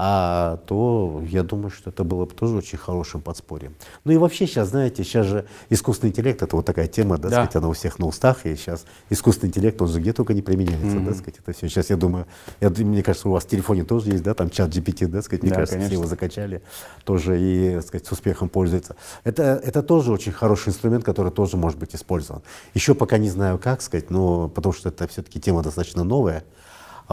а 0.00 0.58
то 0.66 1.20
я 1.26 1.42
думаю, 1.42 1.70
что 1.70 1.90
это 1.90 2.04
было 2.04 2.24
бы 2.24 2.32
тоже 2.32 2.56
очень 2.56 2.78
хорошим 2.78 3.20
подспорьем. 3.20 3.74
Ну 4.04 4.12
и 4.12 4.16
вообще 4.16 4.46
сейчас, 4.46 4.68
знаете, 4.68 5.02
сейчас 5.02 5.26
же 5.26 5.44
искусственный 5.70 6.10
интеллект, 6.10 6.40
это 6.40 6.54
вот 6.54 6.64
такая 6.64 6.86
тема, 6.86 7.18
да, 7.18 7.28
да. 7.28 7.34
сказать, 7.34 7.56
она 7.56 7.68
у 7.68 7.72
всех 7.72 7.98
на 7.98 8.06
устах, 8.06 8.46
и 8.46 8.54
сейчас 8.54 8.84
искусственный 9.10 9.48
интеллект, 9.48 9.82
он 9.82 9.88
же 9.88 10.00
где 10.00 10.12
только 10.12 10.34
не 10.34 10.42
применяется, 10.42 10.86
mm-hmm. 10.98 11.04
да, 11.04 11.14
сказать, 11.14 11.40
это 11.40 11.52
все. 11.52 11.68
Сейчас 11.68 11.90
я 11.90 11.96
думаю, 11.96 12.26
я, 12.60 12.70
мне 12.70 13.02
кажется, 13.02 13.28
у 13.28 13.32
вас 13.32 13.44
в 13.44 13.48
телефоне 13.48 13.82
тоже 13.82 14.10
есть, 14.10 14.22
да, 14.22 14.34
там 14.34 14.50
чат 14.50 14.70
GPT, 14.70 15.08
да, 15.08 15.20
сказать, 15.20 15.42
мне 15.42 15.50
да, 15.50 15.56
кажется, 15.56 15.74
конечно. 15.74 15.88
все 15.88 16.00
его 16.00 16.08
закачали, 16.08 16.62
тоже 17.02 17.40
и, 17.40 17.80
сказать, 17.80 18.06
с 18.06 18.12
успехом 18.12 18.48
пользуются. 18.48 18.94
Это, 19.24 19.60
это 19.64 19.82
тоже 19.82 20.12
очень 20.12 20.30
хороший 20.30 20.68
инструмент, 20.68 21.04
который 21.04 21.32
тоже 21.32 21.56
может 21.56 21.76
быть 21.76 21.96
использован. 21.96 22.42
Еще 22.72 22.94
пока 22.94 23.18
не 23.18 23.30
знаю, 23.30 23.58
как 23.58 23.82
сказать, 23.82 24.10
но 24.10 24.48
потому 24.48 24.72
что 24.72 24.90
это 24.90 25.08
все-таки 25.08 25.40
тема 25.40 25.64
достаточно 25.64 26.04
новая, 26.04 26.44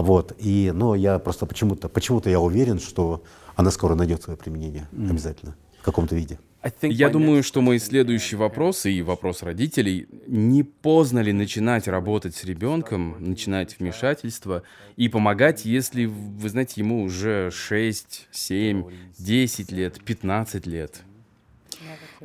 вот. 0.02 0.34
И, 0.38 0.72
но 0.74 0.96
я 0.96 1.20
просто 1.20 1.46
почему-то 1.46 1.90
почему 1.90 2.22
я 2.26 2.40
уверен, 2.40 2.80
что 2.80 3.24
она 3.56 3.72
скоро 3.72 3.96
найдет 3.96 4.24
свое 4.24 4.38
применение 4.38 4.88
mm. 4.92 5.10
обязательно 5.10 5.56
в 5.80 5.84
каком-то 5.84 6.16
виде. 6.16 6.40
Я 6.82 7.10
думаю, 7.10 7.44
что 7.44 7.62
мой 7.62 7.78
следующий 7.78 8.36
вопрос 8.36 8.88
и 8.88 9.04
вопрос 9.04 9.44
родителей, 9.44 10.08
не 10.26 10.64
поздно 10.64 11.20
ли 11.20 11.32
начинать 11.32 11.88
работать 11.88 12.36
с 12.36 12.44
ребенком, 12.44 13.18
начинать 13.20 13.78
вмешательство 13.80 14.64
и 14.96 15.08
помогать, 15.08 15.66
если, 15.66 16.06
вы 16.06 16.50
знаете, 16.50 16.82
ему 16.82 17.04
уже 17.04 17.52
6, 17.52 18.28
7, 18.32 18.84
10 19.20 19.72
лет, 19.72 20.04
15 20.04 20.66
лет? 20.66 21.04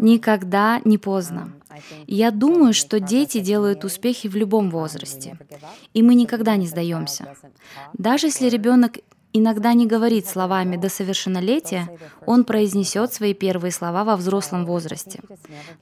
Никогда 0.00 0.80
не 0.84 0.96
поздно. 0.96 1.52
Я 2.06 2.30
думаю, 2.30 2.72
что 2.72 3.00
дети 3.00 3.38
делают 3.40 3.84
успехи 3.84 4.28
в 4.28 4.34
любом 4.34 4.70
возрасте, 4.70 5.38
и 5.92 6.02
мы 6.02 6.14
никогда 6.14 6.56
не 6.56 6.66
сдаемся. 6.66 7.36
Даже 7.92 8.28
если 8.28 8.48
ребенок 8.48 8.96
иногда 9.34 9.74
не 9.74 9.86
говорит 9.86 10.26
словами 10.26 10.76
до 10.76 10.88
совершеннолетия, 10.88 11.88
он 12.26 12.44
произнесет 12.44 13.12
свои 13.12 13.34
первые 13.34 13.72
слова 13.72 14.04
во 14.04 14.16
взрослом 14.16 14.64
возрасте. 14.64 15.20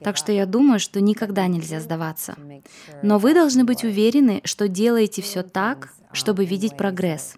Так 0.03 0.17
что 0.17 0.33
я 0.33 0.45
думаю, 0.45 0.79
что 0.79 0.99
никогда 0.99 1.47
нельзя 1.47 1.79
сдаваться. 1.79 2.35
Но 3.01 3.19
вы 3.19 3.33
должны 3.33 3.63
быть 3.63 3.85
уверены, 3.85 4.41
что 4.43 4.67
делаете 4.67 5.21
все 5.21 5.43
так, 5.43 5.93
чтобы 6.11 6.43
видеть 6.43 6.75
прогресс. 6.75 7.35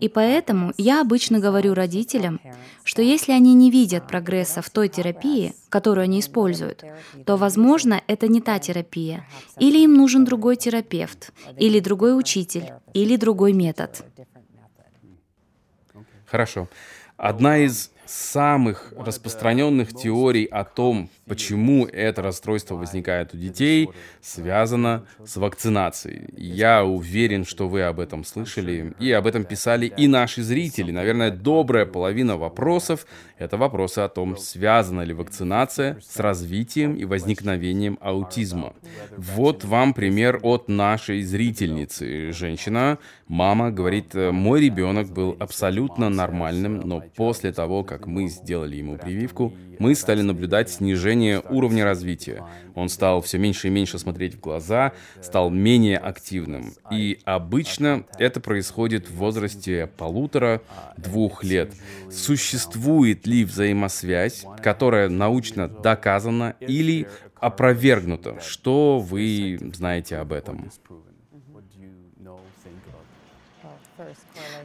И 0.00 0.08
поэтому 0.08 0.72
я 0.76 1.00
обычно 1.00 1.40
говорю 1.40 1.74
родителям, 1.74 2.40
что 2.84 3.02
если 3.02 3.32
они 3.32 3.54
не 3.54 3.70
видят 3.70 4.06
прогресса 4.06 4.62
в 4.62 4.70
той 4.70 4.88
терапии, 4.88 5.54
которую 5.68 6.04
они 6.04 6.20
используют, 6.20 6.84
то, 7.26 7.36
возможно, 7.36 8.00
это 8.06 8.28
не 8.28 8.40
та 8.40 8.58
терапия, 8.58 9.26
или 9.58 9.78
им 9.78 9.94
нужен 9.94 10.24
другой 10.24 10.56
терапевт, 10.56 11.32
или 11.58 11.80
другой 11.80 12.18
учитель, 12.18 12.72
или 12.94 13.16
другой 13.16 13.52
метод. 13.52 14.04
Хорошо. 16.26 16.68
Одна 17.16 17.58
из 17.58 17.90
самых 18.06 18.92
распространенных 18.96 19.94
теорий 19.94 20.44
о 20.44 20.64
том, 20.64 21.10
почему 21.28 21.86
это 21.86 22.22
расстройство 22.22 22.74
возникает 22.76 23.34
у 23.34 23.36
детей, 23.36 23.88
связано 24.20 25.04
с 25.24 25.36
вакцинацией. 25.36 26.28
Я 26.36 26.84
уверен, 26.84 27.44
что 27.44 27.68
вы 27.68 27.82
об 27.82 28.00
этом 28.00 28.24
слышали, 28.24 28.94
и 28.98 29.12
об 29.12 29.26
этом 29.26 29.44
писали 29.44 29.86
и 29.86 30.06
наши 30.06 30.42
зрители. 30.42 30.90
Наверное, 30.90 31.30
добрая 31.30 31.86
половина 31.86 32.36
вопросов— 32.36 33.06
это 33.38 33.56
вопросы 33.56 34.00
о 34.00 34.08
том, 34.08 34.36
связана 34.36 35.02
ли 35.02 35.12
вакцинация 35.12 35.98
с 36.00 36.18
развитием 36.18 36.94
и 36.96 37.04
возникновением 37.04 37.98
аутизма. 38.00 38.74
Вот 39.16 39.64
вам 39.64 39.94
пример 39.94 40.40
от 40.42 40.68
нашей 40.68 41.22
зрительницы. 41.22 42.32
Женщина, 42.32 42.98
мама, 43.26 43.70
говорит, 43.70 44.14
мой 44.14 44.60
ребенок 44.60 45.08
был 45.10 45.36
абсолютно 45.38 46.08
нормальным, 46.08 46.80
но 46.80 47.02
после 47.16 47.52
того, 47.52 47.84
как 47.84 48.06
мы 48.06 48.28
сделали 48.28 48.76
ему 48.76 48.96
прививку, 48.96 49.52
мы 49.78 49.94
стали 49.94 50.22
наблюдать 50.22 50.70
снижение 51.18 51.42
уровня 51.50 51.84
развития. 51.84 52.44
Он 52.74 52.88
стал 52.88 53.20
все 53.20 53.38
меньше 53.38 53.68
и 53.68 53.70
меньше 53.70 53.98
смотреть 53.98 54.34
в 54.34 54.40
глаза, 54.40 54.92
стал 55.20 55.50
менее 55.50 55.98
активным. 55.98 56.72
И 56.92 57.18
обычно 57.24 58.04
это 58.18 58.40
происходит 58.40 59.08
в 59.08 59.16
возрасте 59.16 59.88
полутора-двух 59.96 61.44
лет. 61.44 61.72
Существует 62.10 63.26
ли 63.26 63.44
взаимосвязь, 63.44 64.44
которая 64.62 65.08
научно 65.08 65.68
доказана 65.68 66.54
или 66.60 67.08
опровергнута? 67.40 68.40
Что 68.40 68.98
вы 68.98 69.58
знаете 69.74 70.16
об 70.18 70.32
этом? 70.32 70.70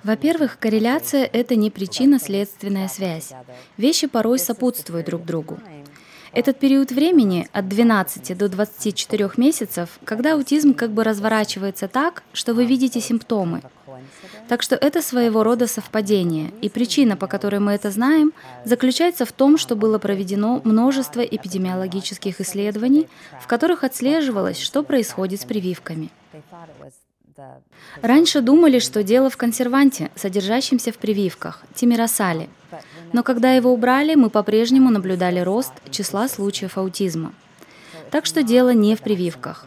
Во-первых, 0.03 0.59
корреляция— 0.59 1.25
это 1.33 1.55
не 1.55 1.71
причинно-следственная 1.71 2.87
связь. 2.87 3.31
Вещи 3.77 4.07
порой 4.07 4.37
сопутствуют 4.37 5.07
друг 5.07 5.23
другу. 5.25 5.57
Этот 6.33 6.57
период 6.57 6.91
времени 6.91 7.47
от 7.53 7.67
12 7.67 8.35
до 8.35 8.49
24 8.49 9.31
месяцев, 9.37 9.99
когда 10.03 10.33
аутизм 10.33 10.73
как 10.73 10.89
бы 10.89 11.03
разворачивается 11.03 11.87
так, 11.87 12.23
что 12.33 12.55
вы 12.55 12.65
видите 12.65 12.99
симптомы. 13.01 13.61
Так 14.47 14.63
что 14.63 14.75
это 14.75 15.03
своего 15.03 15.43
рода 15.43 15.67
совпадение, 15.67 16.51
и 16.61 16.69
причина, 16.69 17.15
по 17.15 17.27
которой 17.27 17.59
мы 17.59 17.73
это 17.73 17.91
знаем, 17.91 18.33
заключается 18.65 19.25
в 19.25 19.31
том, 19.31 19.59
что 19.59 19.75
было 19.75 19.99
проведено 19.99 20.59
множество 20.63 21.21
эпидемиологических 21.21 22.41
исследований, 22.41 23.07
в 23.39 23.45
которых 23.45 23.83
отслеживалось, 23.83 24.59
что 24.59 24.81
происходит 24.81 25.41
с 25.41 25.45
прививками. 25.45 26.09
Раньше 28.01 28.41
думали, 28.41 28.79
что 28.79 29.03
дело 29.03 29.29
в 29.29 29.37
консерванте, 29.37 30.09
содержащемся 30.15 30.91
в 30.91 30.97
прививках, 30.97 31.63
тимиросале. 31.75 32.49
Но 33.13 33.23
когда 33.23 33.53
его 33.53 33.71
убрали, 33.71 34.15
мы 34.15 34.29
по-прежнему 34.29 34.89
наблюдали 34.89 35.39
рост 35.39 35.71
числа 35.89 36.27
случаев 36.27 36.77
аутизма. 36.77 37.33
Так 38.11 38.25
что 38.25 38.43
дело 38.43 38.73
не 38.73 38.95
в 38.95 39.01
прививках. 39.01 39.65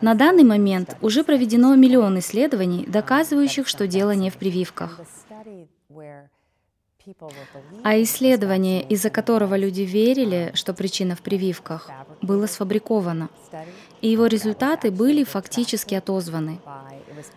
На 0.00 0.14
данный 0.14 0.44
момент 0.44 0.96
уже 1.00 1.24
проведено 1.24 1.74
миллион 1.74 2.18
исследований, 2.20 2.84
доказывающих, 2.86 3.68
что 3.68 3.86
дело 3.86 4.12
не 4.12 4.30
в 4.30 4.36
прививках. 4.36 5.00
А 7.82 8.00
исследование, 8.02 8.82
из-за 8.82 9.10
которого 9.10 9.56
люди 9.56 9.82
верили, 9.82 10.52
что 10.54 10.72
причина 10.72 11.14
в 11.14 11.20
прививках, 11.20 11.90
было 12.22 12.46
сфабриковано, 12.46 13.28
и 14.00 14.08
его 14.08 14.26
результаты 14.26 14.90
были 14.90 15.22
фактически 15.24 15.94
отозваны. 15.94 16.60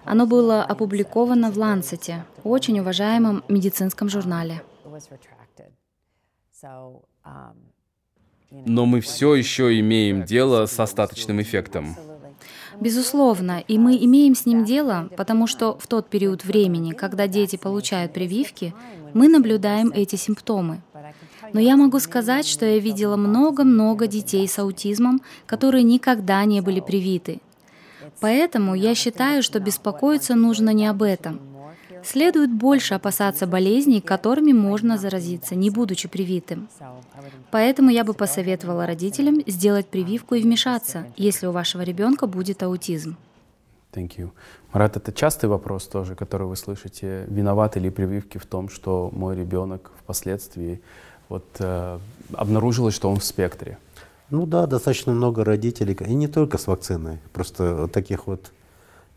Оно 0.05 0.25
было 0.25 0.63
опубликовано 0.63 1.51
в 1.51 1.57
Ланцете, 1.57 2.25
очень 2.43 2.79
уважаемом 2.79 3.43
медицинском 3.49 4.07
журнале. 4.07 4.61
Но 8.51 8.85
мы 8.85 9.01
все 9.01 9.35
еще 9.35 9.79
имеем 9.79 10.23
дело 10.23 10.65
с 10.65 10.79
остаточным 10.79 11.41
эффектом. 11.41 11.95
Безусловно, 12.79 13.63
и 13.67 13.77
мы 13.77 13.97
имеем 13.97 14.35
с 14.35 14.45
ним 14.45 14.63
дело, 14.63 15.09
потому 15.17 15.47
что 15.47 15.77
в 15.77 15.87
тот 15.87 16.09
период 16.09 16.45
времени, 16.45 16.93
когда 16.93 17.27
дети 17.27 17.55
получают 17.55 18.13
прививки, 18.13 18.73
мы 19.13 19.27
наблюдаем 19.27 19.91
эти 19.91 20.15
симптомы. 20.15 20.81
Но 21.53 21.59
я 21.59 21.75
могу 21.75 21.99
сказать, 21.99 22.45
что 22.45 22.65
я 22.65 22.79
видела 22.79 23.15
много-много 23.15 24.07
детей 24.07 24.47
с 24.47 24.59
аутизмом, 24.59 25.21
которые 25.45 25.83
никогда 25.83 26.45
не 26.45 26.61
были 26.61 26.79
привиты. 26.79 27.39
Поэтому 28.19 28.75
я 28.75 28.95
считаю, 28.95 29.43
что 29.43 29.59
беспокоиться 29.59 30.35
нужно 30.35 30.71
не 30.71 30.87
об 30.87 31.03
этом. 31.03 31.39
Следует 32.07 32.53
больше 32.53 32.93
опасаться 32.93 33.47
болезней, 33.47 33.99
которыми 33.99 34.53
можно 34.53 34.97
заразиться, 34.97 35.55
не 35.55 35.69
будучи 35.69 36.07
привитым. 36.07 36.69
Поэтому 37.51 37.89
я 37.89 38.05
бы 38.05 38.13
посоветовала 38.13 38.85
родителям 38.85 39.41
сделать 39.45 39.87
прививку 39.87 40.35
и 40.35 40.41
вмешаться, 40.41 41.05
если 41.17 41.47
у 41.47 41.51
вашего 41.51 41.81
ребенка 41.81 42.25
будет 42.25 42.63
аутизм. 42.63 43.17
Thank 43.91 44.17
you. 44.17 44.29
Марат, 44.71 44.95
это 44.95 45.11
частый 45.11 45.49
вопрос 45.49 45.85
тоже, 45.87 46.15
который 46.15 46.47
вы 46.47 46.55
слышите. 46.55 47.25
Виноваты 47.27 47.81
ли 47.81 47.89
прививки 47.89 48.37
в 48.37 48.45
том, 48.45 48.69
что 48.69 49.09
мой 49.11 49.35
ребенок 49.35 49.91
впоследствии 50.01 50.81
вот, 51.27 51.43
э, 51.59 51.99
обнаружилось, 52.31 52.95
что 52.95 53.09
он 53.09 53.19
в 53.19 53.25
спектре? 53.25 53.79
Ну 54.29 54.45
да, 54.45 54.65
достаточно 54.65 55.11
много 55.11 55.43
родителей, 55.43 55.97
и 56.07 56.13
не 56.13 56.27
только 56.29 56.57
с 56.57 56.67
вакциной, 56.67 57.19
просто 57.33 57.89
таких 57.89 58.27
вот 58.27 58.51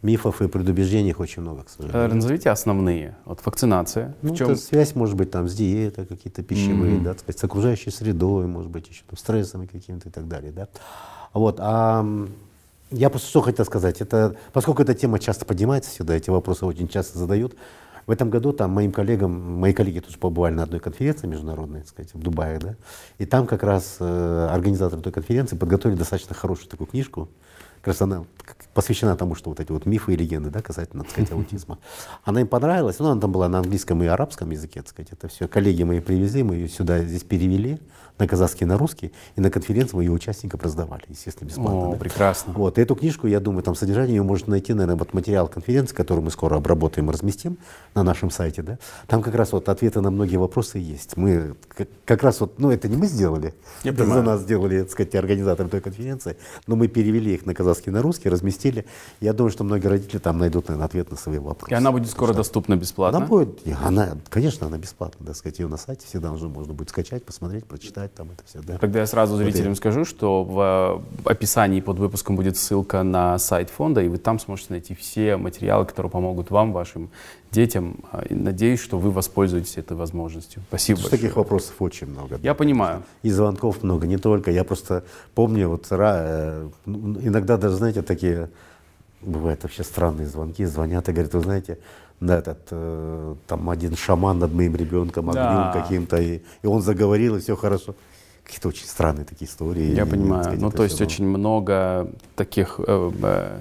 мифов 0.03 0.41
и 0.41 0.49
предубеждений 0.49 1.15
очень 1.17 1.43
много, 1.43 1.65
к 1.65 1.71
сожалению. 1.71 2.11
Э, 2.11 2.15
назовите 2.15 2.51
основные. 2.51 3.17
Вот 3.25 3.45
вакцинация. 3.45 4.15
Ну, 4.23 4.33
в 4.33 4.37
чем? 4.37 4.57
связь 4.57 4.95
может 4.95 5.17
быть 5.17 5.31
там 5.31 5.49
с 5.49 5.55
диетой, 5.55 6.07
какие-то 6.07 6.43
пищевые, 6.43 6.97
mm-hmm. 6.97 7.03
да, 7.03 7.11
так 7.11 7.21
сказать, 7.21 7.39
с 7.39 7.45
окружающей 7.45 7.91
средой, 7.91 8.47
может 8.47 8.71
быть, 8.71 8.89
еще 8.89 9.03
там, 9.09 9.17
стрессами 9.17 9.67
какими-то 9.67 10.09
и 10.09 10.13
так 10.13 10.27
далее, 10.27 10.53
да. 10.53 10.69
Вот, 11.33 11.57
а 11.61 12.05
я 12.91 13.11
просто 13.11 13.29
что 13.29 13.41
хотел 13.41 13.65
сказать, 13.65 14.01
это, 14.01 14.37
поскольку 14.53 14.83
эта 14.83 14.95
тема 14.95 15.19
часто 15.19 15.45
поднимается 15.45 15.91
сюда, 15.91 16.17
эти 16.17 16.31
вопросы 16.31 16.67
очень 16.67 16.89
часто 16.89 17.19
задают, 17.19 17.55
в 18.07 18.11
этом 18.11 18.31
году 18.31 18.53
там 18.53 18.71
моим 18.71 18.91
коллегам, 18.91 19.61
мои 19.61 19.73
коллеги 19.73 20.01
тоже 20.01 20.19
побывали 20.19 20.55
на 20.55 20.65
одной 20.65 20.81
конференции 20.81 21.29
международной, 21.29 21.81
так 21.81 21.89
сказать, 21.91 22.15
в 22.15 22.19
Дубае, 22.21 22.59
да, 22.59 22.75
и 23.19 23.27
там 23.27 23.47
как 23.47 23.63
раз 23.63 23.99
э, 24.01 24.49
организаторы 24.51 25.03
той 25.03 25.13
конференции 25.13 25.57
подготовили 25.57 25.97
достаточно 25.97 26.35
хорошую 26.35 26.69
такую 26.69 26.89
книжку, 26.89 27.29
как 27.81 27.89
раз 27.89 28.03
она 28.03 28.25
посвящена 28.75 29.17
тому, 29.17 29.35
что 29.35 29.51
вот 29.51 29.61
эти 29.61 29.73
вот 29.73 29.87
мифы 29.87 30.15
и 30.15 30.17
легенды, 30.17 30.51
да, 30.51 30.63
касательно, 30.63 31.05
так 31.05 31.13
сказать, 31.13 31.33
аутизма. 31.33 31.79
Она 32.25 32.41
им 32.41 32.47
понравилась, 32.47 32.99
ну, 32.99 33.09
она 33.09 33.21
там 33.21 33.33
была 33.33 33.49
на 33.49 33.59
английском 33.59 34.03
и 34.03 34.07
арабском 34.07 34.51
языке, 34.51 34.81
так 34.83 34.91
сказать, 34.91 35.13
это 35.13 35.29
все. 35.29 35.49
Коллеги 35.49 35.83
мои 35.83 36.01
привезли, 36.01 36.43
мы 36.43 36.57
ее 36.57 36.69
сюда 36.69 37.01
здесь 37.01 37.25
перевели 37.25 37.81
на 38.21 38.29
казахский, 38.29 38.67
на 38.67 38.79
русский, 38.79 39.13
и 39.35 39.41
на 39.41 39.51
конференции 39.51 39.97
мы 39.97 40.05
ее 40.05 40.13
участникам 40.13 40.61
раздавали, 40.63 41.03
естественно, 41.09 41.49
бесплатно. 41.49 41.89
О, 41.89 41.93
да. 41.93 41.99
прекрасно. 41.99 42.53
Вот, 42.53 42.79
эту 42.79 42.95
книжку, 42.95 43.27
я 43.27 43.41
думаю, 43.41 43.63
там 43.63 43.75
содержание 43.75 44.17
ее 44.17 44.23
можно 44.23 44.51
найти, 44.51 44.75
наверное, 44.75 44.97
вот 44.97 45.15
материал 45.15 45.49
конференции, 45.49 45.95
который 45.95 46.21
мы 46.21 46.31
скоро 46.31 46.57
обработаем 46.57 47.11
и 47.11 47.13
разместим 47.13 47.59
на 47.95 48.03
нашем 48.03 48.31
сайте, 48.31 48.63
да. 48.63 48.79
Там 49.09 49.23
как 49.23 49.35
раз 49.35 49.53
вот 49.53 49.69
ответы 49.69 50.01
на 50.01 50.11
многие 50.11 50.37
вопросы 50.37 50.79
есть. 50.79 51.17
Мы 51.17 51.55
как, 52.05 52.23
раз 52.23 52.41
вот, 52.41 52.59
ну, 52.59 52.71
это 52.71 52.89
не 52.89 52.97
мы 52.97 53.07
сделали, 53.07 53.55
Я 53.83 53.93
это 53.93 54.03
понимаю. 54.03 54.25
за 54.25 54.31
нас 54.31 54.41
сделали, 54.43 54.83
так 54.83 54.91
сказать, 54.91 55.15
организаторы 55.15 55.69
той 55.69 55.81
конференции, 55.81 56.37
но 56.67 56.77
мы 56.77 56.89
перевели 56.89 57.35
их 57.35 57.47
на 57.47 57.55
казахский, 57.55 57.91
на 57.91 58.03
русский, 58.03 58.29
разместили. 58.29 58.85
Я 59.21 59.33
думаю, 59.33 59.51
что 59.51 59.65
многие 59.65 59.87
родители 59.87 60.19
там 60.19 60.39
найдут, 60.39 60.69
наверное, 60.69 60.87
ответ 60.87 61.11
на 61.11 61.17
свои 61.17 61.39
вопросы. 61.39 61.73
И 61.73 61.75
она 61.75 61.91
будет 61.91 62.11
скоро 62.11 62.35
доступна 62.35 62.77
бесплатно? 62.77 63.19
Она 63.19 63.27
будет, 63.27 63.61
она, 63.83 64.17
конечно, 64.29 64.67
она 64.67 64.79
бесплатна, 64.79 65.27
так 65.27 65.37
сказать, 65.37 65.59
ее 65.59 65.69
на 65.69 65.77
сайте 65.77 66.07
всегда 66.07 66.33
уже 66.33 66.49
можно 66.49 66.75
будет 66.75 66.91
скачать, 66.91 67.25
посмотреть, 67.25 67.65
прочитать 67.65 68.10
там 68.15 68.31
это 68.33 68.43
все, 68.45 68.61
да. 68.61 68.79
Тогда 68.79 69.01
я 69.01 69.07
сразу 69.07 69.35
Вот 69.37 69.43
зрителям 69.43 69.73
и- 69.73 69.77
скажу, 69.77 70.05
что 70.05 70.45
в 70.45 71.03
э, 71.25 71.29
описании 71.31 71.81
под 71.81 71.99
выпуском 71.99 72.37
будет 72.37 72.57
ссылка 72.57 73.03
на 73.03 73.39
сайт 73.39 73.71
фонда, 73.71 74.03
и 74.03 74.09
вы 74.09 74.19
там 74.19 74.39
сможете 74.39 74.69
найти 74.73 74.95
все 74.95 75.37
материалы, 75.37 75.85
которые 75.87 76.11
помогут 76.11 76.51
вам, 76.51 76.73
вашим 76.73 77.11
детям. 77.51 77.97
А, 78.13 78.23
и 78.23 78.35
Надеюсь, 78.35 78.81
что 78.81 78.99
вы 78.99 79.11
воспользуетесь 79.11 79.77
этой 79.79 79.97
возможностью. 79.97 80.63
Спасибо 80.69 80.97
Потому 80.99 81.11
большое. 81.11 81.23
таких 81.23 81.37
вопросов 81.37 81.75
очень 81.81 82.07
много. 82.09 82.39
Я 82.43 82.55
понимаю. 82.55 83.03
И 83.23 83.31
звонков 83.31 83.83
много, 83.83 84.07
не 84.07 84.17
только. 84.19 84.51
Я 84.51 84.65
просто 84.65 85.05
помню, 85.35 85.69
вот 85.69 85.87
э, 85.91 86.69
ну, 86.87 87.21
иногда 87.21 87.57
даже, 87.57 87.77
знаете, 87.77 88.03
такие 88.03 88.51
бывают 89.23 89.63
вообще 89.63 89.85
странные 89.85 90.27
звонки, 90.27 90.65
звонят 90.65 91.09
и 91.09 91.13
говорят, 91.13 91.35
вы 91.35 91.41
знаете, 91.41 91.79
да, 92.21 92.39
этот, 92.39 92.69
э, 92.71 93.35
там 93.47 93.69
один 93.71 93.97
шаман 93.97 94.39
над 94.39 94.53
моим 94.53 94.77
ребенком, 94.77 95.31
огнем 95.31 95.71
Да. 95.73 95.73
каким-то, 95.73 96.17
и, 96.21 96.41
и 96.63 96.67
он 96.67 96.83
заговорил, 96.83 97.37
и 97.37 97.41
все 97.41 97.57
хорошо. 97.57 97.95
Какие-то 98.45 98.69
очень 98.69 98.87
странные 98.87 99.25
такие 99.25 99.49
истории. 99.49 99.95
Я 99.95 100.03
И, 100.05 100.11
понимаю. 100.11 100.43
сказать, 100.45 100.61
Ну, 100.61 100.71
то 100.71 100.83
есть 100.85 101.01
очень 101.01 101.27
много 101.27 102.11
таких, 102.37 102.81
э, 102.87 103.11
э, 103.23 103.61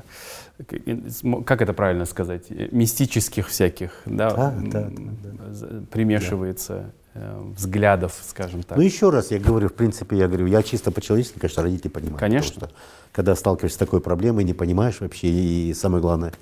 как 1.45 1.61
это 1.61 1.73
правильно 1.73 2.05
сказать, 2.05 2.43
э, 2.49 2.67
мистических 2.71 3.47
всяких, 3.47 4.01
да, 4.05 4.31
Да, 4.31 4.53
да, 4.61 4.89
да, 4.91 5.53
з- 5.53 5.85
примешивается 5.91 6.91
э, 7.15 7.41
взглядов, 7.55 8.13
скажем 8.27 8.63
так. 8.63 8.77
Ну, 8.77 8.83
еще 8.83 9.09
раз, 9.09 9.31
я 9.31 9.39
говорю, 9.39 9.67
в 9.69 9.73
принципе, 9.73 10.17
я 10.17 10.27
говорю, 10.27 10.45
я 10.47 10.61
чисто 10.63 10.91
по-человечески, 10.91 11.39
конечно, 11.39 11.63
родители 11.63 11.89
понимают. 11.89 12.19
Конечно. 12.19 12.53
Потому 12.53 12.69
что, 12.71 12.79
когда 13.11 13.35
сталкиваешься 13.35 13.75
с 13.75 13.79
такой 13.79 13.99
проблемой, 14.01 14.43
не 14.43 14.53
понимаешь 14.53 14.99
вообще, 15.01 15.27
и 15.29 15.73
самое 15.73 16.01
главное, 16.01 16.33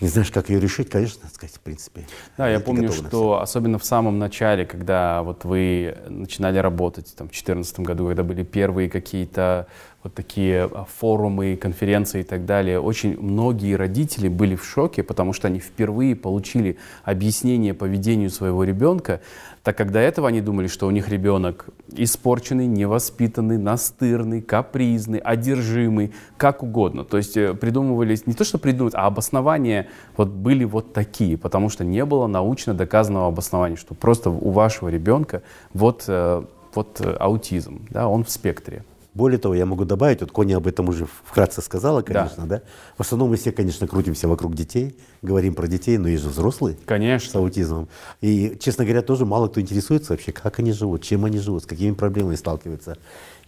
не 0.00 0.08
знаешь, 0.08 0.30
как 0.30 0.48
ее 0.48 0.60
решить, 0.60 0.90
конечно, 0.90 1.22
так 1.22 1.32
сказать, 1.32 1.56
в 1.56 1.60
принципе. 1.60 2.06
Да, 2.36 2.48
я 2.48 2.60
помню, 2.60 2.92
что 2.92 3.40
особенно 3.40 3.78
в 3.78 3.84
самом 3.84 4.18
начале, 4.18 4.64
когда 4.64 5.22
вот 5.22 5.44
вы 5.44 5.96
начинали 6.08 6.58
работать, 6.58 7.14
там, 7.16 7.28
в 7.28 7.30
2014 7.30 7.80
году, 7.80 8.06
когда 8.06 8.22
были 8.22 8.44
первые 8.44 8.88
какие-то 8.88 9.66
вот 10.04 10.14
такие 10.14 10.64
а, 10.64 10.84
форумы, 10.84 11.56
конференции 11.56 12.20
и 12.20 12.24
так 12.24 12.46
далее, 12.46 12.80
очень 12.80 13.20
многие 13.20 13.74
родители 13.74 14.28
были 14.28 14.54
в 14.54 14.64
шоке, 14.64 15.02
потому 15.02 15.32
что 15.32 15.48
они 15.48 15.58
впервые 15.58 16.14
получили 16.14 16.78
объяснение 17.04 17.74
поведению 17.74 18.30
своего 18.30 18.62
ребенка, 18.62 19.20
так 19.64 19.76
как 19.76 19.90
до 19.90 19.98
этого 19.98 20.28
они 20.28 20.40
думали, 20.40 20.68
что 20.68 20.86
у 20.86 20.90
них 20.90 21.08
ребенок 21.08 21.66
испорченный, 21.96 22.66
невоспитанный, 22.66 23.58
настырный, 23.58 24.40
капризный, 24.40 25.18
одержимый, 25.18 26.12
как 26.36 26.62
угодно. 26.62 27.04
То 27.04 27.16
есть 27.16 27.36
э, 27.36 27.54
придумывались, 27.54 28.26
не 28.26 28.34
то 28.34 28.44
что 28.44 28.58
придумывать, 28.58 28.94
а 28.94 29.06
обоснования 29.06 29.88
вот 30.16 30.28
были 30.28 30.64
вот 30.64 30.92
такие, 30.92 31.36
потому 31.36 31.70
что 31.70 31.84
не 31.84 32.04
было 32.04 32.28
научно 32.28 32.72
доказанного 32.72 33.26
обоснования, 33.26 33.76
что 33.76 33.94
просто 33.94 34.30
у 34.30 34.50
вашего 34.50 34.88
ребенка 34.88 35.42
вот, 35.74 36.04
э, 36.06 36.44
вот 36.72 37.00
э, 37.00 37.16
аутизм, 37.18 37.86
да, 37.90 38.06
он 38.06 38.22
в 38.22 38.30
спектре. 38.30 38.84
Более 39.18 39.40
того, 39.40 39.56
я 39.56 39.66
могу 39.66 39.84
добавить, 39.84 40.20
вот 40.20 40.30
Коня 40.30 40.58
об 40.58 40.68
этом 40.68 40.88
уже 40.90 41.08
вкратце 41.24 41.60
сказала, 41.60 42.02
конечно, 42.02 42.46
да. 42.46 42.62
В 42.96 43.00
основном 43.00 43.30
мы 43.30 43.36
все, 43.36 43.50
конечно, 43.50 43.88
крутимся 43.88 44.28
вокруг 44.28 44.54
детей, 44.54 44.96
говорим 45.22 45.54
про 45.54 45.66
детей, 45.66 45.98
но 45.98 46.06
есть 46.06 46.22
же 46.22 46.28
взрослые 46.28 46.76
с 46.76 46.86
Конечно. 46.86 47.40
аутизмом. 47.40 47.88
И, 48.20 48.56
честно 48.60 48.84
говоря, 48.84 49.02
тоже 49.02 49.26
мало 49.26 49.48
кто 49.48 49.60
интересуется 49.60 50.12
вообще, 50.12 50.30
как 50.30 50.60
они 50.60 50.70
живут, 50.70 51.02
чем 51.02 51.24
они 51.24 51.38
живут, 51.38 51.64
с 51.64 51.66
какими 51.66 51.94
проблемами 51.94 52.36
сталкиваются. 52.36 52.96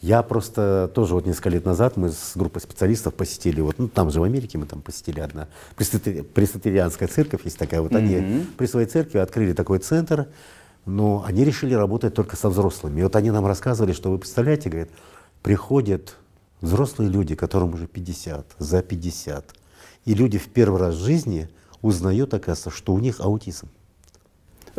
Я 0.03 0.25
просто 0.25 0.91
тоже 0.93 1.15
вот 1.15 1.25
несколько 1.27 1.51
лет 1.51 1.65
назад 1.65 1.97
мы 1.97 2.11
с 2.11 2.33
группой 2.35 2.61
специалистов 2.61 3.15
посетили, 3.15 3.61
вот, 3.61 3.79
ну 3.79 3.87
там 3.87 4.11
же 4.11 4.19
в 4.19 4.25
Америке 4.25 4.59
мы 4.59 4.67
там 4.67 4.83
посетили 4.83 5.21
одна 5.21 5.47
пресвитери- 5.77 6.25
пресвитерианская 6.25 7.07
церковь 7.07 7.45
есть 7.45 7.59
такая, 7.59 7.81
вот 7.81 7.95
они 7.95 8.45
при 8.59 8.67
своей 8.67 8.89
церкви 8.89 9.19
открыли 9.19 9.53
такой 9.53 9.79
центр, 9.79 10.27
но 10.85 11.23
они 11.25 11.45
решили 11.45 11.75
работать 11.75 12.15
только 12.15 12.35
со 12.35 12.49
взрослыми. 12.49 12.99
И 12.99 13.03
вот 13.05 13.15
они 13.15 13.31
нам 13.31 13.47
рассказывали, 13.47 13.93
что 13.93 14.11
вы 14.11 14.19
представляете, 14.19 14.69
говорят, 14.69 14.89
приходят 15.43 16.17
взрослые 16.61 17.11
люди, 17.11 17.35
которым 17.35 17.75
уже 17.75 17.87
50, 17.87 18.55
за 18.59 18.83
50, 18.83 19.55
и 20.05 20.15
люди 20.15 20.39
в 20.39 20.49
первый 20.49 20.81
раз 20.81 20.95
в 20.97 21.05
жизни 21.05 21.49
узнают, 21.83 22.35
оказывается, 22.35 22.71
что 22.71 22.93
у 22.93 22.99
них 22.99 23.21
аутизм. 23.21 23.69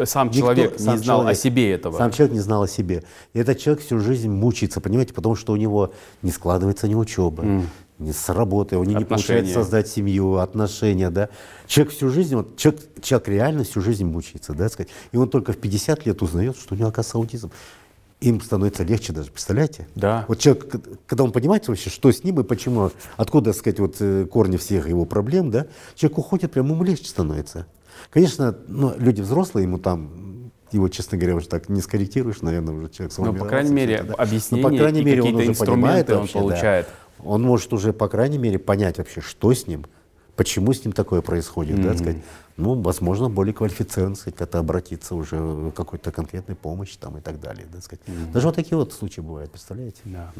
Сам 0.05 0.27
Никто- 0.27 0.39
человек 0.39 0.79
сам 0.79 0.95
не 0.95 1.03
знал 1.03 1.19
человек- 1.21 1.37
о 1.37 1.41
себе 1.41 1.71
этого. 1.71 1.97
Сам 1.97 2.11
человек 2.11 2.33
не 2.33 2.39
знал 2.39 2.63
о 2.63 2.67
себе. 2.67 3.03
И 3.33 3.39
этот 3.39 3.59
человек 3.59 3.83
всю 3.83 3.99
жизнь 3.99 4.29
мучается, 4.29 4.79
понимаете, 4.79 5.13
потому 5.13 5.35
что 5.35 5.51
у 5.51 5.57
него 5.57 5.93
не 6.21 6.31
складывается 6.31 6.87
ни 6.87 6.95
учеба, 6.95 7.43
ни 7.99 8.11
с 8.11 8.29
работы, 8.29 8.77
у 8.77 8.83
него 8.83 8.99
не 8.99 9.05
получается 9.05 9.53
создать 9.55 9.87
семью, 9.89 10.35
отношения, 10.37 11.09
да. 11.09 11.29
Человек 11.67 11.93
всю 11.93 12.09
жизнь, 12.09 12.35
вот, 12.35 12.55
человек, 12.57 12.81
человек 13.01 13.27
реально 13.27 13.63
всю 13.63 13.81
жизнь 13.81 14.05
мучается, 14.05 14.53
да, 14.53 14.69
сказать. 14.69 14.89
И 15.11 15.17
он 15.17 15.29
только 15.29 15.51
в 15.51 15.57
50 15.57 16.05
лет 16.05 16.21
узнает, 16.21 16.55
что 16.57 16.73
у 16.73 16.77
него, 16.77 16.87
оказывается, 16.87 17.17
аутизм. 17.17 17.51
Им 18.21 18.39
становится 18.39 18.83
легче 18.83 19.13
даже, 19.13 19.31
представляете? 19.31 19.87
Да. 19.95 20.25
Вот 20.27 20.37
человек, 20.37 20.75
когда 21.07 21.23
он 21.23 21.31
понимает 21.31 21.67
вообще, 21.67 21.89
что 21.89 22.11
с 22.11 22.23
ним 22.23 22.39
и 22.39 22.43
почему, 22.43 22.91
откуда, 23.17 23.51
так 23.51 23.59
сказать, 23.59 23.79
вот 23.79 23.95
э, 23.99 24.25
корни 24.25 24.57
всех 24.57 24.87
его 24.87 25.05
проблем, 25.05 25.49
да, 25.49 25.65
человек 25.95 26.19
уходит, 26.19 26.51
прям 26.51 26.69
ему 26.69 26.83
легче 26.83 27.07
становится. 27.07 27.65
Конечно, 28.11 28.55
ну, 28.67 28.93
люди 28.95 29.21
взрослые, 29.21 29.63
ему 29.63 29.79
там, 29.79 30.51
его, 30.71 30.87
честно 30.87 31.17
говоря, 31.17 31.35
уже 31.35 31.47
так 31.47 31.67
не 31.67 31.81
скорректируешь, 31.81 32.41
наверное, 32.41 32.75
уже 32.75 32.89
человек 32.89 33.17
Ну, 33.17 33.33
по 33.33 33.45
крайней 33.45 33.73
мере, 33.73 33.95
это, 33.95 34.07
да. 34.09 34.13
объяснение 34.13 34.67
Но, 34.67 34.69
по 34.69 34.77
крайней 34.77 35.03
мере, 35.03 35.23
он 35.23 35.35
уже 35.35 35.53
понимает 35.55 36.09
он 36.11 36.19
вообще, 36.19 36.33
да. 36.33 36.39
получает. 36.39 36.87
Он 37.23 37.41
может 37.41 37.73
уже, 37.73 37.91
по 37.91 38.07
крайней 38.07 38.37
мере, 38.37 38.59
понять 38.59 38.99
вообще, 38.99 39.21
что 39.21 39.51
с 39.51 39.65
ним, 39.65 39.85
почему 40.35 40.73
с 40.73 40.85
ним 40.85 40.93
такое 40.93 41.21
происходит, 41.21 41.81
да, 41.81 41.95
сказать. 41.95 42.17
Ну, 42.61 42.79
возможно, 42.79 43.27
более 43.27 43.55
квалифицированно, 43.55 44.15
сказать, 44.15 44.37
как-то 44.37 44.59
обратиться 44.59 45.15
уже 45.15 45.71
к 45.71 45.75
какой-то 45.75 46.11
конкретной 46.11 46.55
помощи 46.55 46.95
там 46.99 47.17
и 47.17 47.21
так 47.21 47.39
далее, 47.39 47.65
да, 47.73 47.81
сказать. 47.81 48.01
Даже 48.31 48.45
вот 48.45 48.55
такие 48.55 48.77
вот 48.77 48.93
случаи 48.93 49.19
бывают, 49.19 49.49
представляете? 49.49 50.01
Да. 50.05 50.31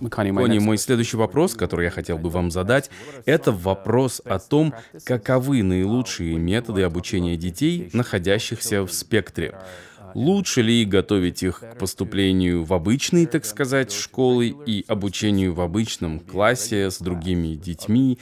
Connie, 0.00 0.30
my 0.30 0.42
Кони, 0.42 0.58
мой 0.58 0.76
следующий 0.76 1.16
вопрос, 1.16 1.54
который 1.54 1.86
я 1.86 1.90
хотел 1.90 2.18
бы 2.18 2.28
вам 2.28 2.50
задать, 2.50 2.90
это 3.24 3.50
вопрос 3.50 4.20
о 4.26 4.38
том, 4.38 4.74
каковы 5.04 5.62
наилучшие 5.62 6.36
методы 6.36 6.82
обучения 6.82 7.38
детей, 7.38 7.88
находящихся 7.94 8.82
в 8.82 8.92
спектре. 8.92 9.58
Лучше 10.14 10.62
ли 10.62 10.84
готовить 10.84 11.42
их 11.42 11.60
к 11.60 11.78
поступлению 11.78 12.64
в 12.64 12.74
обычные, 12.74 13.26
так 13.26 13.44
сказать, 13.44 13.92
школы 13.92 14.54
и 14.66 14.84
обучению 14.86 15.54
в 15.54 15.60
обычном 15.60 16.20
классе 16.20 16.90
с 16.90 16.98
другими 16.98 17.54
детьми, 17.54 18.18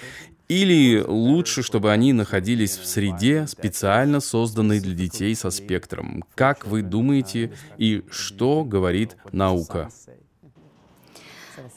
или 0.49 1.01
лучше, 1.01 1.63
чтобы 1.63 1.93
они 1.93 2.13
находились 2.13 2.77
в 2.77 2.87
среде, 2.87 3.47
специально 3.47 4.21
созданной 4.21 4.81
для 4.81 4.95
детей 4.95 5.35
со 5.35 5.51
спектром? 5.51 6.25
Как 6.35 6.67
вы 6.67 6.83
думаете 6.83 7.53
и 7.79 8.05
что 8.11 8.65
говорит 8.65 9.17
наука? 9.33 9.91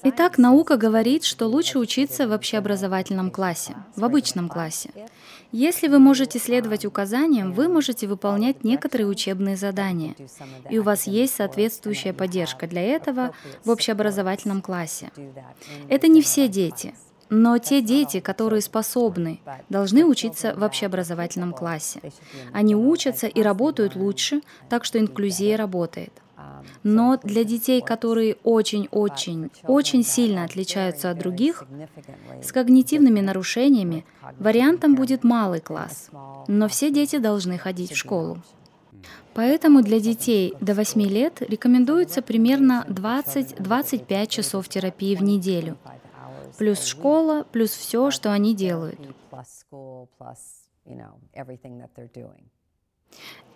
Итак, 0.03 0.38
наука 0.38 0.78
говорит, 0.78 1.24
что 1.24 1.47
лучше 1.47 1.80
учиться 1.80 2.28
в 2.28 2.32
общеобразовательном 2.32 3.32
классе, 3.32 3.76
в 3.95 4.03
обычном 4.03 4.49
классе. 4.49 4.91
Если 5.51 5.88
вы 5.88 5.99
можете 5.99 6.38
следовать 6.38 6.86
указаниям, 6.86 7.53
вы 7.53 7.67
можете 7.67 8.07
выполнять 8.07 8.63
некоторые 8.63 9.07
учебные 9.07 9.57
задания, 9.57 10.15
и 10.70 10.78
у 10.78 10.84
вас 10.84 11.07
есть 11.07 11.36
соответствующая 11.36 12.13
поддержка 12.13 12.67
для 12.67 12.84
этого 12.84 13.34
в 13.65 13.70
общеобразовательном 13.72 14.61
классе. 14.61 15.11
Это 15.88 16.07
не 16.07 16.22
все 16.22 16.47
дети, 16.47 16.93
но 17.30 17.57
те 17.57 17.82
дети, 17.82 18.19
которые 18.19 18.61
способны, 18.61 19.39
должны 19.69 20.05
учиться 20.05 20.53
в 20.55 20.63
общеобразовательном 20.63 21.53
классе. 21.53 22.01
Они 22.53 22.75
учатся 22.75 23.27
и 23.27 23.41
работают 23.41 23.95
лучше, 23.95 24.41
так 24.69 24.86
что 24.86 24.99
инклюзия 24.99 25.57
работает. 25.57 26.11
Но 26.84 27.19
для 27.23 27.43
детей, 27.43 27.82
которые 27.82 28.38
очень-очень, 28.43 29.51
очень 29.63 30.03
сильно 30.03 30.43
отличаются 30.43 31.11
от 31.11 31.19
других, 31.19 31.65
с 32.41 32.51
когнитивными 32.51 33.19
нарушениями, 33.19 34.05
вариантом 34.39 34.95
будет 34.95 35.23
малый 35.23 35.59
класс. 35.59 36.09
Но 36.47 36.67
все 36.67 36.91
дети 36.91 37.17
должны 37.17 37.57
ходить 37.57 37.91
в 37.91 37.97
школу. 37.97 38.41
Поэтому 39.34 39.82
для 39.82 39.99
детей 39.99 40.53
до 40.59 40.73
8 40.73 41.01
лет 41.01 41.41
рекомендуется 41.41 42.21
примерно 42.21 42.86
20-25 42.89 44.27
часов 44.27 44.67
терапии 44.67 45.15
в 45.15 45.23
неделю. 45.23 45.77
Плюс 46.60 46.84
школа, 46.84 47.45
плюс 47.51 47.72
все, 47.72 48.12
что 48.12 48.34
они 48.34 48.53
делают. 48.53 48.99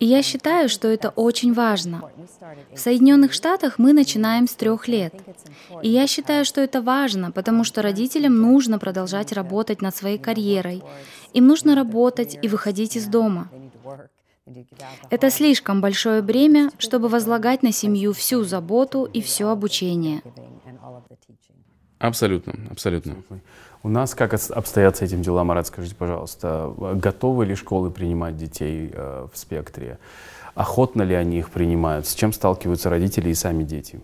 И 0.00 0.06
я 0.06 0.22
считаю, 0.22 0.68
что 0.68 0.88
это 0.88 1.10
очень 1.10 1.52
важно. 1.52 2.10
В 2.72 2.78
Соединенных 2.78 3.32
Штатах 3.32 3.78
мы 3.78 3.92
начинаем 3.92 4.48
с 4.48 4.54
трех 4.54 4.88
лет. 4.88 5.14
И 5.82 5.88
я 5.88 6.06
считаю, 6.06 6.44
что 6.44 6.60
это 6.62 6.80
важно, 6.82 7.30
потому 7.30 7.62
что 7.62 7.82
родителям 7.82 8.40
нужно 8.40 8.78
продолжать 8.78 9.32
работать 9.32 9.82
над 9.82 9.94
своей 9.94 10.18
карьерой. 10.18 10.82
Им 11.34 11.46
нужно 11.46 11.74
работать 11.74 12.38
и 12.42 12.48
выходить 12.48 12.96
из 12.96 13.06
дома. 13.06 13.50
Это 15.10 15.30
слишком 15.30 15.80
большое 15.80 16.22
бремя, 16.22 16.70
чтобы 16.78 17.08
возлагать 17.08 17.62
на 17.62 17.72
семью 17.72 18.12
всю 18.12 18.44
заботу 18.44 19.04
и 19.04 19.20
все 19.20 19.48
обучение. 19.48 20.22
Абсолютно, 22.06 22.54
абсолютно. 22.70 23.16
У 23.82 23.88
нас 23.88 24.14
как 24.14 24.34
обстоят 24.34 24.96
с 24.98 25.02
этим 25.02 25.22
дела, 25.22 25.42
Марат, 25.42 25.66
скажите, 25.68 25.94
пожалуйста, 25.94 26.70
готовы 26.96 27.46
ли 27.46 27.54
школы 27.54 27.90
принимать 27.90 28.36
детей 28.36 28.90
э, 28.92 29.26
в 29.32 29.38
спектре? 29.38 29.98
Охотно 30.54 31.00
ли 31.00 31.14
они 31.14 31.38
их 31.38 31.50
принимают? 31.50 32.06
С 32.06 32.14
чем 32.14 32.34
сталкиваются 32.34 32.90
родители 32.90 33.30
и 33.30 33.34
сами 33.34 33.64
дети? 33.64 34.02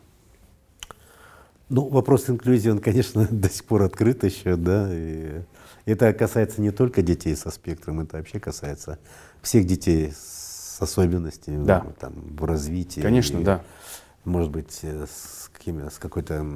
Ну, 1.69 1.89
вопрос 1.89 2.31
инклюзии, 2.31 2.71
он, 2.71 2.79
конечно, 2.79 3.29
до 3.31 3.51
сих 3.51 3.67
пор 3.67 3.83
открыт 3.83 4.25
еще, 4.25 4.57
да. 4.57 4.89
И 4.91 5.43
это 5.85 6.15
касается 6.15 6.63
не 6.63 6.71
только 6.71 7.03
детей 7.03 7.37
со 7.37 7.51
спектром, 7.51 8.01
это 8.01 8.17
вообще 8.17 8.41
касается 8.41 8.99
всех 9.43 9.67
детей 9.67 10.13
с 10.13 10.79
особенностями 10.81 11.67
да. 11.67 11.87
там, 11.99 12.15
в 12.15 12.45
развитии. 12.47 13.03
Конечно, 13.03 13.39
и, 13.39 13.45
да. 13.45 13.63
Может 14.25 14.51
быть, 14.51 14.79
э, 14.83 15.05
с, 15.07 15.51
какими, 15.53 15.89
с 15.91 15.99
какой-то 15.99 16.47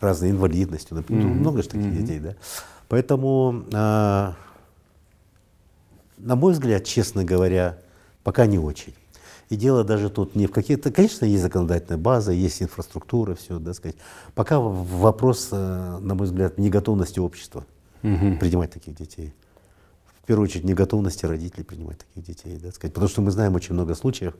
разной 0.00 0.30
инвалидностью, 0.30 0.96
например, 0.96 1.26
mm-hmm. 1.26 1.40
много 1.40 1.62
же 1.62 1.68
таких 1.68 1.86
mm-hmm. 1.86 2.02
детей, 2.02 2.18
да. 2.20 2.34
Поэтому, 2.88 3.64
а, 3.72 4.34
на 6.18 6.36
мой 6.36 6.52
взгляд, 6.52 6.84
честно 6.84 7.24
говоря, 7.24 7.78
пока 8.24 8.46
не 8.46 8.58
очень. 8.58 8.94
И 9.50 9.56
дело 9.56 9.82
даже 9.82 10.10
тут 10.10 10.36
не 10.36 10.46
в 10.46 10.52
каких-то, 10.52 10.92
конечно, 10.92 11.24
есть 11.24 11.42
законодательная 11.42 11.98
база, 11.98 12.30
есть 12.30 12.62
инфраструктура, 12.62 13.34
все, 13.34 13.58
да, 13.58 13.74
сказать. 13.74 13.96
Пока 14.34 14.60
вопрос, 14.60 15.48
э, 15.50 15.98
на 16.00 16.14
мой 16.14 16.26
взгляд, 16.26 16.56
неготовности 16.56 17.18
общества 17.18 17.66
угу. 18.02 18.36
принимать 18.38 18.70
таких 18.70 18.94
детей. 18.94 19.34
В 20.22 20.26
первую 20.26 20.44
очередь, 20.44 20.64
неготовности 20.64 21.26
родителей 21.26 21.64
принимать 21.64 21.98
таких 21.98 22.24
детей, 22.24 22.60
да, 22.62 22.70
сказать. 22.70 22.94
Потому 22.94 23.08
что 23.08 23.22
мы 23.22 23.32
знаем 23.32 23.56
очень 23.56 23.74
много 23.74 23.96
случаев, 23.96 24.34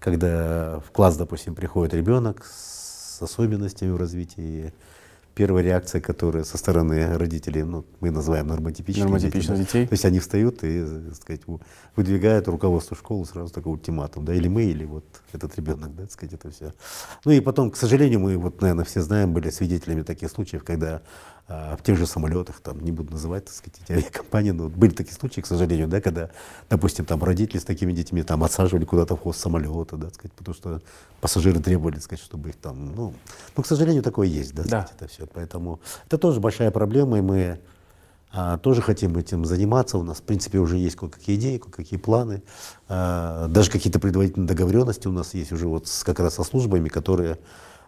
когда 0.00 0.80
в 0.80 0.90
класс, 0.90 1.16
допустим, 1.16 1.54
приходит 1.54 1.94
ребенок 1.94 2.44
с 2.44 3.22
особенностями 3.22 3.90
в 3.90 3.96
развитии, 3.96 4.72
первая 5.36 5.62
реакция, 5.62 6.00
которая 6.00 6.44
со 6.44 6.56
стороны 6.56 7.18
родителей, 7.18 7.62
ну, 7.62 7.84
мы 8.00 8.10
называем 8.10 8.46
нормотипичными, 8.46 9.04
нормотипичных 9.04 9.58
детей, 9.58 9.66
детей. 9.66 9.86
То 9.86 9.92
есть 9.92 10.04
они 10.06 10.18
встают 10.18 10.64
и, 10.64 10.82
так 10.82 11.14
сказать, 11.14 11.42
выдвигают 11.94 12.48
руководству 12.48 12.96
школы 12.96 13.26
сразу 13.26 13.52
такой 13.52 13.72
ультиматум, 13.72 14.24
да, 14.24 14.34
или 14.34 14.48
мы, 14.48 14.64
или 14.64 14.86
вот 14.86 15.04
этот 15.32 15.54
ребенок, 15.56 15.94
да, 15.94 16.04
так 16.04 16.12
сказать, 16.12 16.32
это 16.32 16.50
все. 16.50 16.72
Ну 17.26 17.32
и 17.32 17.40
потом, 17.40 17.70
к 17.70 17.76
сожалению, 17.76 18.20
мы 18.20 18.38
вот, 18.38 18.62
наверное, 18.62 18.86
все 18.86 19.02
знаем, 19.02 19.34
были 19.34 19.50
свидетелями 19.50 20.02
таких 20.02 20.30
случаев, 20.30 20.64
когда 20.64 21.02
в 21.48 21.78
тех 21.84 21.96
же 21.96 22.06
самолетах, 22.06 22.60
там, 22.60 22.80
не 22.80 22.90
буду 22.90 23.12
называть, 23.12 23.44
так 23.44 23.54
сказать, 23.54 23.80
эти 23.84 23.92
авиакомпании, 23.92 24.50
но 24.50 24.68
были 24.68 24.90
такие 24.90 25.14
случаи, 25.14 25.40
к 25.40 25.46
сожалению, 25.46 25.86
да, 25.86 26.00
когда, 26.00 26.30
допустим, 26.68 27.04
там 27.04 27.22
родители 27.22 27.58
с 27.58 27.64
такими 27.64 27.92
детьми 27.92 28.24
там 28.24 28.42
отсаживали 28.42 28.84
куда-то 28.84 29.14
в 29.14 29.22
хвост 29.22 29.38
самолета, 29.38 29.96
да, 29.96 30.06
так 30.06 30.14
сказать, 30.14 30.32
потому 30.32 30.54
что 30.56 30.82
пассажиры 31.20 31.60
требовали, 31.60 31.94
так 31.94 32.02
сказать, 32.02 32.24
чтобы 32.24 32.48
их 32.48 32.56
там, 32.56 32.94
ну, 32.96 33.14
ну, 33.56 33.62
к 33.62 33.66
сожалению, 33.66 34.02
такое 34.02 34.26
есть, 34.26 34.54
да, 34.54 34.64
да. 34.64 34.68
Сказать, 34.68 34.92
это 34.96 35.06
все, 35.08 35.26
поэтому 35.26 35.80
это 36.06 36.18
тоже 36.18 36.40
большая 36.40 36.72
проблема, 36.72 37.18
и 37.18 37.20
мы 37.20 37.60
а, 38.32 38.58
тоже 38.58 38.82
хотим 38.82 39.16
этим 39.16 39.44
заниматься. 39.44 39.96
У 39.98 40.02
нас, 40.02 40.18
в 40.18 40.22
принципе, 40.22 40.58
уже 40.58 40.76
есть 40.76 40.96
кое-какие 40.96 41.36
идеи, 41.36 41.58
кое-какие 41.58 41.98
планы. 41.98 42.42
А, 42.88 43.48
даже 43.48 43.70
какие-то 43.70 43.98
предварительные 43.98 44.46
договоренности 44.46 45.08
у 45.08 45.12
нас 45.12 45.32
есть 45.32 45.52
уже 45.52 45.66
вот 45.66 45.88
с, 45.88 46.04
как 46.04 46.20
раз 46.20 46.34
со 46.34 46.44
службами, 46.44 46.88
которые 46.88 47.32
а, 47.32 47.38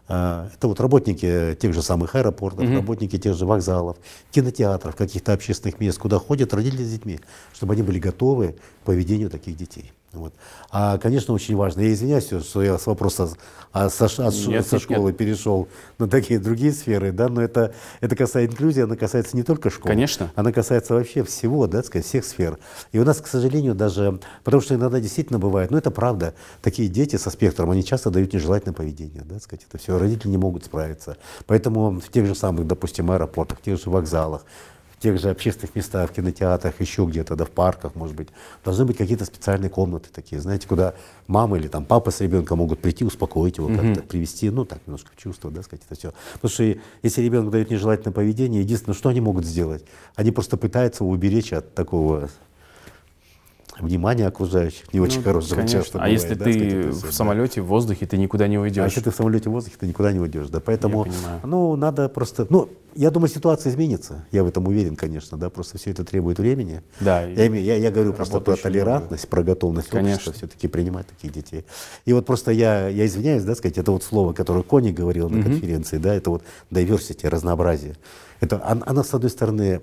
это 0.08 0.68
вот 0.68 0.80
работники 0.80 1.56
тех 1.60 1.74
же 1.74 1.82
самых 1.82 2.14
аэропортов, 2.14 2.64
mm-hmm. 2.64 2.76
работники 2.76 3.18
тех 3.18 3.36
же 3.36 3.44
вокзалов, 3.44 3.98
кинотеатров, 4.30 4.96
каких-то 4.96 5.34
общественных 5.34 5.80
мест, 5.80 5.98
куда 5.98 6.18
ходят 6.18 6.54
родители 6.54 6.82
с 6.82 6.90
детьми, 6.90 7.20
чтобы 7.52 7.74
они 7.74 7.82
были 7.82 7.98
готовы 7.98 8.56
к 8.82 8.86
поведению 8.86 9.28
таких 9.28 9.56
детей. 9.56 9.92
Вот. 10.12 10.32
А, 10.70 10.96
конечно, 10.96 11.34
очень 11.34 11.54
важно, 11.54 11.82
я 11.82 11.92
извиняюсь, 11.92 12.24
что 12.26 12.62
я 12.62 12.78
с 12.78 12.86
вопроса 12.86 13.28
а, 13.72 13.90
со, 13.90 14.06
от, 14.06 14.34
нет, 14.46 14.66
со 14.66 14.78
школы 14.78 15.10
нет. 15.10 15.18
перешел 15.18 15.68
на 15.98 16.08
такие 16.08 16.40
другие 16.40 16.72
сферы, 16.72 17.12
да, 17.12 17.28
но 17.28 17.42
это, 17.42 17.74
это 18.00 18.16
касается 18.16 18.50
инклюзии, 18.50 18.82
она 18.82 18.96
касается 18.96 19.36
не 19.36 19.42
только 19.42 19.68
школы. 19.68 19.92
Конечно. 19.92 20.32
Она 20.34 20.50
касается 20.50 20.94
вообще 20.94 21.22
всего, 21.24 21.66
да, 21.66 21.82
сказать, 21.82 22.06
всех 22.06 22.24
сфер. 22.24 22.58
И 22.92 22.98
у 22.98 23.04
нас, 23.04 23.20
к 23.20 23.26
сожалению, 23.26 23.74
даже, 23.74 24.18
потому 24.44 24.62
что 24.62 24.74
иногда 24.74 24.98
действительно 24.98 25.38
бывает, 25.38 25.70
ну 25.70 25.76
это 25.76 25.90
правда, 25.90 26.34
такие 26.62 26.88
дети 26.88 27.16
со 27.16 27.28
спектром, 27.28 27.70
они 27.70 27.84
часто 27.84 28.10
дают 28.10 28.32
нежелательное 28.32 28.74
поведение, 28.74 29.22
да, 29.24 29.38
сказать, 29.40 29.66
это 29.68 29.76
все, 29.76 29.98
родители 29.98 30.30
не 30.30 30.38
могут 30.38 30.64
справиться. 30.64 31.18
Поэтому 31.46 32.00
в 32.00 32.08
тех 32.08 32.24
же 32.26 32.34
самых, 32.34 32.66
допустим, 32.66 33.10
аэропортах, 33.10 33.58
в 33.58 33.62
тех 33.62 33.78
же 33.78 33.90
вокзалах, 33.90 34.46
тех 35.00 35.18
же 35.18 35.30
общественных 35.30 35.74
местах, 35.74 36.10
в 36.10 36.14
кинотеатрах, 36.14 36.80
еще 36.80 37.04
где-то, 37.04 37.36
да, 37.36 37.44
в 37.44 37.50
парках, 37.50 37.94
может 37.94 38.16
быть, 38.16 38.28
должны 38.64 38.84
быть 38.84 38.96
какие-то 38.96 39.24
специальные 39.24 39.70
комнаты 39.70 40.08
такие, 40.12 40.40
знаете, 40.40 40.66
куда 40.66 40.94
мама 41.26 41.58
или 41.58 41.68
там 41.68 41.84
папа 41.84 42.10
с 42.10 42.20
ребенком 42.20 42.58
могут 42.58 42.80
прийти, 42.80 43.04
успокоить 43.04 43.58
его, 43.58 43.68
как-то 43.68 44.02
привести, 44.02 44.50
ну, 44.50 44.64
так, 44.64 44.80
немножко 44.86 45.10
в 45.14 45.16
чувство, 45.16 45.50
да, 45.50 45.62
сказать, 45.62 45.84
это 45.88 45.98
все. 45.98 46.12
Потому 46.34 46.50
что 46.50 46.80
если 47.02 47.22
ребенок 47.22 47.50
дает 47.50 47.70
нежелательное 47.70 48.12
поведение, 48.12 48.62
единственное, 48.62 48.96
что 48.96 49.08
они 49.08 49.20
могут 49.20 49.44
сделать, 49.44 49.84
они 50.16 50.30
просто 50.30 50.56
пытаются 50.56 51.04
его 51.04 51.12
уберечь 51.12 51.52
от 51.52 51.74
такого 51.74 52.28
внимание 53.80 54.26
окружающих, 54.26 54.92
не 54.92 55.00
очень 55.00 55.18
ну, 55.18 55.24
хорошего 55.24 55.66
часто 55.66 55.98
А 55.98 56.02
бывает, 56.02 56.22
если 56.22 56.34
да, 56.34 56.44
ты 56.44 56.90
в 56.90 57.12
самолете, 57.12 57.60
в 57.62 57.66
воздухе, 57.66 58.06
ты 58.06 58.16
никуда 58.16 58.48
не 58.48 58.58
уйдешь. 58.58 58.82
А 58.82 58.86
если 58.86 59.00
ты 59.00 59.10
в 59.10 59.14
самолете, 59.14 59.48
в 59.48 59.52
воздухе, 59.52 59.76
ты 59.78 59.86
никуда 59.86 60.12
не 60.12 60.20
уйдешь, 60.20 60.48
да, 60.48 60.60
поэтому, 60.60 61.06
ну, 61.44 61.76
надо 61.76 62.08
просто, 62.08 62.46
ну, 62.50 62.68
я 62.94 63.10
думаю, 63.10 63.28
ситуация 63.28 63.70
изменится, 63.70 64.26
я 64.32 64.42
в 64.42 64.48
этом 64.48 64.66
уверен, 64.66 64.96
конечно, 64.96 65.38
да, 65.38 65.50
просто 65.50 65.78
все 65.78 65.90
это 65.90 66.04
требует 66.04 66.38
времени. 66.38 66.82
Да. 67.00 67.22
Я, 67.22 67.44
я, 67.44 67.76
я 67.76 67.90
говорю 67.90 68.12
просто 68.12 68.40
про 68.40 68.56
толерантность, 68.56 69.24
много. 69.24 69.30
про 69.30 69.42
готовность 69.42 69.88
конечно. 69.88 70.14
общества 70.14 70.32
все-таки 70.32 70.68
принимать 70.68 71.06
таких 71.06 71.32
детей. 71.32 71.64
И 72.06 72.12
вот 72.12 72.26
просто 72.26 72.50
я, 72.50 72.88
я 72.88 73.06
извиняюсь, 73.06 73.44
да, 73.44 73.54
сказать, 73.54 73.78
это 73.78 73.92
вот 73.92 74.02
слово, 74.02 74.32
которое 74.32 74.62
Кони 74.62 74.90
говорил 74.90 75.28
на 75.28 75.42
конференции, 75.42 75.98
да, 75.98 76.14
это 76.14 76.30
вот 76.30 76.42
diversity, 76.70 77.28
разнообразие. 77.28 77.94
Это, 78.40 78.60
она, 78.64 79.02
с 79.02 79.14
одной 79.14 79.30
стороны, 79.30 79.80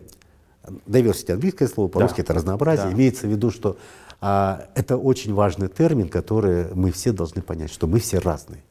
diversity 0.85 1.33
английское 1.33 1.67
слово, 1.67 1.87
по-русски 1.87 2.17
да. 2.17 2.23
это 2.23 2.33
разнообразие. 2.33 2.87
Да. 2.87 2.93
Имеется 2.93 3.27
в 3.27 3.29
виду, 3.29 3.51
что 3.51 3.77
а, 4.21 4.67
это 4.75 4.97
очень 4.97 5.33
важный 5.33 5.67
термин, 5.67 6.09
который 6.09 6.73
мы 6.73 6.91
все 6.91 7.11
должны 7.11 7.41
понять, 7.41 7.71
что 7.71 7.87
мы 7.87 7.99
все 7.99 8.19
разные. 8.19 8.63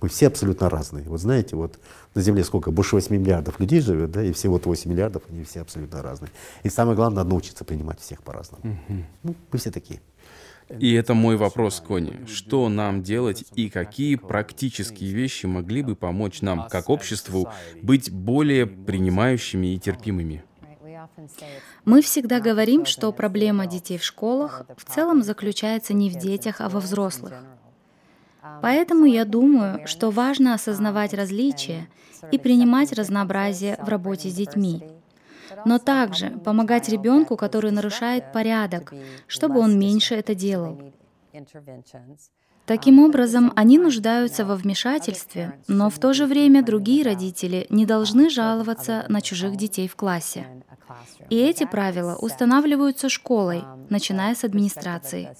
Мы 0.00 0.08
все 0.08 0.26
абсолютно 0.26 0.68
разные. 0.68 1.04
Вот 1.08 1.20
знаете, 1.20 1.56
вот 1.56 1.78
на 2.14 2.20
Земле 2.20 2.44
сколько? 2.44 2.70
Больше 2.70 2.94
8 2.96 3.16
миллиардов 3.16 3.58
людей 3.58 3.80
живет, 3.80 4.10
да, 4.10 4.22
и 4.22 4.32
все 4.32 4.48
вот 4.48 4.66
8 4.66 4.90
миллиардов, 4.90 5.22
они 5.30 5.44
все 5.44 5.62
абсолютно 5.62 6.02
разные. 6.02 6.30
И 6.62 6.68
самое 6.68 6.96
главное, 6.96 7.18
надо 7.18 7.30
научиться 7.30 7.64
принимать 7.64 8.00
всех 8.00 8.22
по-разному. 8.22 8.62
Угу. 8.64 8.98
Ну, 9.22 9.34
мы 9.50 9.58
все 9.58 9.70
такие. 9.70 10.00
И 10.78 10.92
это 10.94 11.14
мой 11.14 11.36
вопрос, 11.36 11.80
Кони. 11.80 12.20
Что 12.26 12.68
нам 12.68 13.02
делать 13.02 13.44
и 13.54 13.68
какие 13.68 14.16
практические 14.16 15.12
вещи 15.12 15.46
могли 15.46 15.82
бы 15.82 15.94
помочь 15.94 16.40
нам, 16.42 16.68
как 16.68 16.88
обществу, 16.88 17.48
быть 17.82 18.10
более 18.10 18.66
принимающими 18.66 19.74
и 19.74 19.78
терпимыми? 19.78 20.44
Мы 21.84 22.02
всегда 22.02 22.40
говорим, 22.40 22.86
что 22.86 23.12
проблема 23.12 23.66
детей 23.66 23.98
в 23.98 24.04
школах 24.04 24.62
в 24.76 24.84
целом 24.84 25.22
заключается 25.22 25.94
не 25.94 26.10
в 26.10 26.16
детях, 26.16 26.60
а 26.60 26.68
во 26.68 26.80
взрослых. 26.80 27.32
Поэтому 28.60 29.06
я 29.06 29.24
думаю, 29.24 29.86
что 29.86 30.10
важно 30.10 30.54
осознавать 30.54 31.14
различия 31.14 31.88
и 32.30 32.38
принимать 32.38 32.92
разнообразие 32.92 33.78
в 33.82 33.88
работе 33.88 34.28
с 34.28 34.34
детьми. 34.34 34.82
Но 35.64 35.78
также 35.78 36.30
помогать 36.30 36.88
ребенку, 36.88 37.36
который 37.36 37.70
нарушает 37.70 38.32
порядок, 38.32 38.92
чтобы 39.26 39.60
он 39.60 39.78
меньше 39.78 40.14
это 40.14 40.34
делал. 40.34 40.92
Таким 42.66 42.98
образом, 42.98 43.52
они 43.56 43.78
нуждаются 43.78 44.46
во 44.46 44.56
вмешательстве, 44.56 45.58
но 45.68 45.90
в 45.90 45.98
то 45.98 46.14
же 46.14 46.24
время 46.24 46.62
другие 46.62 47.04
родители 47.04 47.66
не 47.68 47.84
должны 47.84 48.30
жаловаться 48.30 49.04
на 49.08 49.20
чужих 49.20 49.56
детей 49.56 49.86
в 49.86 49.96
классе. 49.96 50.46
И 51.30 51.36
эти 51.36 51.64
правила 51.64 52.16
устанавливаются 52.16 53.08
школой, 53.08 53.64
начиная 53.90 54.34
с 54.34 54.44
администрации. 54.44 55.34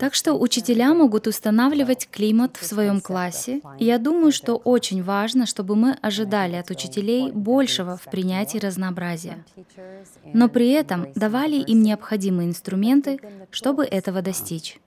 Так 0.00 0.14
что 0.14 0.34
учителя 0.34 0.94
могут 0.94 1.26
устанавливать 1.26 2.08
климат 2.10 2.56
в 2.56 2.64
своем 2.64 3.00
классе, 3.00 3.60
и 3.78 3.84
я 3.84 3.98
думаю, 3.98 4.32
что 4.32 4.56
очень 4.56 5.02
важно, 5.02 5.46
чтобы 5.46 5.76
мы 5.76 5.98
ожидали 6.00 6.56
от 6.56 6.70
учителей 6.70 7.30
большего 7.32 7.96
в 7.96 8.04
принятии 8.04 8.58
разнообразия, 8.58 9.44
но 10.32 10.48
при 10.48 10.70
этом 10.70 11.12
давали 11.14 11.56
им 11.56 11.82
необходимые 11.82 12.48
инструменты, 12.48 13.20
чтобы 13.50 13.84
этого 13.84 14.22
достичь. 14.22 14.78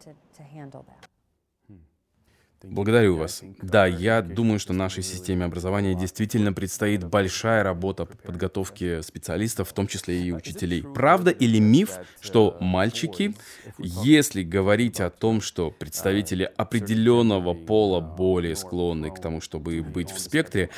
Благодарю 2.70 3.18
вас. 3.18 3.44
Да, 3.62 3.86
я 3.86 4.22
думаю, 4.22 4.60
что 4.60 4.74
нашей 4.74 5.04
системе 5.04 5.46
образования 5.46 5.96
действительно 5.96 6.54
предстоит 6.54 7.04
большая 7.04 7.64
работа 7.64 8.06
по 8.06 8.16
подготовке 8.18 9.02
специалистов, 9.02 9.70
в 9.70 9.74
том 9.74 9.88
числе 9.88 10.22
и 10.22 10.32
учителей. 10.32 10.84
Правда 10.84 11.32
или 11.32 11.60
миф, 11.60 11.98
что 12.22 12.58
мальчики, 12.60 13.36
если 13.78 14.44
говорить 14.44 15.00
о 15.00 15.10
том, 15.10 15.42
что 15.42 15.72
представители 15.72 16.50
определенного 16.58 17.54
пола 17.54 18.00
более 18.00 18.56
склонны 18.56 19.12
к 19.12 19.20
тому, 19.20 19.42
чтобы 19.42 19.82
быть 19.82 20.12
в 20.12 20.20
спектре, 20.20 20.70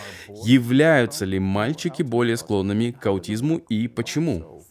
являются 0.43 1.25
ли 1.25 1.39
мальчики 1.39 2.01
более 2.03 2.37
склонными 2.37 2.91
к 2.91 3.05
аутизму 3.05 3.57
и 3.57 3.87
почему? 3.87 4.63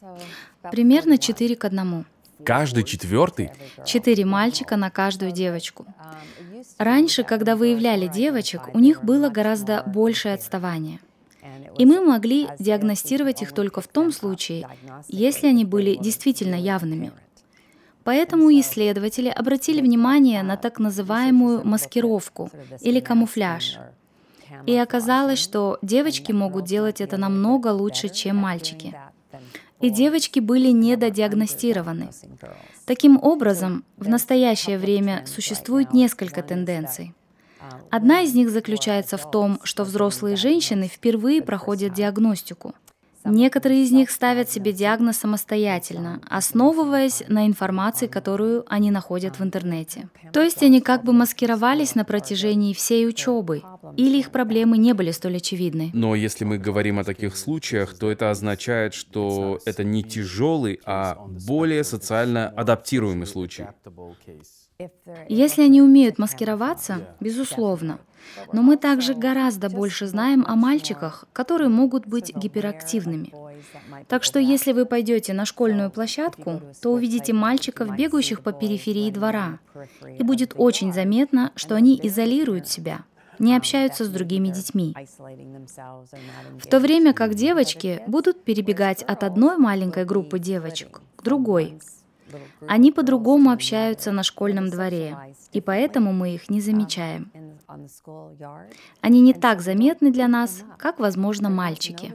Примерно 0.70 1.18
4 1.18 1.56
к 1.56 1.64
1. 1.64 2.06
Каждый 2.46 2.84
четвертый? 2.84 3.50
Четыре 3.84 4.24
мальчика 4.24 4.76
на 4.76 4.88
каждую 4.88 5.32
девочку. 5.32 5.84
Раньше, 6.78 7.24
когда 7.24 7.56
выявляли 7.56 8.06
девочек, 8.06 8.72
у 8.72 8.78
них 8.78 9.02
было 9.02 9.30
гораздо 9.30 9.82
большее 9.84 10.34
отставание. 10.34 11.00
И 11.76 11.84
мы 11.84 12.00
могли 12.00 12.46
диагностировать 12.60 13.42
их 13.42 13.50
только 13.50 13.80
в 13.80 13.88
том 13.88 14.12
случае, 14.12 14.68
если 15.08 15.48
они 15.48 15.64
были 15.64 15.96
действительно 15.96 16.54
явными. 16.54 17.10
Поэтому 18.04 18.48
исследователи 18.52 19.28
обратили 19.28 19.80
внимание 19.80 20.44
на 20.44 20.56
так 20.56 20.78
называемую 20.78 21.66
маскировку 21.66 22.52
или 22.80 23.00
камуфляж. 23.00 23.78
И 24.66 24.76
оказалось, 24.76 25.40
что 25.40 25.78
девочки 25.82 26.30
могут 26.30 26.64
делать 26.64 27.00
это 27.00 27.16
намного 27.16 27.68
лучше, 27.68 28.08
чем 28.08 28.36
мальчики 28.36 28.94
и 29.80 29.90
девочки 29.90 30.40
были 30.40 30.70
недодиагностированы. 30.70 32.10
Таким 32.84 33.18
образом, 33.22 33.84
в 33.96 34.08
настоящее 34.08 34.78
время 34.78 35.24
существует 35.26 35.92
несколько 35.92 36.42
тенденций. 36.42 37.14
Одна 37.90 38.22
из 38.22 38.34
них 38.34 38.50
заключается 38.50 39.16
в 39.16 39.30
том, 39.30 39.58
что 39.64 39.84
взрослые 39.84 40.36
женщины 40.36 40.88
впервые 40.88 41.42
проходят 41.42 41.94
диагностику– 41.94 42.74
Некоторые 43.26 43.82
из 43.82 43.90
них 43.90 44.10
ставят 44.10 44.50
себе 44.50 44.72
диагноз 44.72 45.16
самостоятельно, 45.16 46.20
основываясь 46.28 47.22
на 47.28 47.46
информации, 47.46 48.06
которую 48.06 48.64
они 48.66 48.90
находят 48.90 49.38
в 49.38 49.42
интернете. 49.42 50.08
То 50.32 50.42
есть 50.42 50.62
они 50.62 50.80
как 50.80 51.04
бы 51.04 51.12
маскировались 51.12 51.94
на 51.94 52.04
протяжении 52.04 52.72
всей 52.72 53.06
учебы, 53.08 53.62
или 53.96 54.18
их 54.18 54.30
проблемы 54.30 54.78
не 54.78 54.94
были 54.94 55.10
столь 55.10 55.36
очевидны. 55.36 55.90
Но 55.92 56.14
если 56.14 56.44
мы 56.44 56.58
говорим 56.58 56.98
о 56.98 57.04
таких 57.04 57.36
случаях, 57.36 57.98
то 57.98 58.10
это 58.10 58.30
означает, 58.30 58.94
что 58.94 59.58
это 59.64 59.84
не 59.84 60.02
тяжелый, 60.02 60.80
а 60.84 61.16
более 61.46 61.84
социально 61.84 62.48
адаптируемый 62.48 63.26
случай. 63.26 63.66
Если 65.28 65.62
они 65.62 65.80
умеют 65.80 66.18
маскироваться, 66.18 67.16
безусловно. 67.20 67.98
Но 68.52 68.62
мы 68.62 68.76
также 68.76 69.14
гораздо 69.14 69.68
больше 69.68 70.06
знаем 70.06 70.44
о 70.46 70.56
мальчиках, 70.56 71.24
которые 71.32 71.68
могут 71.68 72.06
быть 72.06 72.34
гиперактивными. 72.34 73.32
Так 74.08 74.24
что 74.24 74.38
если 74.38 74.72
вы 74.72 74.86
пойдете 74.86 75.32
на 75.32 75.44
школьную 75.44 75.90
площадку, 75.90 76.62
то 76.80 76.92
увидите 76.92 77.32
мальчиков, 77.32 77.94
бегающих 77.96 78.40
по 78.40 78.52
периферии 78.52 79.10
двора. 79.10 79.58
И 80.18 80.22
будет 80.22 80.52
очень 80.56 80.92
заметно, 80.92 81.52
что 81.56 81.74
они 81.74 81.98
изолируют 82.02 82.68
себя, 82.68 83.04
не 83.38 83.56
общаются 83.56 84.04
с 84.04 84.08
другими 84.08 84.48
детьми. 84.48 84.94
В 86.58 86.66
то 86.68 86.80
время 86.80 87.12
как 87.12 87.34
девочки 87.34 88.02
будут 88.06 88.44
перебегать 88.44 89.02
от 89.02 89.22
одной 89.22 89.56
маленькой 89.56 90.04
группы 90.04 90.38
девочек 90.38 91.00
к 91.16 91.22
другой, 91.22 91.78
они 92.66 92.90
по-другому 92.92 93.50
общаются 93.50 94.10
на 94.10 94.22
школьном 94.22 94.68
дворе, 94.68 95.16
и 95.52 95.60
поэтому 95.60 96.12
мы 96.12 96.34
их 96.34 96.50
не 96.50 96.60
замечаем. 96.60 97.30
Они 99.00 99.20
не 99.20 99.34
так 99.34 99.60
заметны 99.60 100.12
для 100.12 100.28
нас, 100.28 100.64
как, 100.78 100.98
возможно, 100.98 101.48
мальчики. 101.50 102.14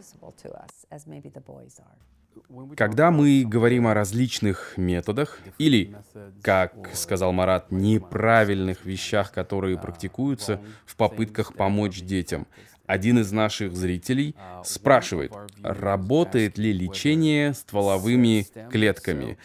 Когда 2.78 3.12
мы 3.12 3.44
говорим 3.46 3.88
о 3.88 3.94
различных 3.94 4.74
методах 4.78 5.40
или, 5.58 5.96
как 6.42 6.90
сказал 6.94 7.34
Марат, 7.34 7.72
неправильных 7.72 8.86
вещах, 8.86 9.32
которые 9.32 9.78
практикуются 9.78 10.62
в 10.86 10.96
попытках 10.96 11.54
помочь 11.54 12.02
детям, 12.02 12.48
один 12.92 13.20
из 13.20 13.32
наших 13.32 13.74
зрителей 13.74 14.36
спрашивает, 14.66 15.32
работает 15.64 16.58
ли 16.58 16.74
лечение 16.74 17.54
стволовыми 17.54 18.46
клетками. 18.70 19.38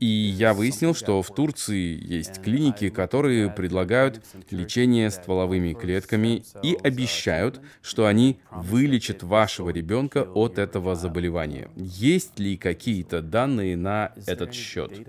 И 0.00 0.06
я 0.06 0.54
выяснил, 0.54 0.94
что 0.94 1.20
в 1.20 1.28
Турции 1.34 1.98
есть 2.02 2.40
клиники, 2.40 2.88
которые 2.88 3.50
предлагают 3.50 4.24
лечение 4.50 5.10
стволовыми 5.10 5.74
клетками 5.74 6.42
и 6.62 6.74
обещают, 6.82 7.60
что 7.82 8.06
они 8.06 8.40
вылечат 8.50 9.22
вашего 9.22 9.68
ребенка 9.68 10.22
от 10.22 10.58
этого 10.58 10.94
заболевания. 10.94 11.68
Есть 11.76 12.38
ли 12.38 12.56
какие-то 12.56 13.20
данные 13.20 13.76
на 13.76 14.12
этот 14.26 14.54
счет? 14.54 15.06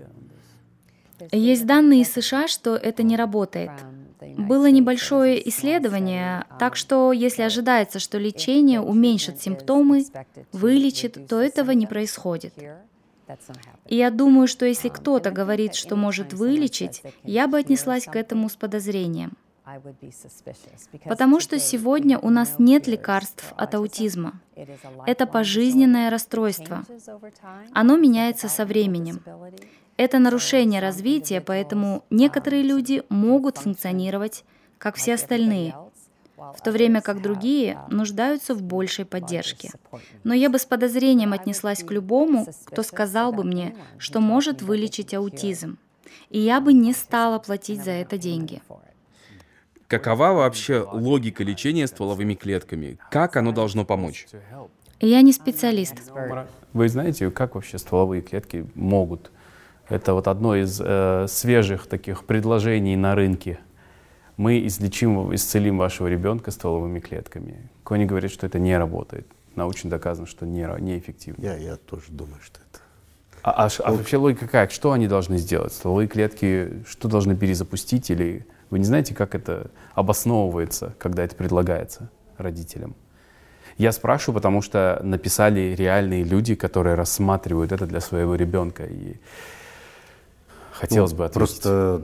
Есть 1.30 1.66
данные 1.66 2.02
из 2.02 2.12
США, 2.12 2.48
что 2.48 2.76
это 2.76 3.02
не 3.02 3.16
работает. 3.16 3.70
Было 4.36 4.70
небольшое 4.70 5.48
исследование, 5.48 6.44
так 6.58 6.76
что 6.76 7.12
если 7.12 7.42
ожидается, 7.42 7.98
что 7.98 8.18
лечение 8.18 8.80
уменьшит 8.80 9.40
симптомы, 9.40 10.04
вылечит, 10.52 11.26
то 11.28 11.40
этого 11.40 11.72
не 11.72 11.86
происходит. 11.86 12.54
И 13.86 13.96
я 13.96 14.10
думаю, 14.10 14.46
что 14.48 14.66
если 14.66 14.88
кто-то 14.88 15.30
говорит, 15.30 15.74
что 15.74 15.96
может 15.96 16.32
вылечить, 16.32 17.02
я 17.22 17.46
бы 17.46 17.58
отнеслась 17.58 18.04
к 18.04 18.16
этому 18.16 18.48
с 18.48 18.56
подозрением. 18.56 19.32
Потому 21.04 21.38
что 21.38 21.58
сегодня 21.60 22.18
у 22.18 22.30
нас 22.30 22.56
нет 22.58 22.88
лекарств 22.88 23.54
от 23.56 23.74
аутизма. 23.74 24.40
Это 25.06 25.26
пожизненное 25.26 26.10
расстройство. 26.10 26.84
Оно 27.72 27.96
меняется 27.96 28.48
со 28.48 28.64
временем. 28.64 29.22
Это 30.02 30.18
нарушение 30.18 30.80
развития, 30.80 31.40
поэтому 31.40 32.04
некоторые 32.10 32.64
люди 32.64 33.04
могут 33.08 33.58
функционировать, 33.58 34.44
как 34.76 34.96
все 34.96 35.14
остальные, 35.14 35.76
в 36.36 36.60
то 36.60 36.72
время 36.72 37.00
как 37.00 37.22
другие 37.22 37.78
нуждаются 37.88 38.56
в 38.56 38.62
большей 38.62 39.04
поддержке. 39.04 39.70
Но 40.24 40.34
я 40.34 40.50
бы 40.50 40.58
с 40.58 40.64
подозрением 40.64 41.32
отнеслась 41.32 41.84
к 41.84 41.92
любому, 41.92 42.48
кто 42.64 42.82
сказал 42.82 43.32
бы 43.32 43.44
мне, 43.44 43.76
что 43.96 44.18
может 44.18 44.60
вылечить 44.60 45.14
аутизм, 45.14 45.78
и 46.30 46.40
я 46.40 46.60
бы 46.60 46.72
не 46.72 46.94
стала 46.94 47.38
платить 47.38 47.84
за 47.84 47.92
это 47.92 48.18
деньги. 48.18 48.60
Какова 49.86 50.32
вообще 50.32 50.84
логика 50.92 51.44
лечения 51.44 51.86
стволовыми 51.86 52.34
клетками? 52.34 52.98
Как 53.08 53.36
оно 53.36 53.52
должно 53.52 53.84
помочь? 53.84 54.26
Я 54.98 55.22
не 55.22 55.32
специалист. 55.32 55.94
Вы 56.72 56.88
знаете, 56.88 57.30
как 57.30 57.54
вообще 57.54 57.78
стволовые 57.78 58.20
клетки 58.20 58.66
могут 58.74 59.30
это 59.92 60.14
вот 60.14 60.26
одно 60.26 60.56
из 60.56 60.80
э, 60.82 61.26
свежих 61.28 61.86
таких 61.86 62.24
предложений 62.24 62.96
на 62.96 63.14
рынке. 63.14 63.58
Мы 64.38 64.66
излечим, 64.66 65.34
исцелим 65.34 65.76
вашего 65.76 66.06
ребенка 66.06 66.50
стволовыми 66.50 66.98
клетками. 66.98 67.68
Кони 67.84 68.06
говорит, 68.06 68.32
что 68.32 68.46
это 68.46 68.58
не 68.58 68.76
работает. 68.76 69.26
Научно 69.54 69.90
доказано, 69.90 70.26
что 70.26 70.46
не, 70.46 70.66
неэффективно. 70.80 71.42
Я, 71.42 71.56
я 71.56 71.76
тоже 71.76 72.06
думаю, 72.08 72.40
что 72.42 72.60
это... 72.70 72.80
А, 73.42 73.66
а, 73.66 73.68
а 73.84 73.92
вообще 73.92 74.16
логика 74.16 74.48
как? 74.48 74.70
Что 74.70 74.92
они 74.92 75.08
должны 75.08 75.36
сделать? 75.36 75.74
Стволовые 75.74 76.08
клетки 76.08 76.82
что 76.88 77.08
должны 77.08 77.36
перезапустить? 77.36 78.08
Или 78.10 78.46
вы 78.70 78.78
не 78.78 78.86
знаете, 78.86 79.14
как 79.14 79.34
это 79.34 79.70
обосновывается, 79.94 80.94
когда 80.98 81.22
это 81.22 81.36
предлагается 81.36 82.08
родителям? 82.38 82.94
Я 83.76 83.92
спрашиваю, 83.92 84.36
потому 84.36 84.62
что 84.62 85.00
написали 85.02 85.74
реальные 85.76 86.24
люди, 86.24 86.54
которые 86.54 86.94
рассматривают 86.94 87.72
это 87.72 87.86
для 87.86 88.00
своего 88.00 88.36
ребенка. 88.36 88.86
И 88.86 89.16
Хотелось 90.82 91.12
ну, 91.12 91.18
бы 91.18 91.26
ответить. 91.26 91.38
Просто 91.38 92.02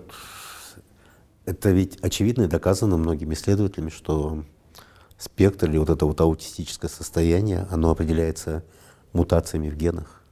это 1.47 1.71
ведь 1.71 1.99
очевидно 2.01 2.43
и 2.43 2.47
доказано 2.47 2.97
многими 2.97 3.35
исследователями, 3.35 3.91
что 3.91 4.45
спектр 5.19 5.69
или 5.69 5.79
вот 5.79 5.91
это 5.91 6.07
вот 6.07 6.21
аутистическое 6.21 6.89
состояние, 6.89 7.67
оно 7.73 7.91
определяется 7.91 8.63
мутациями 9.13 9.69
в 9.69 9.77
генах. 9.77 10.23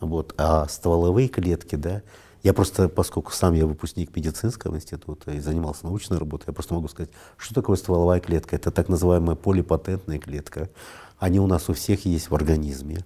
Вот. 0.00 0.34
А 0.38 0.66
стволовые 0.66 1.28
клетки, 1.28 1.74
да, 1.74 2.00
я 2.42 2.54
просто, 2.54 2.88
поскольку 2.88 3.32
сам 3.32 3.52
я 3.52 3.66
выпускник 3.66 4.16
медицинского 4.16 4.76
института 4.76 5.32
и 5.32 5.40
занимался 5.40 5.84
научной 5.84 6.16
работой, 6.16 6.44
я 6.46 6.54
просто 6.54 6.72
могу 6.72 6.88
сказать, 6.88 7.10
что 7.36 7.52
такое 7.52 7.76
стволовая 7.76 8.20
клетка. 8.20 8.56
Это 8.56 8.70
так 8.70 8.88
называемая 8.88 9.36
полипатентная 9.36 10.18
клетка. 10.18 10.70
Они 11.18 11.38
у 11.38 11.46
нас 11.46 11.68
у 11.68 11.74
всех 11.74 12.06
есть 12.06 12.30
в 12.30 12.34
организме 12.34 13.04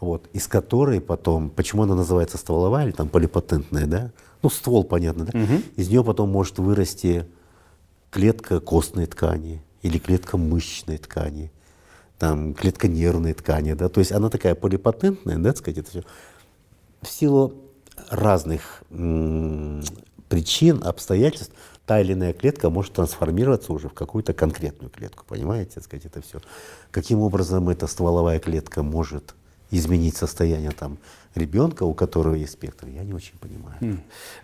вот, 0.00 0.28
из 0.32 0.46
которой 0.46 1.00
потом, 1.00 1.50
почему 1.50 1.82
она 1.82 1.94
называется 1.94 2.38
стволовая 2.38 2.84
или 2.84 2.92
там 2.92 3.08
полипатентная, 3.08 3.86
да, 3.86 4.12
ну 4.42 4.50
ствол, 4.50 4.84
понятно, 4.84 5.26
да, 5.26 5.38
угу. 5.38 5.62
из 5.76 5.88
нее 5.88 6.02
потом 6.02 6.30
может 6.30 6.58
вырасти 6.58 7.26
клетка 8.10 8.60
костной 8.60 9.06
ткани 9.06 9.62
или 9.82 9.98
клетка 9.98 10.36
мышечной 10.38 10.98
ткани, 10.98 11.52
там 12.18 12.54
клетка 12.54 12.88
нервной 12.88 13.34
ткани, 13.34 13.74
да, 13.74 13.88
то 13.88 14.00
есть 14.00 14.12
она 14.12 14.30
такая 14.30 14.54
полипатентная, 14.54 15.36
да, 15.36 15.50
так 15.50 15.58
сказать, 15.58 15.78
это 15.78 15.90
все. 15.90 16.02
В 17.02 17.08
силу 17.08 17.54
разных 18.08 18.82
причин, 20.28 20.82
обстоятельств 20.84 21.52
та 21.86 22.00
или 22.00 22.12
иная 22.12 22.32
клетка 22.32 22.70
может 22.70 22.92
трансформироваться 22.92 23.72
уже 23.72 23.88
в 23.88 23.94
какую-то 23.94 24.32
конкретную 24.32 24.90
клетку, 24.90 25.24
понимаете, 25.26 25.72
так 25.74 25.84
сказать, 25.84 26.06
это 26.06 26.22
все. 26.22 26.40
Каким 26.90 27.20
образом 27.20 27.68
эта 27.68 27.86
стволовая 27.86 28.38
клетка 28.38 28.82
может 28.82 29.34
изменить 29.70 30.16
состояние 30.16 30.72
там 30.72 30.98
ребенка, 31.34 31.84
у 31.84 31.94
которого 31.94 32.34
есть 32.34 32.52
спектр, 32.52 32.88
я 32.88 33.02
не 33.04 33.12
очень 33.12 33.38
понимаю. 33.38 33.76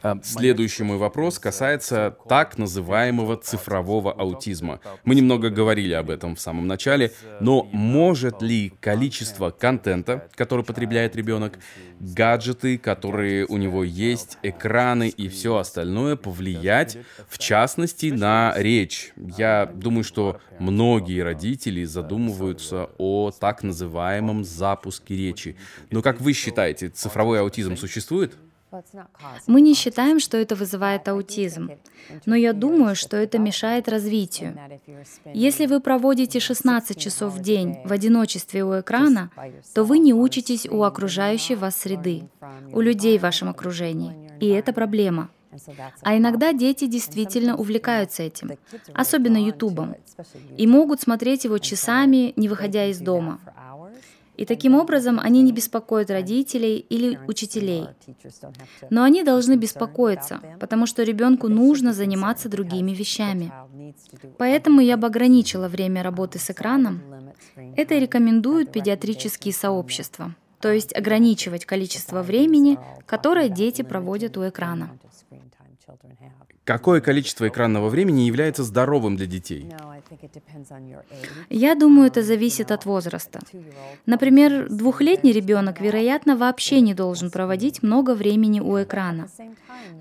Mm. 0.02 0.20
Следующий 0.24 0.84
мой 0.84 0.98
вопрос 0.98 1.38
касается 1.38 2.16
так 2.28 2.58
называемого 2.58 3.36
цифрового 3.36 4.12
аутизма. 4.12 4.80
Мы 5.04 5.14
немного 5.14 5.50
говорили 5.50 5.94
об 5.94 6.10
этом 6.10 6.36
в 6.36 6.40
самом 6.40 6.66
начале, 6.66 7.12
но 7.40 7.64
может 7.72 8.42
ли 8.42 8.72
количество 8.80 9.50
контента, 9.50 10.28
который 10.34 10.64
потребляет 10.64 11.16
ребенок, 11.16 11.58
гаджеты, 11.98 12.78
которые 12.78 13.46
у 13.46 13.56
него 13.56 13.82
есть, 13.82 14.38
экраны 14.42 15.08
и 15.08 15.28
все 15.28 15.56
остальное 15.56 16.16
повлиять, 16.16 16.98
в 17.28 17.38
частности, 17.38 18.06
на 18.06 18.54
речь? 18.56 19.12
Я 19.16 19.66
думаю, 19.66 20.04
что 20.04 20.40
многие 20.58 21.20
родители 21.20 21.84
задумываются 21.84 22.90
о 22.98 23.30
так 23.30 23.62
называемом 23.62 24.44
запуске 24.44 25.16
речи. 25.16 25.56
Но 25.90 26.02
как 26.02 26.20
вы 26.20 26.32
считаете, 26.32 26.75
считаете, 26.76 26.88
цифровой 26.94 27.40
аутизм 27.40 27.76
существует? 27.76 28.36
Мы 29.46 29.60
не 29.60 29.74
считаем, 29.74 30.18
что 30.20 30.36
это 30.36 30.54
вызывает 30.54 31.08
аутизм, 31.08 31.70
но 32.26 32.34
я 32.34 32.52
думаю, 32.52 32.94
что 32.94 33.16
это 33.16 33.38
мешает 33.38 33.88
развитию. 33.88 34.58
Если 35.32 35.66
вы 35.66 35.80
проводите 35.80 36.40
16 36.40 36.98
часов 36.98 37.32
в 37.32 37.40
день 37.40 37.78
в 37.84 37.92
одиночестве 37.92 38.64
у 38.64 38.80
экрана, 38.80 39.30
то 39.72 39.84
вы 39.84 39.98
не 39.98 40.12
учитесь 40.12 40.66
у 40.66 40.82
окружающей 40.82 41.54
вас 41.54 41.76
среды, 41.76 42.28
у 42.72 42.80
людей 42.80 43.18
в 43.18 43.22
вашем 43.22 43.48
окружении, 43.48 44.30
и 44.40 44.48
это 44.48 44.72
проблема. 44.72 45.30
А 46.02 46.16
иногда 46.18 46.52
дети 46.52 46.86
действительно 46.86 47.56
увлекаются 47.56 48.24
этим, 48.24 48.50
особенно 48.92 49.38
Ютубом, 49.38 49.94
и 50.58 50.66
могут 50.66 51.00
смотреть 51.00 51.44
его 51.44 51.58
часами, 51.58 52.34
не 52.36 52.48
выходя 52.48 52.86
из 52.86 52.98
дома. 52.98 53.40
И 54.36 54.44
таким 54.44 54.74
образом 54.74 55.18
они 55.18 55.42
не 55.42 55.52
беспокоят 55.52 56.10
родителей 56.10 56.76
или 56.78 57.18
учителей. 57.26 57.86
Но 58.90 59.02
они 59.02 59.22
должны 59.22 59.56
беспокоиться, 59.56 60.40
потому 60.60 60.86
что 60.86 61.02
ребенку 61.02 61.48
нужно 61.48 61.92
заниматься 61.92 62.48
другими 62.48 62.92
вещами. 62.92 63.52
Поэтому 64.38 64.80
я 64.80 64.96
бы 64.96 65.06
ограничила 65.06 65.68
время 65.68 66.02
работы 66.02 66.38
с 66.38 66.50
экраном. 66.50 67.02
Это 67.76 67.98
рекомендуют 67.98 68.72
педиатрические 68.72 69.54
сообщества, 69.54 70.34
то 70.60 70.70
есть 70.70 70.94
ограничивать 70.94 71.64
количество 71.64 72.22
времени, 72.22 72.78
которое 73.06 73.48
дети 73.48 73.82
проводят 73.82 74.36
у 74.36 74.48
экрана. 74.48 74.90
Какое 76.66 77.00
количество 77.00 77.46
экранного 77.46 77.88
времени 77.88 78.22
является 78.22 78.64
здоровым 78.64 79.16
для 79.16 79.26
детей? 79.26 79.72
Я 81.48 81.76
думаю, 81.76 82.08
это 82.08 82.24
зависит 82.24 82.72
от 82.72 82.84
возраста. 82.84 83.38
Например, 84.04 84.68
двухлетний 84.68 85.30
ребенок, 85.30 85.80
вероятно, 85.80 86.36
вообще 86.36 86.80
не 86.80 86.92
должен 86.92 87.30
проводить 87.30 87.84
много 87.84 88.16
времени 88.16 88.58
у 88.58 88.82
экрана. 88.82 89.28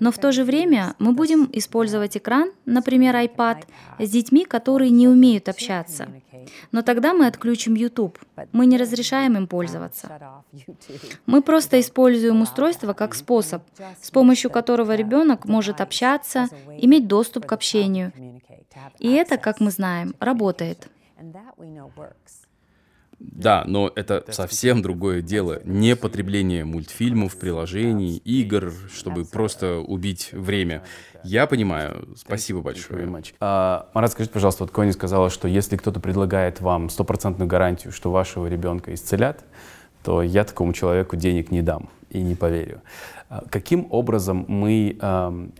Но 0.00 0.10
в 0.10 0.18
то 0.18 0.32
же 0.32 0.42
время 0.42 0.96
мы 0.98 1.12
будем 1.12 1.48
использовать 1.52 2.16
экран, 2.16 2.50
например, 2.64 3.14
iPad, 3.14 3.64
с 4.00 4.10
детьми, 4.10 4.44
которые 4.44 4.90
не 4.90 5.06
умеют 5.06 5.48
общаться. 5.48 6.08
Но 6.72 6.82
тогда 6.82 7.14
мы 7.14 7.26
отключим 7.26 7.74
YouTube. 7.74 8.18
Мы 8.52 8.66
не 8.66 8.76
разрешаем 8.76 9.36
им 9.36 9.46
пользоваться. 9.46 10.42
Мы 11.26 11.42
просто 11.42 11.80
используем 11.80 12.42
устройство 12.42 12.92
как 12.92 13.14
способ, 13.14 13.62
с 14.00 14.10
помощью 14.10 14.50
которого 14.50 14.94
ребенок 14.94 15.46
может 15.46 15.80
общаться, 15.80 16.48
иметь 16.78 17.06
доступ 17.06 17.46
к 17.46 17.52
общению. 17.52 18.12
И 18.98 19.10
это, 19.12 19.38
как 19.38 19.60
мы 19.60 19.70
знаем, 19.70 20.14
работает. 20.20 20.88
Да, 23.18 23.64
но 23.66 23.90
это 23.94 24.24
совсем 24.30 24.82
другое 24.82 25.22
дело. 25.22 25.60
Не 25.64 25.96
потребление 25.96 26.64
мультфильмов, 26.64 27.38
приложений, 27.38 28.18
игр, 28.24 28.72
чтобы 28.92 29.24
просто 29.24 29.78
убить 29.78 30.30
время. 30.32 30.82
Я 31.24 31.46
понимаю. 31.46 32.08
Спасибо 32.16 32.60
большое. 32.60 33.10
А, 33.40 33.88
Марат, 33.94 34.12
скажите, 34.12 34.32
пожалуйста, 34.32 34.64
вот 34.64 34.70
Кони 34.70 34.90
сказала, 34.90 35.30
что 35.30 35.48
если 35.48 35.76
кто-то 35.76 35.98
предлагает 35.98 36.60
вам 36.60 36.90
стопроцентную 36.90 37.48
гарантию, 37.48 37.92
что 37.92 38.10
вашего 38.10 38.46
ребенка 38.46 38.92
исцелят, 38.92 39.44
то 40.04 40.22
я 40.22 40.44
такому 40.44 40.72
человеку 40.72 41.16
денег 41.16 41.50
не 41.50 41.62
дам 41.62 41.88
и 42.10 42.20
не 42.20 42.34
поверю. 42.34 42.82
А 43.28 43.44
каким 43.50 43.88
образом 43.90 44.44
мы, 44.46 44.96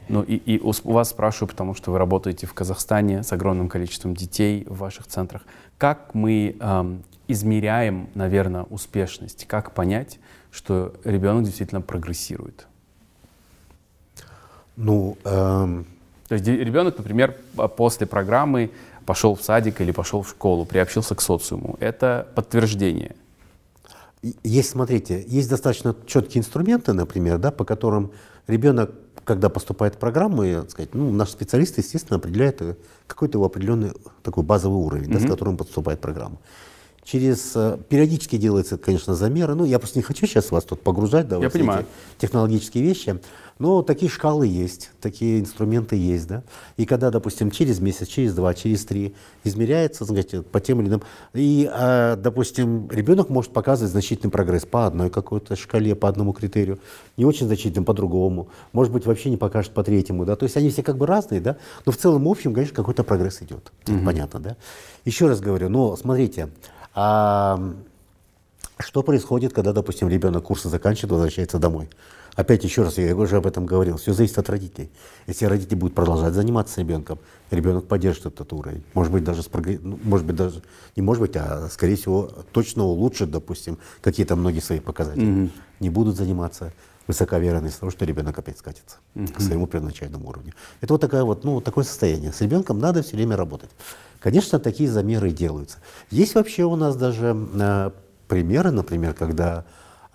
ну 0.08 0.22
и, 0.22 0.36
и 0.36 0.60
у 0.60 0.92
вас 0.92 1.10
спрашиваю, 1.10 1.48
потому 1.48 1.74
что 1.74 1.90
вы 1.90 1.98
работаете 1.98 2.46
в 2.46 2.54
Казахстане 2.54 3.24
с 3.24 3.32
огромным 3.32 3.68
количеством 3.68 4.14
детей 4.14 4.64
в 4.68 4.78
ваших 4.78 5.06
центрах, 5.08 5.42
как 5.76 6.14
мы 6.14 6.56
измеряем, 7.26 8.08
наверное, 8.14 8.62
успешность, 8.64 9.46
как 9.46 9.72
понять, 9.72 10.20
что 10.52 10.94
ребенок 11.04 11.44
действительно 11.44 11.80
прогрессирует? 11.80 12.68
Ну, 14.76 15.18
эм... 15.24 15.86
то 16.28 16.34
есть 16.34 16.46
ребенок, 16.46 16.98
например, 16.98 17.34
после 17.76 18.06
программы 18.06 18.70
пошел 19.06 19.34
в 19.34 19.42
садик 19.42 19.80
или 19.80 19.90
пошел 19.90 20.22
в 20.22 20.28
школу, 20.28 20.66
приобщился 20.66 21.16
к 21.16 21.20
социуму. 21.20 21.76
Это 21.80 22.28
подтверждение– 22.34 23.16
есть, 24.22 24.70
смотрите, 24.70 25.24
есть 25.26 25.48
достаточно 25.48 25.94
четкие 26.06 26.40
инструменты, 26.40 26.92
например, 26.92 27.38
да, 27.38 27.50
по 27.50 27.64
которым 27.64 28.12
ребенок, 28.46 28.92
когда 29.24 29.48
поступает 29.48 29.96
в 29.96 29.98
программу, 29.98 30.44
и, 30.44 30.68
сказать, 30.68 30.94
ну, 30.94 31.10
наш 31.10 31.30
специалист, 31.30 31.78
естественно, 31.78 32.18
определяет 32.18 32.62
э, 32.62 32.76
какой-то 33.06 33.38
его 33.38 33.46
определенный 33.46 33.92
такой 34.22 34.44
базовый 34.44 34.78
уровень, 34.78 35.10
mm-hmm. 35.10 35.20
да, 35.20 35.26
с 35.26 35.30
которым 35.30 35.56
поступает 35.56 35.98
в 35.98 36.02
программу. 36.02 36.40
Через 37.06 37.52
э, 37.54 37.78
периодически 37.88 38.36
делается, 38.36 38.78
конечно, 38.78 39.14
замеры. 39.14 39.54
Ну, 39.54 39.64
я 39.64 39.78
просто 39.78 39.96
не 39.96 40.02
хочу 40.02 40.26
сейчас 40.26 40.50
вас 40.50 40.64
тут 40.64 40.82
погружать, 40.82 41.28
да, 41.28 41.38
я 41.38 41.48
понимаю. 41.48 41.82
эти 41.82 42.22
технологические 42.22 42.82
вещи. 42.82 43.20
Но 43.60 43.82
такие 43.82 44.10
шкалы 44.10 44.48
есть, 44.48 44.90
такие 45.00 45.38
инструменты 45.38 45.94
есть, 45.94 46.26
да. 46.26 46.42
И 46.76 46.84
когда, 46.84 47.10
допустим, 47.10 47.52
через 47.52 47.78
месяц, 47.78 48.08
через 48.08 48.34
два, 48.34 48.52
через 48.54 48.84
три 48.84 49.14
измеряется, 49.44 50.04
знаете, 50.04 50.42
по 50.42 50.60
тем 50.60 50.80
или 50.80 50.88
иным, 50.88 51.02
и, 51.32 51.70
а, 51.72 52.16
допустим, 52.16 52.90
ребенок 52.90 53.30
может 53.30 53.52
показывать 53.52 53.92
значительный 53.92 54.32
прогресс 54.32 54.66
по 54.66 54.86
одной 54.86 55.08
какой-то 55.08 55.54
шкале, 55.54 55.94
по 55.94 56.08
одному 56.08 56.32
критерию, 56.32 56.80
не 57.16 57.24
очень 57.24 57.46
значительным 57.46 57.84
по 57.84 57.94
другому, 57.94 58.48
может 58.72 58.92
быть, 58.92 59.06
вообще 59.06 59.30
не 59.30 59.36
покажет 59.36 59.72
по 59.72 59.84
третьему, 59.84 60.26
да. 60.26 60.34
То 60.34 60.42
есть 60.42 60.56
они 60.56 60.70
все 60.70 60.82
как 60.82 60.98
бы 60.98 61.06
разные, 61.06 61.40
да, 61.40 61.56
но 61.86 61.92
в 61.92 61.96
целом, 61.96 62.24
в 62.24 62.28
общем, 62.28 62.52
конечно, 62.52 62.74
какой-то 62.74 63.04
прогресс 63.04 63.40
идет. 63.42 63.72
Угу. 63.88 64.04
Понятно, 64.04 64.40
да. 64.40 64.56
Еще 65.06 65.28
раз 65.28 65.40
говорю, 65.40 65.70
но 65.70 65.96
смотрите, 65.96 66.50
а, 66.96 67.74
что 68.78 69.02
происходит, 69.02 69.52
когда, 69.52 69.74
допустим, 69.74 70.08
ребенок 70.08 70.44
курсы 70.44 70.70
заканчивает, 70.70 71.12
возвращается 71.12 71.58
домой? 71.58 71.90
Опять 72.34 72.64
еще 72.64 72.82
раз, 72.82 72.98
я 72.98 73.14
уже 73.14 73.36
об 73.36 73.46
этом 73.46 73.66
говорил, 73.66 73.98
все 73.98 74.12
зависит 74.12 74.38
от 74.38 74.48
родителей. 74.48 74.90
Если 75.26 75.44
родители 75.44 75.74
будут 75.74 75.94
продолжать 75.94 76.32
заниматься 76.32 76.80
ребенком, 76.80 77.18
ребенок 77.50 77.86
поддержит 77.86 78.26
этот 78.26 78.50
уровень. 78.52 78.82
Может 78.94 79.12
быть, 79.12 79.24
даже, 79.24 79.42
ну, 79.82 79.98
может 80.04 80.26
быть, 80.26 80.36
даже 80.36 80.62
не 80.96 81.02
может 81.02 81.20
быть, 81.20 81.36
а 81.36 81.68
скорее 81.70 81.96
всего, 81.96 82.30
точно 82.52 82.84
улучшит, 82.84 83.30
допустим, 83.30 83.78
какие-то 84.02 84.36
многие 84.36 84.60
свои 84.60 84.80
показатели. 84.80 85.26
Mm-hmm. 85.26 85.50
Не 85.80 85.90
будут 85.90 86.16
заниматься 86.16 86.72
высока 87.06 87.38
вероятность 87.38 87.78
того, 87.80 87.90
что 87.90 88.04
ребенок 88.04 88.38
опять 88.38 88.58
скатится 88.58 88.96
mm-hmm. 89.14 89.32
к 89.32 89.40
своему 89.40 89.66
первоначальному 89.66 90.28
уровню. 90.28 90.52
Это 90.80 90.94
вот 90.94 91.00
такая 91.00 91.24
вот, 91.24 91.44
ну, 91.44 91.60
такое 91.60 91.84
состояние. 91.84 92.32
С 92.32 92.40
ребенком 92.40 92.78
надо 92.78 93.02
все 93.02 93.16
время 93.16 93.36
работать. 93.36 93.70
Конечно, 94.20 94.58
такие 94.58 94.90
замеры 94.90 95.30
делаются. 95.30 95.78
Есть 96.10 96.34
вообще 96.34 96.64
у 96.64 96.76
нас 96.76 96.96
даже 96.96 97.36
э, 97.54 97.90
примеры, 98.28 98.70
например, 98.70 99.14
когда 99.14 99.64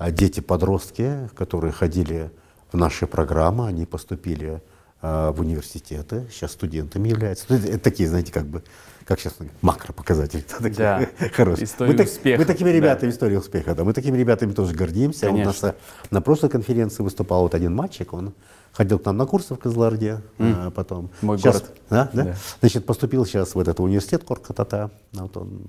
а 0.02 0.10
дети-подростки, 0.10 1.30
которые 1.36 1.72
ходили 1.72 2.32
в 2.72 2.78
наши 2.78 3.06
программы, 3.06 3.68
они 3.68 3.86
поступили 3.86 4.64
э, 5.04 5.32
в 5.32 5.42
университеты, 5.42 6.28
сейчас 6.32 6.54
студентами 6.54 7.10
являются. 7.10 7.46
Ну, 7.50 7.58
это 7.58 7.78
такие, 7.78 8.10
знаете, 8.10 8.34
как 8.34 8.48
бы, 8.48 8.64
как 9.12 9.20
сейчас 9.20 9.36
макропоказатели. 9.62 10.43
Да, 10.78 11.05
хорошие. 11.34 11.66
История 11.66 11.93
мы, 11.93 12.03
успеха. 12.03 12.39
Мы 12.39 12.45
такими 12.45 12.70
ребятами, 12.70 13.09
да. 13.09 13.16
история 13.16 13.39
успеха, 13.39 13.76
да, 13.76 13.84
мы 13.84 13.93
такими 13.93 14.18
ребятами 14.18 14.53
тоже 14.53 14.74
гордимся. 14.74 15.28
Конечно. 15.28 15.43
У 15.43 15.45
нас 15.45 15.64
э, 15.64 15.74
на 16.12 16.22
прошлой 16.22 16.49
конференции 16.49 17.03
выступал 17.03 17.41
вот 17.43 17.53
один 17.53 17.76
мальчик, 17.76 18.14
он 18.14 18.34
ходил 18.72 18.99
к 18.99 19.05
нам 19.05 19.17
на 19.17 19.26
курсы 19.26 19.53
в 19.53 19.57
Кызылорде, 19.57 20.22
mm. 20.38 20.67
а, 20.67 20.72
потом. 20.72 21.09
Мой 21.22 21.38
сейчас, 21.38 21.61
город. 21.61 21.76
Да, 21.89 22.09
да? 22.13 22.24
да. 22.24 22.36
Значит, 22.59 22.86
поступил 22.86 23.26
сейчас 23.26 23.55
в 23.55 23.59
этот 23.59 23.80
университет 23.80 24.24
Коркатата. 24.24 24.91
Вот 25.13 25.36
он 25.38 25.61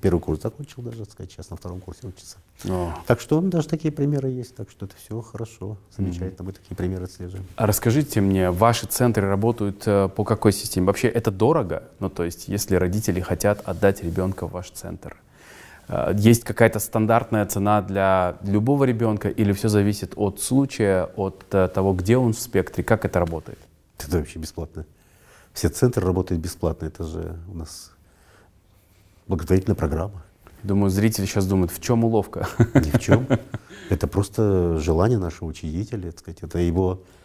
первый 0.00 0.20
курс 0.20 0.42
закончил 0.42 0.82
даже, 0.82 1.04
сказать, 1.06 1.32
сейчас 1.32 1.50
на 1.50 1.56
втором 1.56 1.80
курсе 1.80 2.06
учится. 2.06 2.36
Oh. 2.64 2.90
Так 3.06 3.20
что 3.20 3.40
даже 3.40 3.68
такие 3.68 3.92
примеры 3.92 4.28
есть, 4.28 4.54
так 4.54 4.70
что 4.70 4.86
это 4.86 4.94
все 4.96 5.20
хорошо, 5.20 5.78
замечательно, 5.96 6.42
mm. 6.42 6.46
мы 6.46 6.52
такие 6.52 6.76
примеры 6.76 7.04
отслеживаем. 7.04 7.46
А 7.56 7.66
расскажите 7.66 8.20
мне, 8.20 8.50
ваши 8.50 8.86
центры 8.86 9.26
работают 9.28 9.82
э, 9.86 10.08
по 10.14 10.24
какой 10.24 10.52
системе? 10.52 10.86
Вообще 10.86 11.08
это 11.08 11.30
дорого? 11.30 11.84
Ну, 12.00 12.10
то 12.10 12.24
есть, 12.24 12.48
если 12.48 12.76
родители 12.76 13.20
хотят 13.20 13.62
отдать 13.64 14.02
ребенка 14.02 14.46
в 14.46 14.52
ваш 14.52 14.70
центр, 14.70 15.16
есть 16.14 16.44
какая-то 16.44 16.78
стандартная 16.78 17.46
цена 17.46 17.82
для 17.82 18.36
любого 18.42 18.84
ребенка 18.84 19.28
или 19.28 19.52
все 19.52 19.68
зависит 19.68 20.12
от 20.16 20.40
случая, 20.40 21.10
от 21.16 21.44
э, 21.52 21.68
того, 21.68 21.92
где 21.92 22.16
он 22.16 22.32
в 22.32 22.38
спектре, 22.38 22.82
как 22.82 23.04
это 23.04 23.18
работает? 23.18 23.58
Это 23.98 24.18
вообще 24.18 24.38
бесплатно. 24.38 24.84
все 25.52 25.68
центры 25.68 26.04
работают 26.04 26.40
бесплатно. 26.40 26.86
Это 26.86 27.04
же 27.04 27.36
у 27.48 27.56
нас 27.56 27.92
благотворительная 29.26 29.76
программа. 29.76 30.22
Думаю, 30.62 30.90
зрители 30.90 31.26
сейчас 31.26 31.46
думают, 31.46 31.72
в 31.72 31.80
чем 31.80 32.04
уловка? 32.04 32.48
Ни 32.74 32.90
в 32.90 33.00
чем. 33.00 33.26
Это 33.90 34.06
просто 34.06 34.78
желание 34.78 35.18
нашего 35.18 35.48
учредителя, 35.48 36.10
так 36.10 36.20
сказать. 36.20 36.42
Это 36.42 36.58
его, 36.58 37.00
э, 37.00 37.21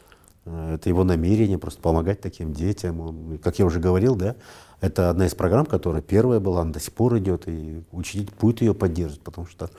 это 0.70 0.90
его 0.90 1.04
намерение 1.04 1.58
просто 1.58 1.82
помогать 1.82 2.22
таким 2.22 2.54
детям. 2.54 3.00
Он, 3.02 3.38
как 3.40 3.60
я 3.60 3.66
уже 3.66 3.80
говорил, 3.80 4.16
да, 4.16 4.36
это 4.82 5.10
одна 5.10 5.26
из 5.26 5.36
программ, 5.36 5.66
которая 5.66 6.02
первая 6.02 6.40
была, 6.40 6.62
она 6.62 6.72
до 6.72 6.80
сих 6.80 6.94
пор 6.94 7.18
идет, 7.18 7.48
и 7.48 7.84
учредитель 7.92 8.34
будет 8.40 8.62
ее 8.62 8.74
поддерживать, 8.74 9.24
потому 9.24 9.48
что 9.48 9.70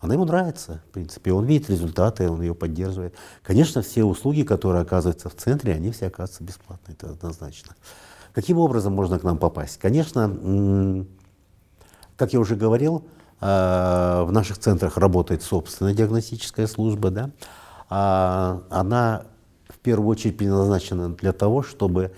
она 0.00 0.14
ему 0.14 0.24
нравится, 0.24 0.82
в 0.88 0.92
принципе. 0.92 1.32
Он 1.32 1.44
видит 1.44 1.70
результаты, 1.70 2.28
он 2.28 2.40
ее 2.42 2.54
поддерживает. 2.54 3.14
Конечно, 3.42 3.82
все 3.82 4.04
услуги, 4.04 4.42
которые 4.42 4.82
оказываются 4.82 5.28
в 5.28 5.34
центре, 5.34 5.74
они 5.74 5.90
все 5.90 6.06
оказываются 6.06 6.44
бесплатно, 6.44 6.92
это 6.92 7.10
однозначно. 7.10 7.74
Каким 8.34 8.58
образом 8.58 8.92
можно 8.92 9.18
к 9.18 9.22
нам 9.22 9.38
попасть? 9.38 9.78
Конечно, 9.78 11.06
как 12.16 12.32
я 12.32 12.40
уже 12.40 12.56
говорил, 12.56 13.06
э, 13.40 14.22
в 14.26 14.30
наших 14.30 14.58
центрах 14.58 14.98
работает 14.98 15.42
собственная 15.42 15.94
диагностическая 15.94 16.66
служба. 16.66 17.10
Да? 17.10 17.30
А 17.88 18.62
она 18.70 19.26
первую 19.84 20.08
очередь 20.08 20.36
предназначена 20.36 21.10
для 21.10 21.32
того, 21.32 21.62
чтобы 21.62 22.10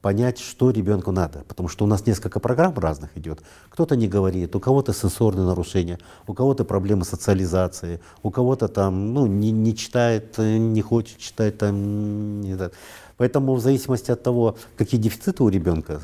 понять, 0.00 0.38
что 0.38 0.70
ребенку 0.70 1.12
надо. 1.12 1.44
Потому 1.46 1.68
что 1.68 1.84
у 1.84 1.88
нас 1.88 2.06
несколько 2.06 2.40
программ 2.40 2.78
разных 2.78 3.16
идет. 3.16 3.42
Кто-то 3.68 3.96
не 3.96 4.08
говорит, 4.08 4.56
у 4.56 4.60
кого-то 4.60 4.92
сенсорные 4.92 5.46
нарушения, 5.46 5.98
у 6.26 6.34
кого-то 6.34 6.64
проблемы 6.64 7.04
социализации, 7.04 8.00
у 8.22 8.30
кого-то 8.30 8.68
там 8.68 9.12
ну, 9.14 9.26
не, 9.26 9.50
не 9.50 9.76
читает, 9.76 10.38
не 10.38 10.82
хочет 10.82 11.18
читать. 11.18 11.58
Там, 11.58 12.40
не 12.40 12.56
Поэтому 13.16 13.54
в 13.54 13.60
зависимости 13.60 14.10
от 14.10 14.22
того, 14.22 14.56
какие 14.76 14.98
дефициты 14.98 15.42
у 15.42 15.48
ребенка, 15.48 16.00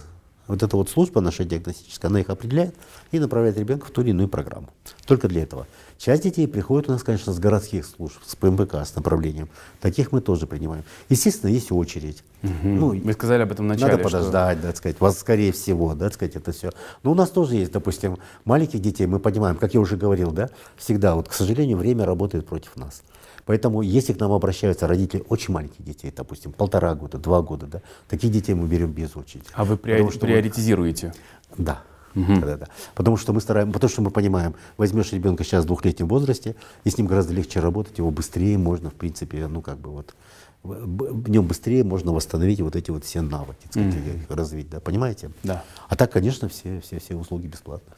вот 0.47 0.63
эта 0.63 0.77
вот 0.77 0.89
служба 0.89 1.21
наша 1.21 1.45
диагностическая, 1.45 2.11
она 2.11 2.21
их 2.21 2.31
определяет 2.31 2.75
и 3.11 3.19
направляет 3.19 3.59
ребенка 3.59 3.87
в 3.87 3.91
ту 3.91 4.03
или 4.03 4.11
иную 4.11 4.29
программу. 4.29 4.69
Только 5.07 5.29
для 5.29 5.43
этого. 5.43 5.67
Часть 5.99 6.23
детей 6.25 6.47
приходит 6.47 6.89
у 6.89 6.93
нас, 6.93 7.03
конечно, 7.03 7.33
с 7.33 7.39
городских 7.39 7.87
служб, 7.87 8.19
с 8.25 8.37
ПМБК, 8.37 8.75
с 8.75 8.95
направлением. 8.95 9.49
Таких 9.81 10.13
мы 10.13 10.21
тоже 10.21 10.47
принимаем. 10.47 10.85
Естественно, 11.09 11.51
есть 11.51 11.73
очередь. 11.73 12.23
Угу. 12.43 12.53
Ну, 12.69 12.89
Вы 13.01 13.13
сказали 13.15 13.43
об 13.43 13.53
этом 13.53 13.67
начале. 13.67 13.93
Надо 13.93 14.05
подождать, 14.05 14.59
что... 14.59 14.69
да, 14.69 14.77
сказать, 14.77 15.01
вас 15.01 15.19
скорее 15.19 15.53
всего, 15.53 15.95
да, 15.95 16.11
сказать, 16.11 16.37
это 16.37 16.53
все. 16.53 16.71
Но 17.03 17.13
у 17.13 17.15
нас 17.15 17.31
тоже 17.31 17.57
есть, 17.57 17.73
допустим, 17.73 18.19
маленьких 18.45 18.81
детей, 18.81 19.07
мы 19.07 19.21
понимаем, 19.21 19.57
как 19.57 19.75
я 19.75 19.81
уже 19.81 19.97
говорил, 19.97 20.33
да, 20.33 20.51
всегда, 20.77 21.15
вот, 21.15 21.29
к 21.29 21.33
сожалению, 21.33 21.79
время 21.79 22.05
работает 22.05 22.47
против 22.47 22.77
нас. 22.77 23.03
Поэтому, 23.47 23.81
если 23.81 24.13
к 24.13 24.21
нам 24.21 24.33
обращаются 24.33 24.87
родители 24.87 25.25
очень 25.29 25.55
маленьких 25.55 25.83
детей, 25.85 26.13
допустим, 26.15 26.53
полтора 26.53 26.95
года, 26.95 27.17
два 27.17 27.43
года, 27.43 27.67
да, 27.67 27.83
таких 28.09 28.33
детей 28.33 28.55
мы 28.55 28.67
берем 28.67 28.91
без 28.91 29.17
очереди. 29.17 29.47
А 29.55 29.65
вы 29.65 29.77
приори- 29.77 30.19
приоритизируете? 30.19 31.15
Мы... 31.57 31.65
Да. 31.65 31.83
Угу. 32.17 32.41
Да, 32.41 32.57
да. 32.57 32.67
Потому 32.95 33.17
что 33.17 33.33
мы 33.33 33.41
стараемся, 33.41 33.73
потому 33.73 33.91
что 33.91 34.03
мы 34.03 34.11
понимаем, 34.11 34.55
возьмешь 34.79 35.13
ребенка 35.13 35.45
сейчас 35.45 35.65
в 35.65 35.67
двухлетнем 35.67 36.09
возрасте, 36.09 36.57
и 36.83 36.91
с 36.91 36.99
ним 36.99 37.07
гораздо 37.07 37.35
легче 37.35 37.61
работать, 37.61 37.99
его 37.99 38.11
быстрее 38.11 38.59
можно, 38.59 38.91
в 38.91 38.95
принципе, 38.95 39.47
ну 39.47 39.61
как 39.61 39.79
бы 39.79 39.91
вот, 39.91 40.15
в 40.63 41.29
нем 41.29 41.47
быстрее 41.47 41.85
можно 41.85 42.13
восстановить 42.13 42.61
вот 42.61 42.75
эти 42.75 42.91
вот 42.91 43.05
все 43.05 43.21
навыки, 43.21 43.69
так 43.71 43.73
сказать, 43.73 43.93
mm 43.95 44.35
развить, 44.35 44.71
да, 44.71 44.81
понимаете? 44.81 45.31
Да. 45.45 45.63
А 45.89 45.95
так, 45.95 46.11
конечно, 46.11 46.49
все, 46.49 46.81
все, 46.81 46.99
все 46.99 47.15
услуги 47.15 47.47
бесплатно. 47.47 47.95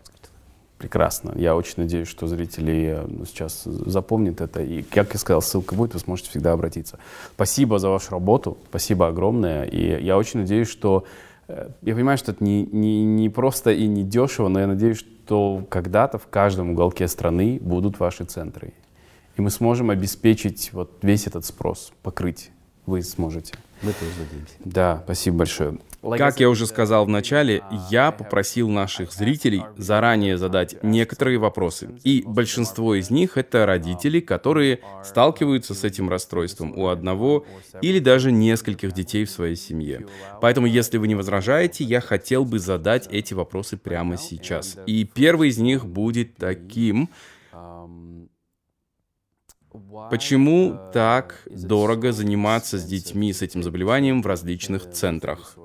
Прекрасно. 0.78 1.32
Я 1.34 1.56
очень 1.56 1.74
надеюсь, 1.76 2.06
что 2.06 2.28
зрители 2.28 3.02
ну, 3.08 3.24
сейчас 3.24 3.64
запомнят 3.64 4.40
это. 4.40 4.62
И, 4.62 4.82
как 4.82 5.12
я 5.12 5.18
сказал, 5.18 5.42
ссылка 5.42 5.74
будет, 5.74 5.94
вы 5.94 6.00
сможете 6.00 6.30
всегда 6.30 6.52
обратиться. 6.52 6.98
Спасибо 7.34 7.80
за 7.80 7.88
вашу 7.88 8.12
работу, 8.12 8.58
спасибо 8.68 9.08
огромное. 9.08 9.64
И 9.64 10.04
я 10.04 10.16
очень 10.16 10.40
надеюсь, 10.40 10.68
что... 10.68 11.04
Э, 11.48 11.70
я 11.82 11.94
понимаю, 11.94 12.16
что 12.16 12.30
это 12.30 12.44
не, 12.44 12.64
не, 12.64 13.04
не 13.04 13.28
просто 13.28 13.72
и 13.72 13.88
не 13.88 14.04
дешево, 14.04 14.46
но 14.46 14.60
я 14.60 14.68
надеюсь, 14.68 14.98
что 14.98 15.66
когда-то 15.68 16.18
в 16.18 16.28
каждом 16.28 16.70
уголке 16.70 17.08
страны 17.08 17.58
будут 17.60 17.98
ваши 17.98 18.24
центры. 18.24 18.72
И 19.36 19.40
мы 19.40 19.50
сможем 19.50 19.90
обеспечить 19.90 20.72
вот 20.72 20.92
весь 21.02 21.26
этот 21.26 21.44
спрос, 21.44 21.92
покрыть. 22.02 22.50
Вы 22.86 23.02
сможете. 23.02 23.54
Мы 23.82 23.92
тоже 23.92 24.12
надеемся. 24.18 24.54
Да, 24.64 25.02
спасибо 25.04 25.38
большое. 25.38 25.78
Как 26.02 26.38
я 26.38 26.48
уже 26.48 26.66
сказал 26.66 27.06
в 27.06 27.08
начале, 27.08 27.62
я 27.90 28.12
попросил 28.12 28.68
наших 28.68 29.12
зрителей 29.12 29.62
заранее 29.76 30.38
задать 30.38 30.82
некоторые 30.82 31.38
вопросы. 31.38 31.90
И 32.04 32.22
большинство 32.24 32.94
из 32.94 33.10
них— 33.10 33.32
это 33.36 33.66
родители, 33.66 34.20
которые 34.20 34.80
сталкиваются 35.04 35.74
с 35.74 35.82
этим 35.84 36.08
расстройством 36.08 36.78
у 36.78 36.86
одного 36.86 37.44
или 37.82 37.98
даже 37.98 38.30
нескольких 38.30 38.92
детей 38.92 39.24
в 39.24 39.30
своей 39.30 39.56
семье. 39.56 40.06
Поэтому, 40.40 40.66
если 40.66 40.98
вы 40.98 41.08
не 41.08 41.16
возражаете, 41.16 41.84
я 41.84 42.00
хотел 42.00 42.44
бы 42.44 42.58
задать 42.58 43.08
эти 43.10 43.34
вопросы 43.34 43.76
прямо 43.76 44.16
сейчас. 44.16 44.76
И 44.86 45.04
первый 45.04 45.48
из 45.48 45.58
них 45.58 45.84
будет 45.84 46.36
таким... 46.36 47.10
Почему 50.10 50.78
так 50.92 51.42
дорого 51.46 52.12
заниматься 52.12 52.78
с 52.78 52.84
детьми 52.84 53.32
с 53.32 53.42
этим 53.42 53.62
заболеванием 53.62 54.22
в 54.22 54.26
различных 54.26 54.90
центрах? 54.90 55.56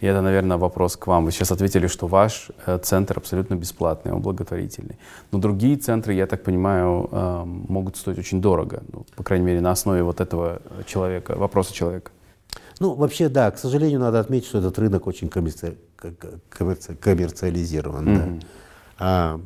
И 0.00 0.06
это, 0.06 0.20
наверное, 0.22 0.56
вопрос 0.56 0.96
к 0.96 1.06
вам. 1.06 1.24
Вы 1.24 1.32
сейчас 1.32 1.52
ответили, 1.52 1.86
что 1.86 2.06
ваш 2.06 2.50
э, 2.66 2.78
центр 2.78 3.18
абсолютно 3.18 3.54
бесплатный, 3.54 4.12
он 4.12 4.20
благотворительный. 4.20 4.98
Но 5.32 5.38
другие 5.38 5.76
центры, 5.76 6.14
я 6.14 6.26
так 6.26 6.42
понимаю, 6.42 7.08
э, 7.10 7.44
могут 7.44 7.96
стоить 7.96 8.18
очень 8.18 8.40
дорого. 8.40 8.82
Ну, 8.92 9.06
по 9.16 9.22
крайней 9.22 9.46
мере, 9.46 9.60
на 9.60 9.70
основе 9.70 10.02
вот 10.02 10.20
этого 10.20 10.60
человека, 10.86 11.36
вопроса 11.36 11.72
человека. 11.74 12.12
Ну, 12.80 12.94
вообще, 12.94 13.28
да, 13.28 13.50
к 13.50 13.58
сожалению, 13.58 14.00
надо 14.00 14.20
отметить, 14.20 14.48
что 14.48 14.58
этот 14.58 14.78
рынок 14.78 15.06
очень 15.06 15.28
коммерци... 15.28 15.76
коммерци... 16.48 16.94
коммерциализирован. 16.94 18.08
Mm-hmm. 18.08 18.40
Да. 18.40 18.46
А, 18.98 19.40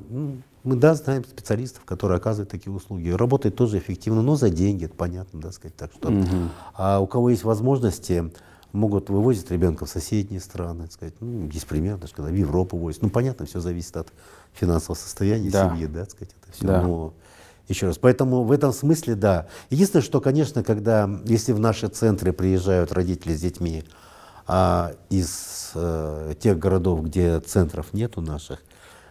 мы, 0.62 0.76
да, 0.76 0.94
знаем 0.94 1.24
специалистов, 1.24 1.84
которые 1.84 2.16
оказывают 2.16 2.48
такие 2.48 2.72
услуги. 2.72 3.10
Работает 3.10 3.56
тоже 3.56 3.78
эффективно, 3.78 4.22
но 4.22 4.36
за 4.36 4.50
деньги, 4.50 4.84
это 4.84 4.94
понятно, 4.94 5.40
да, 5.40 5.52
сказать 5.52 5.76
так. 5.76 5.90
Что, 5.92 6.08
mm-hmm. 6.08 6.48
а 6.74 7.00
у 7.00 7.06
кого 7.06 7.30
есть 7.30 7.44
возможности, 7.44 8.30
могут 8.74 9.08
вывозить 9.08 9.50
ребенка 9.50 9.86
в 9.86 9.88
соседние 9.88 10.40
страны, 10.40 10.88
сказать, 10.90 11.14
ну, 11.20 11.48
есть 11.48 11.66
пример, 11.66 11.96
даже 11.96 12.12
когда 12.12 12.30
в 12.30 12.34
Европу 12.34 12.76
возят. 12.76 13.02
Ну, 13.02 13.08
понятно, 13.08 13.46
все 13.46 13.60
зависит 13.60 13.96
от 13.96 14.12
финансового 14.52 14.98
состояния 14.98 15.48
да. 15.48 15.70
семьи, 15.70 15.86
да, 15.86 16.04
сказать, 16.04 16.34
это 16.42 16.52
все. 16.52 16.66
Да. 16.66 16.82
Но 16.82 17.14
еще 17.68 17.86
раз, 17.86 17.98
поэтому 17.98 18.42
в 18.42 18.50
этом 18.50 18.72
смысле, 18.72 19.14
да. 19.14 19.46
Единственное, 19.70 20.02
что, 20.02 20.20
конечно, 20.20 20.64
когда, 20.64 21.08
если 21.24 21.52
в 21.52 21.60
наши 21.60 21.88
центры 21.88 22.32
приезжают 22.32 22.92
родители 22.92 23.34
с 23.34 23.40
детьми 23.40 23.84
а, 24.46 24.92
из 25.08 25.70
э, 25.74 26.34
тех 26.40 26.58
городов, 26.58 27.04
где 27.04 27.40
центров 27.40 27.92
нету 27.92 28.20
наших, 28.20 28.60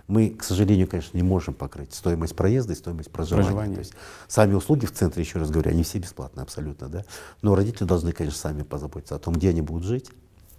мы, 0.07 0.29
к 0.31 0.43
сожалению, 0.43 0.87
конечно, 0.87 1.15
не 1.15 1.23
можем 1.23 1.53
покрыть 1.53 1.93
стоимость 1.93 2.35
проезда 2.35 2.73
и 2.73 2.75
стоимость 2.75 3.11
проживания. 3.11 3.45
проживания. 3.45 3.75
То 3.75 3.79
есть 3.79 3.93
сами 4.27 4.53
услуги 4.53 4.85
в 4.85 4.91
центре, 4.91 5.23
еще 5.23 5.39
раз 5.39 5.49
говорю, 5.49 5.71
они 5.71 5.83
все 5.83 5.99
бесплатные 5.99 6.43
абсолютно, 6.43 6.89
да. 6.89 7.05
Но 7.41 7.55
родители 7.55 7.85
должны, 7.85 8.11
конечно, 8.11 8.39
сами 8.39 8.63
позаботиться 8.63 9.15
о 9.15 9.19
том, 9.19 9.33
где 9.33 9.49
они 9.49 9.61
будут 9.61 9.85
жить, 9.85 10.09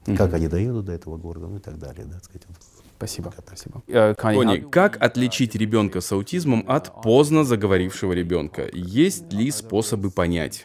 угу. 0.06 0.16
как 0.16 0.32
они 0.34 0.48
доедут 0.48 0.86
до 0.86 0.92
этого 0.92 1.16
города, 1.16 1.46
ну 1.46 1.56
и 1.56 1.60
так 1.60 1.78
далее, 1.78 2.06
да, 2.06 2.18
сказать. 2.20 2.46
Спасибо. 2.96 3.34
Спасибо. 3.46 3.82
Тони, 4.16 4.60
как 4.70 5.02
отличить 5.02 5.54
ребенка 5.54 6.00
с 6.00 6.10
аутизмом 6.12 6.64
от 6.68 7.02
поздно 7.02 7.44
заговорившего 7.44 8.12
ребенка? 8.12 8.68
Есть 8.72 9.32
ли 9.32 9.50
способы 9.50 10.10
понять? 10.10 10.64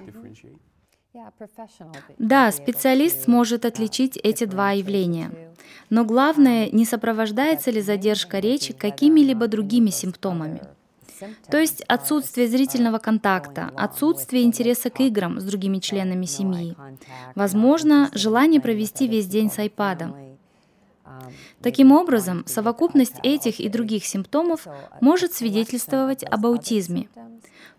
Да, 2.17 2.51
специалист 2.51 3.23
сможет 3.23 3.65
отличить 3.65 4.15
эти 4.17 4.45
два 4.45 4.71
явления. 4.71 5.48
Но 5.89 6.05
главное, 6.05 6.69
не 6.71 6.85
сопровождается 6.85 7.71
ли 7.71 7.81
задержка 7.81 8.39
речи 8.39 8.73
какими-либо 8.73 9.47
другими 9.47 9.89
симптомами. 9.89 10.61
То 11.49 11.57
есть 11.57 11.81
отсутствие 11.81 12.47
зрительного 12.47 12.97
контакта, 12.97 13.71
отсутствие 13.75 14.43
интереса 14.43 14.89
к 14.89 14.99
играм 15.01 15.39
с 15.39 15.43
другими 15.43 15.79
членами 15.79 16.25
семьи. 16.25 16.75
Возможно, 17.35 18.09
желание 18.13 18.61
провести 18.61 19.07
весь 19.07 19.27
день 19.27 19.51
с 19.51 19.59
айпадом. 19.59 20.15
Таким 21.61 21.91
образом, 21.91 22.43
совокупность 22.45 23.15
этих 23.23 23.59
и 23.59 23.67
других 23.67 24.05
симптомов 24.05 24.67
может 25.01 25.33
свидетельствовать 25.33 26.23
об 26.23 26.45
аутизме 26.45 27.09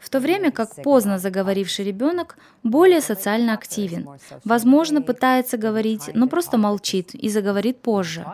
в 0.01 0.09
то 0.09 0.21
время 0.21 0.51
как 0.51 0.75
поздно 0.83 1.19
заговоривший 1.19 1.85
ребенок 1.85 2.37
более 2.63 3.01
социально 3.01 3.55
активен. 3.55 4.09
Возможно, 4.45 5.03
пытается 5.03 5.57
говорить, 5.57 6.11
но 6.15 6.29
просто 6.29 6.59
молчит 6.59 7.15
и 7.15 7.29
заговорит 7.29 7.81
позже. 7.81 8.25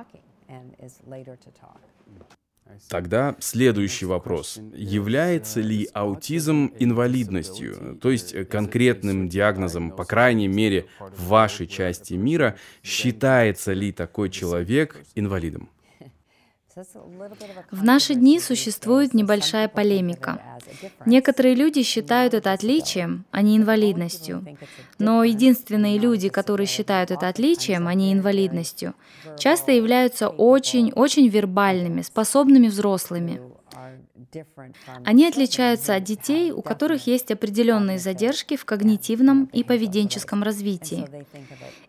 Тогда 2.89 3.37
следующий 3.39 4.07
вопрос. 4.07 4.59
Является 4.75 5.61
ли 5.61 5.89
аутизм 5.93 6.73
инвалидностью, 6.79 7.99
то 8.01 8.11
есть 8.11 8.49
конкретным 8.49 9.29
диагнозом, 9.29 9.91
по 9.91 10.05
крайней 10.05 10.49
мере, 10.49 10.87
в 10.99 11.29
вашей 11.29 11.67
части 11.67 12.15
мира, 12.15 12.57
считается 12.83 13.73
ли 13.73 13.93
такой 13.93 14.31
человек 14.31 15.03
инвалидом? 15.15 15.71
В 17.71 17.83
наши 17.83 18.15
дни 18.15 18.39
существует 18.39 19.15
небольшая 19.15 19.67
полемика. 19.67 20.43
Некоторые 21.07 21.55
люди 21.55 21.83
считают 21.83 22.35
это 22.35 22.53
отличием, 22.53 23.25
а 23.31 23.41
не 23.41 23.57
инвалидностью. 23.57 24.45
Но 24.99 25.25
единственные 25.25 25.99
люди, 25.99 26.29
которые 26.29 26.67
считают 26.67 27.11
это 27.11 27.29
отличием, 27.29 27.89
а 27.89 27.95
не 27.95 28.13
инвалидностью, 28.13 28.95
часто 29.39 29.73
являются 29.73 30.29
очень-очень 30.29 31.29
вербальными, 31.29 32.03
способными 32.03 32.69
взрослыми. 32.69 33.41
Они 35.05 35.27
отличаются 35.27 35.95
от 35.95 36.05
детей, 36.05 36.51
у 36.53 36.63
которых 36.63 37.07
есть 37.07 37.31
определенные 37.31 37.99
задержки 37.99 38.57
в 38.57 38.65
когнитивном 38.65 39.45
и 39.47 39.65
поведенческом 39.65 40.43
развитии. 40.43 41.09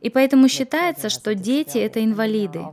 И 0.01 0.09
поэтому 0.09 0.47
считается, 0.47 1.09
что 1.09 1.35
дети— 1.35 1.77
это 1.79 2.03
инвалиды. 2.03 2.65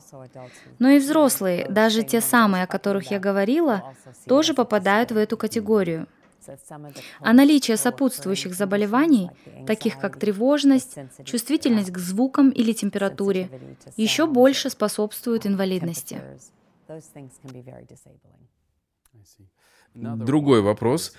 Но 0.79 0.91
и 0.91 0.99
взрослые, 0.99 1.67
даже 1.69 2.03
те 2.03 2.21
самые, 2.21 2.65
о 2.65 2.67
которых 2.67 3.11
я 3.11 3.19
говорила, 3.19 3.95
тоже 4.27 4.55
попадают 4.55 5.13
в 5.13 5.17
эту 5.17 5.37
категорию. 5.37 6.07
А 7.21 7.33
наличие 7.33 7.77
сопутствующих 7.77 8.55
заболеваний, 8.55 9.31
таких 9.67 9.99
как 9.99 10.19
тревожность, 10.19 10.97
чувствительность 11.25 11.91
к 11.91 11.99
звукам 11.99 12.51
или 12.51 12.73
температуре, 12.73 13.49
еще 13.97 14.27
больше 14.27 14.71
способствует 14.71 15.47
инвалидности. 15.47 16.21
Другой 19.95 20.61
вопрос. 20.61 21.13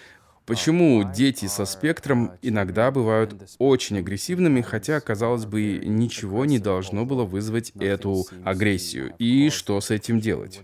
Почему 0.45 1.03
дети 1.11 1.47
со 1.47 1.65
спектром 1.65 2.33
иногда 2.43 2.91
бывают 2.91 3.55
очень 3.57 3.97
агрессивными, 3.97 4.61
хотя, 4.61 4.99
казалось 4.99 5.45
бы, 5.45 5.81
ничего 5.83 6.45
не 6.45 6.59
должно 6.59 7.05
было 7.05 7.23
вызвать 7.23 7.71
эту 7.79 8.25
агрессию? 8.43 9.15
И 9.17 9.49
что 9.49 9.81
с 9.81 9.89
этим 9.89 10.19
делать? 10.19 10.61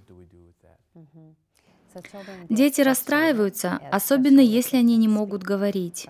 Дети 2.47 2.81
расстраиваются, 2.81 3.79
особенно 3.91 4.39
если 4.39 4.77
они 4.77 4.97
не 4.97 5.07
могут 5.07 5.43
говорить 5.43 6.07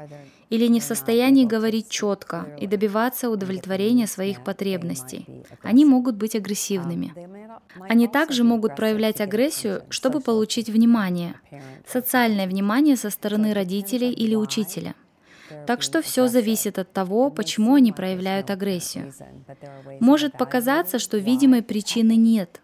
или 0.50 0.68
не 0.68 0.80
в 0.82 0.84
состоянии 0.84 1.46
говорить 1.46 1.90
четко 1.90 2.46
и 2.60 2.68
добиваться 2.68 3.30
удовлетворения 3.30 4.06
своих 4.06 4.44
потребностей. 4.44 5.26
Они 5.64 5.86
могут 5.86 6.18
быть 6.18 6.36
агрессивными. 6.36 7.14
Они 7.90 8.08
также 8.08 8.44
могут 8.44 8.76
проявлять 8.76 9.22
агрессию, 9.22 9.84
чтобы 9.90 10.22
получить 10.22 10.70
внимание, 10.70 11.36
социальное 11.88 12.48
внимание 12.48 12.96
со 12.96 13.10
стороны 13.10 13.54
родителей 13.54 14.12
или 14.12 14.36
учителя. 14.36 14.96
Так 15.68 15.82
что 15.82 16.02
все 16.02 16.28
зависит 16.28 16.80
от 16.80 16.92
того, 16.94 17.30
почему 17.30 17.76
они 17.76 17.92
проявляют 17.92 18.50
агрессию. 18.50 19.14
Может 20.00 20.38
показаться, 20.38 21.00
что 21.00 21.18
видимой 21.18 21.62
причины 21.62 22.16
нет, 22.16 22.62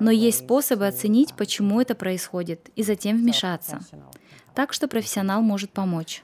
но 0.00 0.10
есть 0.10 0.40
способы 0.40 0.86
оценить, 0.86 1.34
почему 1.34 1.80
это 1.80 1.94
происходит, 1.94 2.70
и 2.76 2.82
затем 2.82 3.16
вмешаться. 3.16 3.80
Так 4.54 4.72
что 4.72 4.86
профессионал 4.88 5.42
может 5.42 5.70
помочь. 5.70 6.22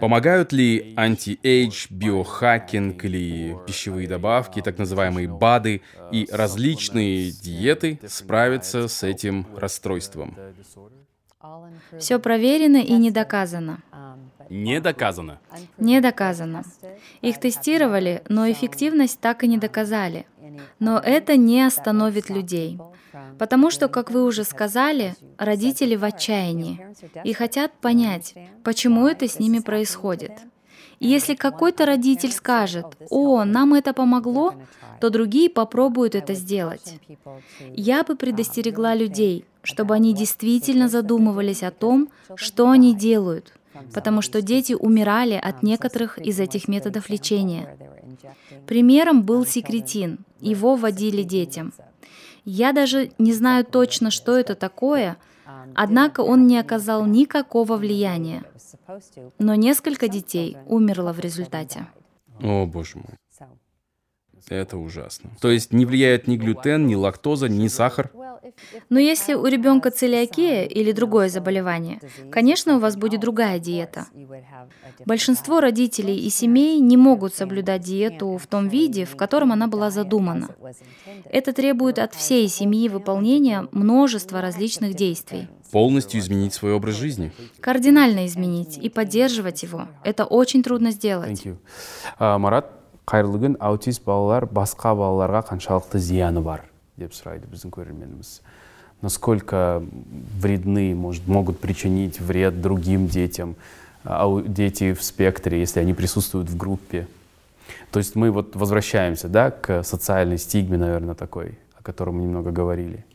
Помогают 0.00 0.52
ли 0.52 0.94
anti-age, 0.96 1.86
биохакинг 1.90 3.04
или 3.04 3.56
пищевые 3.66 4.06
добавки, 4.06 4.60
так 4.60 4.78
называемые 4.78 5.28
БАДы 5.28 5.80
и 6.10 6.28
различные 6.30 7.30
диеты 7.30 7.98
справиться 8.06 8.88
с 8.88 9.02
этим 9.02 9.46
расстройством? 9.56 10.36
Все 11.98 12.18
проверено 12.18 12.76
и 12.76 12.92
не 12.92 13.10
доказано. 13.10 13.82
Не 14.50 14.80
доказано. 14.80 15.40
Не 15.78 16.00
доказано. 16.00 16.64
Их 17.22 17.40
тестировали, 17.40 18.22
но 18.28 18.50
эффективность 18.50 19.18
так 19.20 19.44
и 19.44 19.48
не 19.48 19.56
доказали. 19.58 20.26
Но 20.78 20.98
это 20.98 21.36
не 21.36 21.62
остановит 21.66 22.28
людей. 22.28 22.78
Потому 23.38 23.70
что, 23.70 23.88
как 23.88 24.10
вы 24.10 24.24
уже 24.24 24.44
сказали, 24.44 25.14
родители 25.38 25.96
в 25.96 26.04
отчаянии 26.04 26.80
и 27.24 27.32
хотят 27.32 27.72
понять, 27.72 28.34
почему 28.64 29.06
это 29.06 29.28
с 29.28 29.38
ними 29.38 29.58
происходит. 29.58 30.32
И 30.98 31.08
если 31.08 31.34
какой-то 31.34 31.84
родитель 31.84 32.30
скажет, 32.30 32.86
«О, 33.10 33.44
нам 33.44 33.74
это 33.74 33.92
помогло», 33.92 34.54
то 35.00 35.10
другие 35.10 35.50
попробуют 35.50 36.14
это 36.14 36.32
сделать. 36.34 37.00
Я 37.74 38.04
бы 38.04 38.14
предостерегла 38.14 38.94
людей, 38.94 39.44
чтобы 39.62 39.94
они 39.94 40.14
действительно 40.14 40.88
задумывались 40.88 41.64
о 41.64 41.72
том, 41.72 42.08
что 42.36 42.70
они 42.70 42.94
делают, 42.94 43.52
потому 43.92 44.22
что 44.22 44.42
дети 44.42 44.74
умирали 44.74 45.34
от 45.34 45.64
некоторых 45.64 46.18
из 46.18 46.38
этих 46.38 46.68
методов 46.68 47.08
лечения. 47.08 47.76
Примером 48.68 49.22
был 49.22 49.44
секретин. 49.44 50.20
Его 50.40 50.76
вводили 50.76 51.24
детям. 51.24 51.72
Я 52.44 52.72
даже 52.72 53.12
не 53.18 53.32
знаю 53.32 53.64
точно, 53.64 54.10
что 54.10 54.36
это 54.36 54.54
такое, 54.54 55.16
однако 55.74 56.20
он 56.20 56.46
не 56.46 56.58
оказал 56.58 57.06
никакого 57.06 57.76
влияния. 57.76 58.44
Но 59.38 59.54
несколько 59.54 60.08
детей 60.08 60.56
умерло 60.66 61.12
в 61.12 61.20
результате. 61.20 61.86
О, 62.40 62.66
боже 62.66 62.96
мой. 62.98 63.16
Это 64.48 64.76
ужасно. 64.76 65.30
То 65.40 65.50
есть 65.50 65.72
не 65.72 65.86
влияет 65.86 66.26
ни 66.26 66.36
глютен, 66.36 66.86
ни 66.86 66.94
лактоза, 66.94 67.48
ни 67.48 67.68
сахар? 67.68 68.10
Но 68.88 68.98
если 68.98 69.34
у 69.34 69.46
ребенка 69.46 69.90
целиакия 69.90 70.64
или 70.64 70.92
другое 70.92 71.28
заболевание, 71.28 72.00
конечно, 72.30 72.76
у 72.76 72.80
вас 72.80 72.96
будет 72.96 73.20
другая 73.20 73.58
диета. 73.58 74.06
Большинство 75.06 75.60
родителей 75.60 76.16
и 76.16 76.28
семей 76.28 76.80
не 76.80 76.96
могут 76.96 77.34
соблюдать 77.34 77.82
диету 77.82 78.36
в 78.36 78.46
том 78.46 78.68
виде, 78.68 79.04
в 79.04 79.16
котором 79.16 79.52
она 79.52 79.68
была 79.68 79.90
задумана. 79.90 80.48
Это 81.30 81.52
требует 81.52 81.98
от 81.98 82.14
всей 82.14 82.48
семьи 82.48 82.88
выполнения 82.88 83.68
множества 83.72 84.40
различных 84.40 84.94
действий. 84.94 85.48
Полностью 85.70 86.20
изменить 86.20 86.52
свой 86.52 86.74
образ 86.74 86.96
жизни? 86.96 87.32
Кардинально 87.60 88.26
изменить 88.26 88.76
и 88.76 88.90
поддерживать 88.90 89.62
его. 89.62 89.88
Это 90.04 90.26
очень 90.26 90.62
трудно 90.62 90.90
сделать. 90.90 91.42
Uh, 92.18 92.38
Марат, 92.38 92.81
қайырлы 93.07 93.39
күн 93.43 93.57
аутист 93.63 94.03
балалар 94.03 94.45
басқа 94.51 94.93
балаларға 94.97 95.45
қаншалықты 95.53 95.99
зияны 96.03 96.41
бар 96.43 96.65
деп 96.99 97.13
сұрайды 97.15 97.47
біздің 97.47 97.71
көрерменіміз 97.71 98.41
насколько 99.01 99.83
вредны 100.41 100.95
может, 100.95 101.27
могут 101.27 101.59
причинить 101.59 102.19
вред 102.19 102.61
другим 102.61 103.07
детям 103.07 103.55
дети 104.03 104.93
в 104.93 105.03
спектре 105.03 105.59
если 105.59 105.79
они 105.79 105.93
присутствуют 105.93 106.49
в 106.49 106.57
группе 106.57 107.07
то 107.91 107.99
есть 107.99 108.15
мы 108.15 108.31
вот 108.31 108.55
возвращаемся 108.55 109.29
да 109.29 109.51
к 109.51 109.83
социальной 109.83 110.37
стигме 110.37 110.77
наверное 110.77 111.15
такой 111.15 111.59
о 111.77 111.83
котором 111.83 112.17
мы 112.17 112.23
немного 112.23 112.51
говорили 112.51 113.05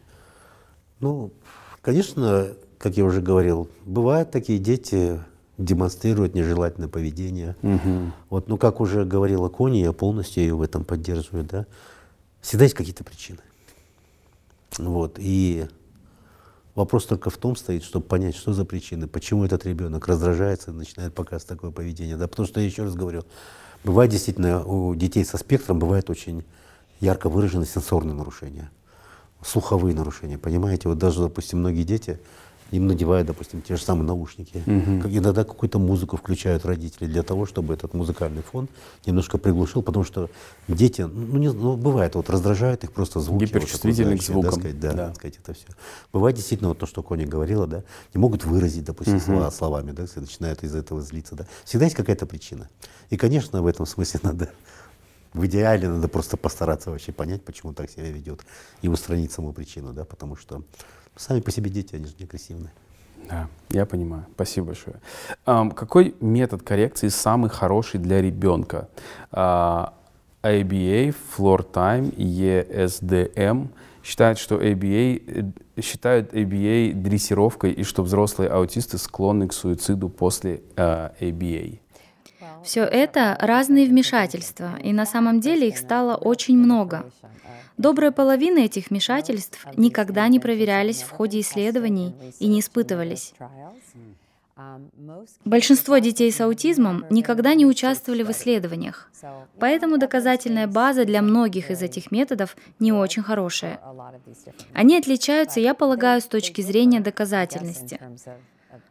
ну 1.00 1.32
конечно 1.80 2.48
как 2.78 2.96
я 2.96 3.04
уже 3.04 3.20
говорил 3.20 3.68
бывают 3.84 4.30
такие 4.30 4.58
дети 4.58 5.20
демонстрирует 5.57 6.35
нежелательное 6.35 6.87
поведение. 6.87 7.55
Угу. 7.61 8.11
Вот, 8.29 8.47
ну, 8.47 8.57
как 8.57 8.79
уже 8.79 9.05
говорила 9.05 9.49
Кони, 9.49 9.77
я 9.77 9.91
полностью 9.91 10.43
ее 10.43 10.55
в 10.55 10.61
этом 10.61 10.83
поддерживаю, 10.83 11.43
да. 11.43 11.65
Всегда 12.41 12.65
есть 12.65 12.75
какие-то 12.75 13.03
причины. 13.03 13.39
Вот, 14.77 15.15
и 15.17 15.67
вопрос 16.75 17.05
только 17.05 17.29
в 17.29 17.37
том 17.37 17.55
стоит, 17.55 17.83
чтобы 17.83 18.05
понять, 18.05 18.35
что 18.35 18.53
за 18.53 18.65
причины, 18.65 19.07
почему 19.07 19.43
этот 19.43 19.65
ребенок 19.65 20.07
раздражается 20.07 20.71
и 20.71 20.73
начинает 20.73 21.13
показывать 21.13 21.47
такое 21.47 21.71
поведение. 21.71 22.17
Да, 22.17 22.27
потому 22.27 22.47
что, 22.47 22.59
я 22.59 22.67
еще 22.67 22.83
раз 22.83 22.93
говорю, 22.93 23.23
бывает 23.83 24.11
действительно 24.11 24.63
у 24.63 24.93
детей 24.93 25.25
со 25.25 25.37
спектром 25.37 25.79
бывает 25.79 26.09
очень 26.09 26.43
ярко 26.99 27.29
выраженные 27.29 27.67
сенсорные 27.67 28.13
нарушения, 28.13 28.69
слуховые 29.43 29.95
нарушения, 29.95 30.37
понимаете? 30.37 30.89
Вот 30.89 30.99
даже, 30.99 31.21
допустим, 31.21 31.59
многие 31.59 31.83
дети, 31.83 32.19
им 32.71 32.87
надевают, 32.87 33.27
допустим, 33.27 33.61
те 33.61 33.75
же 33.75 33.81
самые 33.81 34.05
наушники. 34.05 34.61
Угу. 34.65 35.01
Как 35.03 35.11
иногда 35.11 35.43
какую-то 35.43 35.79
музыку 35.79 36.17
включают 36.17 36.65
родители 36.65 37.07
для 37.07 37.23
того, 37.23 37.45
чтобы 37.45 37.73
этот 37.73 37.93
музыкальный 37.93 38.41
фон 38.41 38.67
немножко 39.05 39.37
приглушил, 39.37 39.81
потому 39.81 40.03
что 40.03 40.29
дети, 40.67 41.01
ну, 41.01 41.37
не, 41.37 41.51
ну 41.51 41.77
бывает, 41.77 42.15
вот 42.15 42.29
раздражают 42.29 42.83
их 42.83 42.91
просто 42.91 43.19
звуки. 43.19 43.45
Гиперчувствительны 43.45 44.11
вот, 44.11 44.19
к 44.19 44.23
звукам. 44.23 44.51
Да, 44.51 44.59
сказать, 44.59 44.79
да, 44.79 44.93
да. 44.93 45.13
сказать, 45.13 45.39
это 45.43 45.53
все. 45.53 45.67
Бывает 46.11 46.35
действительно 46.35 46.69
вот 46.69 46.79
то, 46.79 46.85
что 46.85 47.01
Коня 47.03 47.25
говорила, 47.25 47.67
да, 47.67 47.83
не 48.13 48.19
могут 48.19 48.43
выразить, 48.45 48.83
допустим, 48.83 49.15
угу. 49.17 49.23
слова 49.23 49.51
словами, 49.51 49.91
да, 49.91 50.05
начинают 50.15 50.63
из 50.63 50.75
этого 50.75 51.01
злиться, 51.01 51.35
да. 51.35 51.45
Всегда 51.63 51.85
есть 51.85 51.95
какая-то 51.95 52.25
причина. 52.25 52.69
И, 53.09 53.17
конечно, 53.17 53.61
в 53.61 53.67
этом 53.67 53.85
смысле 53.85 54.19
надо 54.23 54.49
в 55.33 55.45
идеале 55.45 55.87
надо 55.87 56.07
просто 56.07 56.37
постараться 56.37 56.89
вообще 56.89 57.11
понять, 57.11 57.43
почему 57.43 57.73
так 57.73 57.89
себя 57.89 58.09
ведет, 58.09 58.41
и 58.81 58.87
устранить 58.87 59.31
саму 59.31 59.53
причину, 59.53 59.93
да, 59.93 60.03
потому 60.03 60.35
что 60.35 60.63
Сами 61.17 61.39
по 61.39 61.51
себе 61.51 61.69
дети, 61.69 61.95
они 61.95 62.05
же 62.05 62.13
не. 62.19 62.69
Да, 63.29 63.47
я 63.69 63.85
понимаю. 63.85 64.25
Спасибо 64.35 64.67
большое. 64.67 64.97
Um, 65.45 65.73
какой 65.73 66.15
метод 66.21 66.61
коррекции 66.61 67.09
самый 67.09 67.49
хороший 67.49 67.99
для 67.99 68.21
ребенка? 68.21 68.87
Uh, 69.31 69.91
ABA, 70.43 71.13
Floor 71.37 71.65
Time, 71.71 72.15
ESDM 72.15 73.69
считают, 74.03 74.39
что 74.39 74.55
ABA, 74.55 75.51
э, 75.75 75.81
считают 75.81 76.33
ABA 76.33 76.93
дрессировкой 76.93 77.73
и 77.73 77.83
что 77.83 78.03
взрослые 78.03 78.49
аутисты 78.49 78.97
склонны 78.97 79.47
к 79.47 79.53
суициду 79.53 80.07
после 80.07 80.61
uh, 80.75 81.11
ABA. 81.19 81.79
Все 82.67 82.81
это 82.81 83.37
разные 83.39 83.87
вмешательства, 83.87 84.77
и 84.83 84.91
на 84.91 85.05
самом 85.05 85.39
деле 85.39 85.69
их 85.69 85.77
стало 85.77 86.17
очень 86.17 86.57
много. 86.57 87.09
Добрая 87.77 88.11
половина 88.11 88.59
этих 88.59 88.89
вмешательств 88.89 89.65
никогда 89.77 90.27
не 90.27 90.41
проверялись 90.41 91.01
в 91.01 91.09
ходе 91.09 91.39
исследований 91.39 92.13
и 92.39 92.47
не 92.47 92.59
испытывались. 92.59 93.33
Большинство 95.45 95.99
детей 95.99 96.29
с 96.29 96.41
аутизмом 96.41 97.05
никогда 97.09 97.53
не 97.53 97.65
участвовали 97.65 98.23
в 98.23 98.31
исследованиях, 98.31 99.09
поэтому 99.59 99.97
доказательная 99.97 100.67
база 100.67 101.05
для 101.05 101.21
многих 101.21 101.71
из 101.71 101.81
этих 101.81 102.11
методов 102.11 102.57
не 102.79 102.91
очень 102.91 103.23
хорошая. 103.23 103.79
Они 104.73 104.97
отличаются, 104.97 105.61
я 105.61 105.73
полагаю, 105.73 106.19
с 106.19 106.25
точки 106.25 106.59
зрения 106.59 106.99
доказательности. 106.99 108.01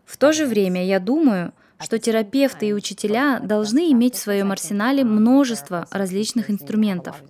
В 0.06 0.16
то 0.16 0.32
же 0.32 0.46
время 0.46 0.82
я 0.82 0.98
думаю, 0.98 1.52
что 1.80 1.98
терапевты 1.98 2.68
и 2.68 2.72
учителя 2.72 3.40
должны 3.40 3.90
иметь 3.92 4.14
в 4.14 4.18
своем 4.18 4.52
арсенале 4.52 5.04
множество 5.04 5.86
различных 5.90 6.50
инструментов. 6.50 7.22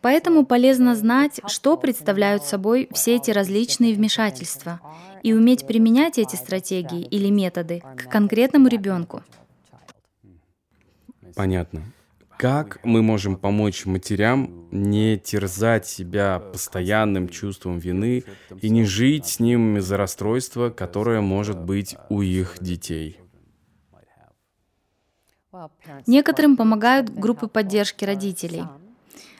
Поэтому 0.00 0.46
полезно 0.46 0.94
знать, 0.94 1.40
что 1.46 1.76
представляют 1.76 2.44
собой 2.44 2.88
все 2.92 3.16
эти 3.16 3.30
различные 3.30 3.94
вмешательства 3.94 4.80
и 5.22 5.32
уметь 5.32 5.66
применять 5.66 6.18
эти 6.18 6.36
стратегии 6.36 7.02
или 7.02 7.30
методы 7.30 7.82
к 7.96 8.08
конкретному 8.08 8.68
ребенку. 8.68 9.22
Понятно. 11.34 11.82
Как 12.38 12.78
мы 12.84 13.02
можем 13.02 13.36
помочь 13.36 13.84
матерям 13.84 14.68
не 14.70 15.18
терзать 15.18 15.88
себя 15.88 16.38
постоянным 16.38 17.28
чувством 17.28 17.80
вины 17.80 18.22
и 18.62 18.70
не 18.70 18.84
жить 18.84 19.26
с 19.26 19.40
ним 19.40 19.78
из-за 19.78 19.96
расстройства, 19.96 20.70
которое 20.70 21.20
может 21.20 21.58
быть 21.58 21.96
у 22.08 22.22
их 22.22 22.58
детей? 22.60 23.18
Некоторым 26.06 26.56
помогают 26.56 27.10
группы 27.10 27.48
поддержки 27.48 28.04
родителей. 28.04 28.62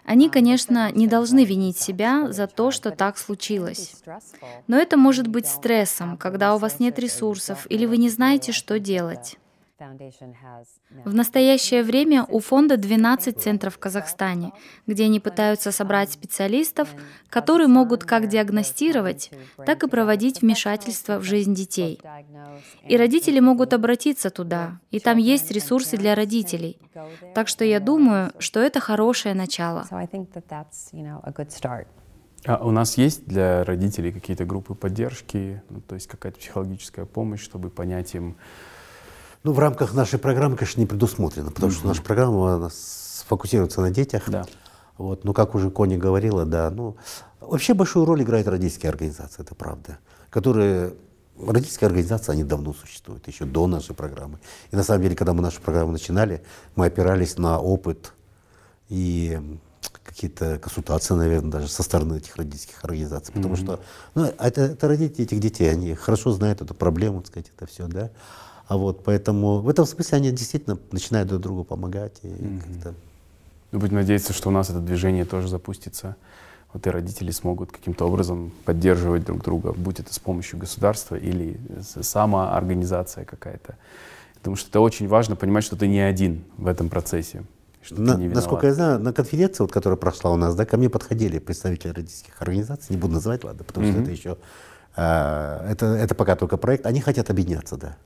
Они, 0.04 0.28
конечно, 0.28 0.90
не 0.90 1.06
должны 1.06 1.44
винить 1.44 1.78
себя 1.78 2.32
за 2.32 2.48
то, 2.48 2.72
что 2.72 2.90
так 2.90 3.16
случилось. 3.16 3.94
Но 4.66 4.76
это 4.76 4.96
может 4.96 5.28
быть 5.28 5.46
стрессом, 5.46 6.16
когда 6.16 6.52
у 6.52 6.58
вас 6.58 6.80
нет 6.80 6.98
ресурсов 6.98 7.64
или 7.70 7.86
вы 7.86 7.98
не 7.98 8.08
знаете, 8.08 8.50
что 8.50 8.80
делать. 8.80 9.38
В 11.04 11.14
настоящее 11.14 11.82
время 11.84 12.24
у 12.24 12.40
фонда 12.40 12.76
12 12.76 13.40
центров 13.40 13.76
в 13.76 13.78
Казахстане, 13.78 14.52
где 14.86 15.04
они 15.04 15.20
пытаются 15.20 15.70
собрать 15.70 16.10
специалистов, 16.10 16.88
которые 17.28 17.68
могут 17.68 18.04
как 18.04 18.28
диагностировать, 18.28 19.30
так 19.64 19.84
и 19.84 19.88
проводить 19.88 20.42
вмешательства 20.42 21.18
в 21.18 21.22
жизнь 21.22 21.54
детей. 21.54 22.00
И 22.88 22.96
родители 22.96 23.38
могут 23.40 23.72
обратиться 23.72 24.30
туда, 24.30 24.80
и 24.90 24.98
там 24.98 25.18
есть 25.18 25.50
ресурсы 25.52 25.96
для 25.96 26.14
родителей. 26.14 26.78
Так 27.34 27.46
что 27.46 27.64
я 27.64 27.78
думаю, 27.78 28.32
что 28.38 28.60
это 28.60 28.80
хорошее 28.80 29.34
начало. 29.34 29.86
А 32.44 32.64
у 32.64 32.70
нас 32.70 32.96
есть 32.96 33.26
для 33.26 33.64
родителей 33.64 34.12
какие-то 34.12 34.44
группы 34.44 34.74
поддержки, 34.74 35.62
ну, 35.70 35.80
то 35.80 35.96
есть 35.96 36.06
какая-то 36.06 36.38
психологическая 36.38 37.04
помощь, 37.04 37.42
чтобы 37.42 37.68
понять 37.68 38.14
им, 38.14 38.36
ну, 39.42 39.52
в 39.52 39.58
рамках 39.58 39.94
нашей 39.94 40.18
программы, 40.18 40.56
конечно, 40.56 40.80
не 40.80 40.86
предусмотрено, 40.86 41.50
потому 41.50 41.72
что 41.72 41.86
наша 41.86 42.02
программа 42.02 42.54
она 42.54 42.70
сфокусируется 42.70 43.80
на 43.80 43.90
детях. 43.90 44.24
Да. 44.26 44.46
Вот, 44.96 45.24
ну, 45.24 45.32
как 45.32 45.54
уже 45.54 45.70
Кони 45.70 45.96
говорила, 45.96 46.44
да, 46.44 46.70
ну, 46.70 46.96
вообще 47.40 47.74
большую 47.74 48.04
роль 48.04 48.22
играют 48.22 48.48
родительские 48.48 48.90
организации, 48.90 49.42
это 49.42 49.54
правда, 49.54 49.98
которые 50.28 50.94
Родительские 51.40 51.86
организации, 51.86 52.32
они 52.32 52.42
давно 52.42 52.72
существуют, 52.72 53.28
еще 53.28 53.44
до 53.44 53.68
нашей 53.68 53.94
программы. 53.94 54.40
И 54.72 54.76
на 54.76 54.82
самом 54.82 55.02
деле, 55.02 55.14
когда 55.14 55.32
мы 55.32 55.42
нашу 55.42 55.60
программу 55.60 55.92
начинали, 55.92 56.42
мы 56.74 56.86
опирались 56.86 57.38
на 57.38 57.60
опыт 57.60 58.12
и 58.88 59.40
какие-то 60.02 60.58
консультации, 60.58 61.14
наверное, 61.14 61.52
даже 61.52 61.68
со 61.68 61.84
стороны 61.84 62.16
этих 62.16 62.34
родительских 62.36 62.82
организаций. 62.82 63.32
Потому 63.32 63.54
mm-hmm. 63.54 63.62
что 63.62 63.80
ну, 64.14 64.24
это, 64.24 64.62
это 64.62 64.88
родители 64.88 65.24
этих 65.24 65.38
детей, 65.38 65.70
они 65.70 65.94
хорошо 65.94 66.32
знают 66.32 66.60
эту 66.60 66.74
проблему, 66.74 67.20
так 67.20 67.28
сказать, 67.28 67.52
это 67.56 67.66
все, 67.66 67.86
да. 67.86 68.10
А 68.68 68.76
вот 68.76 69.02
поэтому 69.02 69.60
в 69.60 69.68
этом 69.68 69.86
смысле 69.86 70.18
они 70.18 70.30
действительно 70.30 70.78
начинают 70.92 71.28
друг 71.28 71.40
другу 71.40 71.64
помогать. 71.64 72.18
И 72.22 72.26
mm-hmm. 72.26 72.60
как-то... 72.60 72.94
Ну, 73.72 73.78
будем 73.80 73.94
надеяться, 73.96 74.34
что 74.34 74.50
у 74.50 74.52
нас 74.52 74.68
это 74.68 74.80
движение 74.80 75.24
тоже 75.24 75.48
запустится. 75.48 76.16
Вот 76.74 76.86
и 76.86 76.90
родители 76.90 77.30
смогут 77.30 77.72
каким-то 77.72 78.06
образом 78.06 78.52
поддерживать 78.66 79.24
друг 79.24 79.42
друга, 79.42 79.72
будь 79.72 80.00
это 80.00 80.12
с 80.12 80.18
помощью 80.18 80.58
государства 80.58 81.16
или 81.16 81.58
самоорганизация 82.02 83.24
какая-то. 83.24 83.76
Потому 84.34 84.56
что 84.56 84.68
это 84.68 84.80
очень 84.80 85.08
важно 85.08 85.34
понимать, 85.34 85.64
что 85.64 85.76
ты 85.76 85.88
не 85.88 86.00
один 86.00 86.44
в 86.58 86.66
этом 86.66 86.90
процессе. 86.90 87.44
Что 87.80 88.02
на, 88.02 88.18
насколько 88.18 88.66
я 88.66 88.74
знаю, 88.74 88.98
на 89.00 89.14
конференции, 89.14 89.62
вот, 89.62 89.72
которая 89.72 89.96
прошла 89.96 90.30
у 90.30 90.36
нас, 90.36 90.54
да, 90.54 90.66
ко 90.66 90.76
мне 90.76 90.90
подходили 90.90 91.38
представители 91.38 91.88
родительских 91.88 92.34
организаций, 92.42 92.94
не 92.94 93.00
буду 93.00 93.14
называть, 93.14 93.44
ладно, 93.44 93.64
потому 93.64 93.86
mm-hmm. 93.86 93.92
что 93.92 94.02
это 94.02 94.10
еще, 94.10 94.36
э, 94.94 95.70
это, 95.70 95.86
это 95.86 96.14
пока 96.14 96.36
только 96.36 96.58
проект, 96.58 96.84
они 96.84 97.00
хотят 97.00 97.30
объединяться, 97.30 97.78
да. 97.78 97.96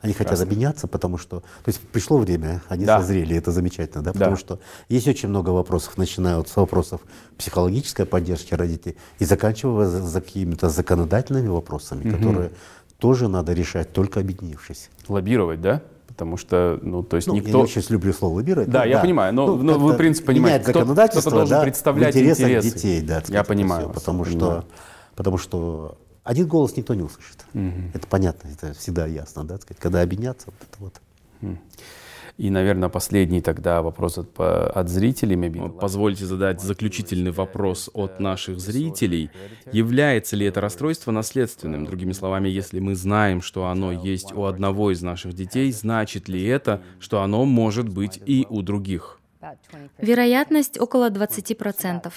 Они 0.00 0.12
хотят 0.12 0.40
обменяться, 0.40 0.86
потому 0.86 1.18
что... 1.18 1.40
То 1.40 1.68
есть 1.68 1.80
пришло 1.80 2.18
время, 2.18 2.62
они 2.68 2.84
да. 2.84 3.00
созрели, 3.00 3.36
это 3.36 3.50
замечательно, 3.50 4.02
да? 4.02 4.12
Потому 4.12 4.32
да. 4.32 4.40
что 4.40 4.60
есть 4.88 5.08
очень 5.08 5.28
много 5.28 5.50
вопросов, 5.50 5.96
начиная 5.96 6.38
от 6.38 6.54
вопросов 6.56 7.00
психологической 7.38 8.06
поддержки 8.06 8.54
родителей 8.54 8.96
и 9.18 9.24
заканчивая 9.24 9.86
за, 9.86 10.02
за 10.02 10.20
какими-то 10.20 10.68
законодательными 10.68 11.48
вопросами, 11.48 12.08
угу. 12.08 12.16
которые 12.16 12.50
тоже 12.98 13.28
надо 13.28 13.52
решать, 13.52 13.92
только 13.92 14.20
объединившись. 14.20 14.90
Лоббировать, 15.08 15.60
да? 15.60 15.82
Потому 16.08 16.38
что, 16.38 16.78
ну, 16.82 17.02
то 17.02 17.16
есть 17.16 17.28
ну, 17.28 17.34
никто... 17.34 17.50
Я 17.50 17.58
очень 17.58 17.82
люблю 17.90 18.12
слово 18.12 18.36
лоббировать. 18.36 18.70
Да, 18.70 18.84
я 18.84 18.96
да. 18.96 19.02
понимаю, 19.02 19.34
но, 19.34 19.46
ну, 19.48 19.62
но 19.62 19.78
вы, 19.78 19.92
в 19.92 19.96
принципе, 19.96 20.28
понимаете, 20.28 20.64
кто, 20.70 20.84
кто-то 20.84 21.30
должен 21.30 21.58
да, 21.58 21.62
представлять 21.62 22.14
в 22.14 22.18
интересах 22.18 22.48
интересы. 22.48 22.70
детей, 22.70 23.02
да. 23.02 23.22
Я 23.28 23.44
понимаю. 23.44 23.90
Все, 23.90 23.92
потому, 23.92 24.24
что, 24.24 24.64
потому 25.14 25.36
что 25.36 25.98
один 26.26 26.48
голос 26.48 26.76
никто 26.76 26.94
не 26.94 27.02
услышит. 27.02 27.44
Угу. 27.54 27.90
Это 27.94 28.06
понятно, 28.08 28.48
это 28.48 28.74
всегда 28.74 29.06
ясно, 29.06 29.44
да, 29.44 29.56
сказать, 29.58 29.80
когда 29.80 30.02
объединяться, 30.02 30.48
вот 30.48 30.68
это 30.68 30.76
вот. 30.78 31.00
И, 32.36 32.50
наверное, 32.50 32.90
последний 32.90 33.40
тогда 33.40 33.80
вопрос 33.80 34.18
от, 34.18 34.28
от 34.38 34.88
зрителей. 34.90 35.70
Позвольте 35.80 36.26
задать 36.26 36.60
заключительный 36.60 37.30
вопрос 37.30 37.88
от 37.94 38.20
наших 38.20 38.60
зрителей. 38.60 39.30
Является 39.72 40.36
ли 40.36 40.44
это 40.44 40.60
расстройство 40.60 41.12
наследственным? 41.12 41.86
Другими 41.86 42.12
словами, 42.12 42.48
если 42.50 42.78
мы 42.78 42.94
знаем, 42.94 43.40
что 43.40 43.68
оно 43.68 43.90
есть 43.90 44.32
у 44.32 44.44
одного 44.44 44.90
из 44.90 45.00
наших 45.00 45.32
детей, 45.32 45.72
значит 45.72 46.28
ли 46.28 46.44
это, 46.44 46.82
что 46.98 47.22
оно 47.22 47.46
может 47.46 47.88
быть 47.88 48.20
и 48.26 48.46
у 48.50 48.60
других? 48.60 49.18
Вероятность 49.98 50.78
около 50.78 51.08
20%. 51.08 52.12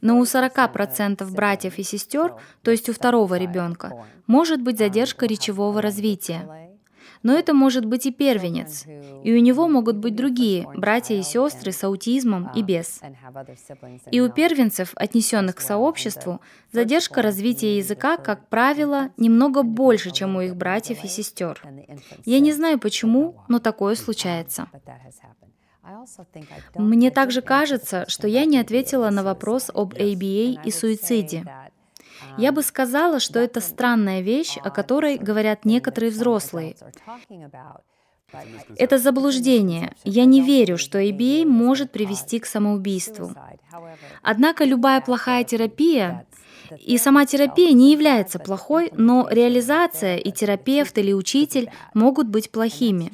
Но 0.00 0.18
у 0.18 0.22
40% 0.22 1.30
братьев 1.32 1.78
и 1.78 1.82
сестер, 1.82 2.34
то 2.62 2.70
есть 2.70 2.88
у 2.88 2.92
второго 2.92 3.36
ребенка, 3.36 4.06
может 4.26 4.62
быть 4.62 4.78
задержка 4.78 5.26
речевого 5.26 5.80
развития. 5.82 6.68
Но 7.22 7.34
это 7.34 7.52
может 7.52 7.84
быть 7.84 8.06
и 8.06 8.12
первенец, 8.12 8.84
и 9.24 9.32
у 9.32 9.40
него 9.40 9.68
могут 9.68 9.96
быть 9.96 10.14
другие 10.14 10.68
братья 10.76 11.14
и 11.14 11.22
сестры 11.22 11.72
с 11.72 11.82
аутизмом 11.82 12.50
и 12.54 12.62
без. 12.62 13.00
И 14.10 14.20
у 14.20 14.30
первенцев, 14.30 14.92
отнесенных 14.94 15.56
к 15.56 15.60
сообществу, 15.60 16.40
задержка 16.72 17.22
развития 17.22 17.78
языка, 17.78 18.16
как 18.16 18.48
правило, 18.48 19.10
немного 19.16 19.62
больше, 19.62 20.10
чем 20.10 20.36
у 20.36 20.40
их 20.40 20.56
братьев 20.56 21.02
и 21.04 21.08
сестер. 21.08 21.60
Я 22.24 22.40
не 22.40 22.52
знаю 22.52 22.78
почему, 22.78 23.36
но 23.48 23.58
такое 23.58 23.94
случается. 23.96 24.68
Мне 26.74 27.10
также 27.10 27.42
кажется, 27.42 28.04
что 28.08 28.28
я 28.28 28.44
не 28.44 28.58
ответила 28.58 29.10
на 29.10 29.22
вопрос 29.22 29.70
об 29.72 29.94
ABA 29.94 30.62
и 30.64 30.70
суициде. 30.70 31.44
Я 32.36 32.52
бы 32.52 32.62
сказала, 32.62 33.20
что 33.20 33.38
это 33.38 33.60
странная 33.60 34.20
вещь, 34.20 34.58
о 34.62 34.70
которой 34.70 35.18
говорят 35.18 35.64
некоторые 35.64 36.10
взрослые. 36.10 36.76
Это 38.76 38.98
заблуждение. 38.98 39.94
Я 40.04 40.24
не 40.26 40.42
верю, 40.42 40.76
что 40.76 41.00
ABA 41.00 41.46
может 41.46 41.90
привести 41.90 42.38
к 42.38 42.46
самоубийству. 42.46 43.32
Однако 44.22 44.64
любая 44.64 45.00
плохая 45.00 45.44
терапия, 45.44 46.26
и 46.78 46.98
сама 46.98 47.26
терапия 47.26 47.72
не 47.72 47.92
является 47.92 48.38
плохой, 48.38 48.90
но 48.94 49.28
реализация 49.30 50.16
и 50.16 50.30
терапевт 50.30 50.96
или 50.98 51.12
учитель 51.12 51.70
могут 51.94 52.28
быть 52.28 52.50
плохими. 52.50 53.12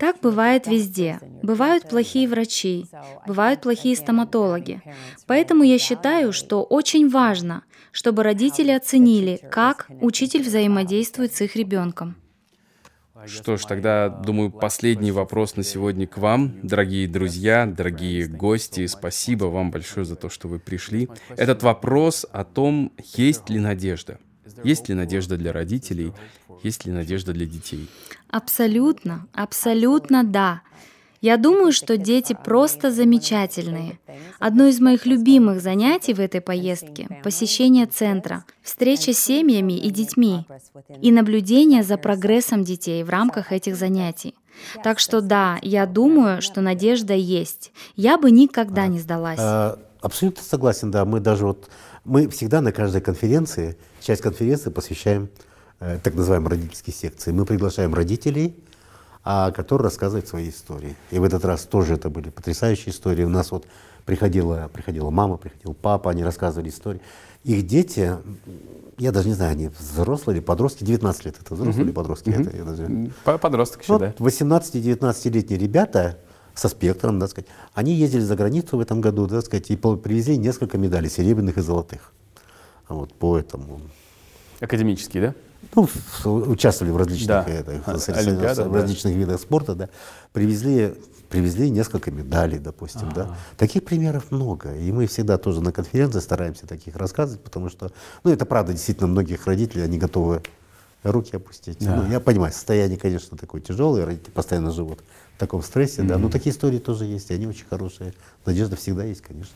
Так 0.00 0.16
бывает 0.20 0.66
везде. 0.66 1.20
Бывают 1.42 1.88
плохие 1.88 2.28
врачи, 2.28 2.86
бывают 3.26 3.62
плохие 3.62 3.96
стоматологи. 3.96 4.82
Поэтому 5.26 5.62
я 5.62 5.78
считаю, 5.78 6.32
что 6.32 6.62
очень 6.62 7.08
важно, 7.08 7.64
чтобы 7.90 8.22
родители 8.22 8.70
оценили, 8.70 9.40
как 9.50 9.88
учитель 10.00 10.42
взаимодействует 10.42 11.34
с 11.34 11.40
их 11.40 11.56
ребенком. 11.56 12.16
Что 13.26 13.56
ж, 13.56 13.64
тогда, 13.64 14.08
думаю, 14.08 14.50
последний 14.50 15.12
вопрос 15.12 15.56
на 15.56 15.62
сегодня 15.62 16.06
к 16.06 16.18
вам. 16.18 16.60
Дорогие 16.62 17.08
друзья, 17.08 17.66
дорогие 17.66 18.26
гости, 18.26 18.86
спасибо 18.86 19.46
вам 19.46 19.70
большое 19.70 20.06
за 20.06 20.16
то, 20.16 20.28
что 20.28 20.48
вы 20.48 20.58
пришли. 20.58 21.08
Этот 21.36 21.62
вопрос 21.62 22.26
о 22.30 22.44
том, 22.44 22.92
есть 23.16 23.50
ли 23.50 23.58
надежда. 23.58 24.18
Есть 24.64 24.88
ли 24.88 24.94
надежда 24.94 25.36
для 25.36 25.52
родителей? 25.52 26.12
Есть 26.62 26.86
ли 26.86 26.92
надежда 26.92 27.32
для 27.32 27.46
детей? 27.46 27.88
Абсолютно, 28.30 29.26
абсолютно 29.32 30.24
да. 30.24 30.62
Я 31.20 31.36
думаю, 31.36 31.72
что 31.72 31.96
дети 31.96 32.36
просто 32.44 32.92
замечательные. 32.92 33.98
Одно 34.38 34.66
из 34.66 34.80
моих 34.80 35.04
любимых 35.06 35.60
занятий 35.60 36.14
в 36.14 36.20
этой 36.20 36.40
поездке— 36.40 37.08
посещение 37.24 37.86
центра, 37.86 38.44
встреча 38.62 39.12
с 39.12 39.18
семьями 39.18 39.72
и 39.72 39.90
детьми 39.90 40.46
и 41.02 41.10
наблюдение 41.10 41.82
за 41.82 41.96
прогрессом 41.96 42.62
детей 42.62 43.02
в 43.02 43.10
рамках 43.10 43.52
этих 43.52 43.76
занятий. 43.76 44.34
Так 44.82 44.98
что 44.98 45.20
да, 45.20 45.58
я 45.62 45.86
думаю, 45.86 46.42
что 46.42 46.60
надежда 46.60 47.14
есть. 47.14 47.72
Я 47.96 48.18
бы 48.18 48.30
никогда 48.30 48.86
не 48.86 48.98
сдалась. 48.98 49.38
А, 49.40 49.78
абсолютно 50.00 50.42
согласен, 50.42 50.90
да. 50.90 51.04
Мы 51.04 51.20
даже 51.20 51.46
вот 51.46 51.68
мы 52.04 52.28
всегда 52.28 52.60
на 52.60 52.72
каждой 52.72 53.00
конференции, 53.00 53.76
часть 54.00 54.22
конференции 54.22 54.70
посвящаем 54.70 55.28
э, 55.80 55.98
так 56.02 56.14
называемой 56.14 56.50
родительской 56.50 56.94
секции. 56.94 57.32
Мы 57.32 57.44
приглашаем 57.44 57.94
родителей, 57.94 58.56
а, 59.30 59.50
которые 59.50 59.84
рассказывают 59.84 60.26
свои 60.26 60.48
истории. 60.48 60.96
И 61.10 61.18
в 61.18 61.22
этот 61.22 61.44
раз 61.44 61.64
тоже 61.64 61.96
это 61.96 62.08
были 62.08 62.30
потрясающие 62.30 62.94
истории. 62.94 63.24
У 63.24 63.28
нас 63.28 63.50
вот 63.50 63.66
приходила, 64.06 64.70
приходила 64.72 65.10
мама, 65.10 65.36
приходил 65.36 65.74
папа, 65.74 66.10
они 66.10 66.24
рассказывали 66.24 66.70
истории. 66.70 67.02
Их 67.44 67.66
дети, 67.66 68.16
я 68.96 69.12
даже 69.12 69.28
не 69.28 69.34
знаю, 69.34 69.52
они 69.52 69.68
взрослые 69.68 70.38
или 70.38 70.42
подростки, 70.42 70.82
19 70.82 71.26
лет 71.26 71.36
это 71.38 71.54
взрослые 71.54 71.84
или 71.84 71.92
подростки? 71.92 72.30
Это, 72.30 72.56
я 72.56 72.64
даже... 72.64 73.10
Подросток 73.22 73.82
еще, 73.82 73.92
вот 73.92 74.00
да. 74.00 74.14
18-19-летние 74.16 75.58
ребята 75.58 76.16
со 76.54 76.70
спектром, 76.70 77.18
да, 77.18 77.28
сказать, 77.28 77.50
они 77.74 77.92
ездили 77.92 78.22
за 78.22 78.34
границу 78.34 78.78
в 78.78 78.80
этом 78.80 79.02
году, 79.02 79.26
да, 79.26 79.42
сказать, 79.42 79.70
и 79.70 79.76
привезли 79.76 80.38
несколько 80.38 80.78
медалей, 80.78 81.10
серебряных 81.10 81.58
и 81.58 81.60
золотых. 81.60 82.14
Вот 82.88 83.12
по 83.12 83.38
этому. 83.38 83.82
Академические, 84.60 85.22
да? 85.22 85.34
Ну, 85.74 85.88
участвовали 86.24 86.92
в 86.92 86.96
различных, 86.96 87.28
да. 87.28 87.44
это, 87.48 87.72
Олимпиада, 88.14 88.64
в 88.68 88.74
различных 88.74 89.14
да. 89.14 89.18
видах 89.18 89.40
спорта, 89.40 89.74
да, 89.74 89.88
привезли, 90.32 90.94
привезли 91.28 91.70
несколько 91.70 92.10
медалей, 92.10 92.58
допустим, 92.58 93.08
А-а-а. 93.08 93.14
да. 93.14 93.36
Таких 93.56 93.84
примеров 93.84 94.30
много, 94.30 94.74
и 94.74 94.90
мы 94.92 95.06
всегда 95.06 95.38
тоже 95.38 95.60
на 95.60 95.72
конференции 95.72 96.20
стараемся 96.20 96.66
таких 96.66 96.96
рассказывать, 96.96 97.42
потому 97.42 97.68
что, 97.68 97.92
ну, 98.24 98.32
это 98.32 98.46
правда, 98.46 98.72
действительно, 98.72 99.08
многих 99.08 99.46
родителей, 99.46 99.84
они 99.84 99.98
готовы 99.98 100.42
руки 101.02 101.36
опустить. 101.36 101.78
Да. 101.80 101.96
Ну, 101.96 102.10
я 102.10 102.20
понимаю, 102.20 102.52
состояние, 102.52 102.98
конечно, 102.98 103.36
такое 103.36 103.60
тяжелое, 103.60 104.04
родители 104.04 104.30
постоянно 104.30 104.70
живут 104.70 105.00
в 105.36 105.38
таком 105.38 105.62
стрессе, 105.62 106.02
mm-hmm. 106.02 106.08
да, 106.08 106.18
но 106.18 106.28
такие 106.28 106.52
истории 106.52 106.78
тоже 106.78 107.04
есть, 107.04 107.30
и 107.30 107.34
они 107.34 107.46
очень 107.46 107.66
хорошие. 107.68 108.14
Надежда 108.44 108.76
всегда 108.76 109.04
есть, 109.04 109.22
конечно. 109.22 109.54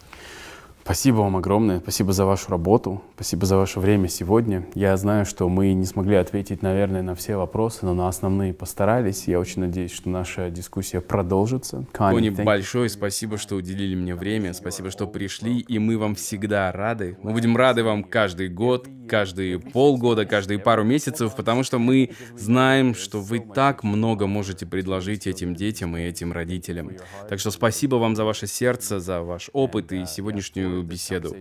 Спасибо 0.84 1.18
вам 1.18 1.36
огромное, 1.36 1.78
спасибо 1.78 2.12
за 2.12 2.26
вашу 2.26 2.50
работу, 2.50 3.02
спасибо 3.14 3.46
за 3.46 3.56
ваше 3.56 3.78
время 3.78 4.08
сегодня. 4.08 4.66
Я 4.74 4.96
знаю, 4.96 5.24
что 5.24 5.48
мы 5.48 5.72
не 5.74 5.86
смогли 5.86 6.16
ответить, 6.16 6.60
наверное, 6.60 7.02
на 7.02 7.14
все 7.14 7.36
вопросы, 7.36 7.86
но 7.86 7.94
на 7.94 8.08
основные 8.08 8.52
постарались. 8.52 9.28
Я 9.28 9.38
очень 9.38 9.62
надеюсь, 9.62 9.92
что 9.92 10.08
наша 10.08 10.50
дискуссия 10.50 11.00
продолжится. 11.00 11.86
Кони, 11.92 12.30
большое 12.30 12.88
спасибо, 12.88 13.38
что 13.38 13.54
уделили 13.54 13.94
мне 13.94 14.16
время, 14.16 14.52
спасибо, 14.54 14.90
что 14.90 15.06
пришли, 15.06 15.60
и 15.60 15.78
мы 15.78 15.96
вам 15.98 16.16
всегда 16.16 16.72
рады. 16.72 17.16
Мы 17.22 17.32
будем 17.32 17.56
рады 17.56 17.84
вам 17.84 18.02
каждый 18.02 18.48
год, 18.48 18.88
каждые 19.08 19.60
полгода, 19.60 20.26
каждые 20.26 20.58
пару 20.58 20.82
месяцев, 20.82 21.36
потому 21.36 21.62
что 21.62 21.78
мы 21.78 22.10
знаем, 22.36 22.96
что 22.96 23.20
вы 23.20 23.38
так 23.38 23.84
много 23.84 24.26
можете 24.26 24.66
предложить 24.66 25.28
этим 25.28 25.54
детям 25.54 25.96
и 25.96 26.02
этим 26.02 26.32
родителям. 26.32 26.90
Так 27.28 27.38
что 27.38 27.52
спасибо 27.52 27.96
вам 27.96 28.16
за 28.16 28.24
ваше 28.24 28.48
сердце, 28.48 28.98
за 28.98 29.22
ваш 29.22 29.48
опыт 29.52 29.92
и 29.92 30.06
сегодняшнюю 30.06 30.71
беседу. 30.80 31.36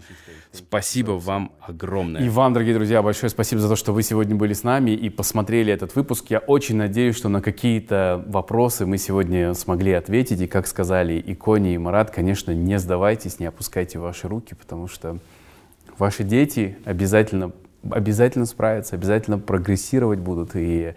Спасибо 0.52 1.12
вам 1.12 1.54
огромное. 1.62 2.22
И 2.26 2.30
вам, 2.30 2.52
дорогие 2.52 2.74
друзья, 2.74 3.02
большое 3.02 3.30
спасибо 3.30 3.62
за 3.62 3.70
то, 3.70 3.78
что 3.78 3.94
вы 3.94 4.04
сегодня 4.04 4.36
были 4.36 4.54
с 4.54 4.64
нами 4.64 4.92
и 4.92 5.10
посмотрели 5.10 5.72
этот 5.72 5.96
выпуск. 5.96 6.26
Я 6.30 6.40
очень 6.40 6.76
надеюсь, 6.76 7.16
что 7.16 7.30
на 7.30 7.42
какие-то 7.42 8.24
вопросы 8.28 8.86
мы 8.86 8.98
сегодня 8.98 9.54
смогли 9.54 9.94
ответить. 9.94 10.42
И, 10.42 10.48
как 10.48 10.68
сказали 10.68 11.14
и 11.14 11.36
Кони, 11.36 11.74
и 11.74 11.78
Марат, 11.78 12.12
конечно, 12.12 12.52
не 12.52 12.78
сдавайтесь, 12.80 13.40
не 13.40 13.46
опускайте 13.46 14.00
ваши 14.00 14.28
руки, 14.28 14.56
потому 14.56 14.88
что 14.88 15.20
ваши 15.98 16.24
дети 16.24 16.78
обязательно, 16.84 17.52
обязательно 17.90 18.46
справятся, 18.46 18.96
обязательно 18.96 19.38
прогрессировать 19.38 20.20
будут. 20.20 20.52
И 20.56 20.94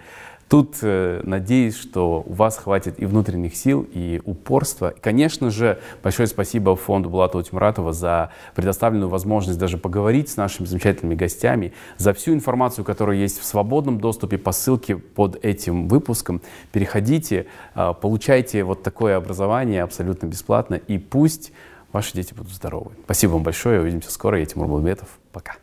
Тут 0.48 0.76
э, 0.82 1.20
надеюсь, 1.24 1.76
что 1.76 2.22
у 2.26 2.32
вас 2.32 2.58
хватит 2.58 3.00
и 3.00 3.06
внутренних 3.06 3.56
сил, 3.56 3.86
и 3.92 4.20
упорства. 4.24 4.94
Конечно 5.00 5.50
же, 5.50 5.80
большое 6.02 6.26
спасибо 6.26 6.76
фонду 6.76 7.10
Булата 7.10 7.38
Утимратова 7.38 7.92
за 7.92 8.30
предоставленную 8.54 9.08
возможность 9.08 9.58
даже 9.58 9.78
поговорить 9.78 10.28
с 10.28 10.36
нашими 10.36 10.66
замечательными 10.66 11.14
гостями, 11.14 11.72
за 11.96 12.12
всю 12.12 12.34
информацию, 12.34 12.84
которая 12.84 13.16
есть 13.16 13.40
в 13.40 13.44
свободном 13.44 14.00
доступе 14.00 14.38
по 14.38 14.52
ссылке 14.52 14.96
под 14.96 15.42
этим 15.44 15.88
выпуском. 15.88 16.42
Переходите, 16.72 17.46
э, 17.74 17.94
получайте 18.00 18.64
вот 18.64 18.82
такое 18.82 19.16
образование 19.16 19.82
абсолютно 19.82 20.26
бесплатно, 20.26 20.74
и 20.74 20.98
пусть 20.98 21.52
ваши 21.92 22.12
дети 22.14 22.34
будут 22.34 22.52
здоровы. 22.52 22.90
Спасибо 23.04 23.32
вам 23.32 23.42
большое, 23.42 23.80
увидимся 23.80 24.10
скоро. 24.10 24.38
Я 24.38 24.46
Тимур 24.46 24.68
Балбетов. 24.68 25.08
Пока. 25.32 25.56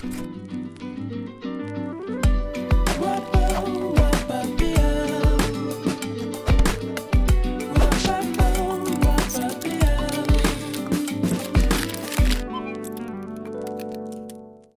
thank 0.00 1.44
you 1.44 1.53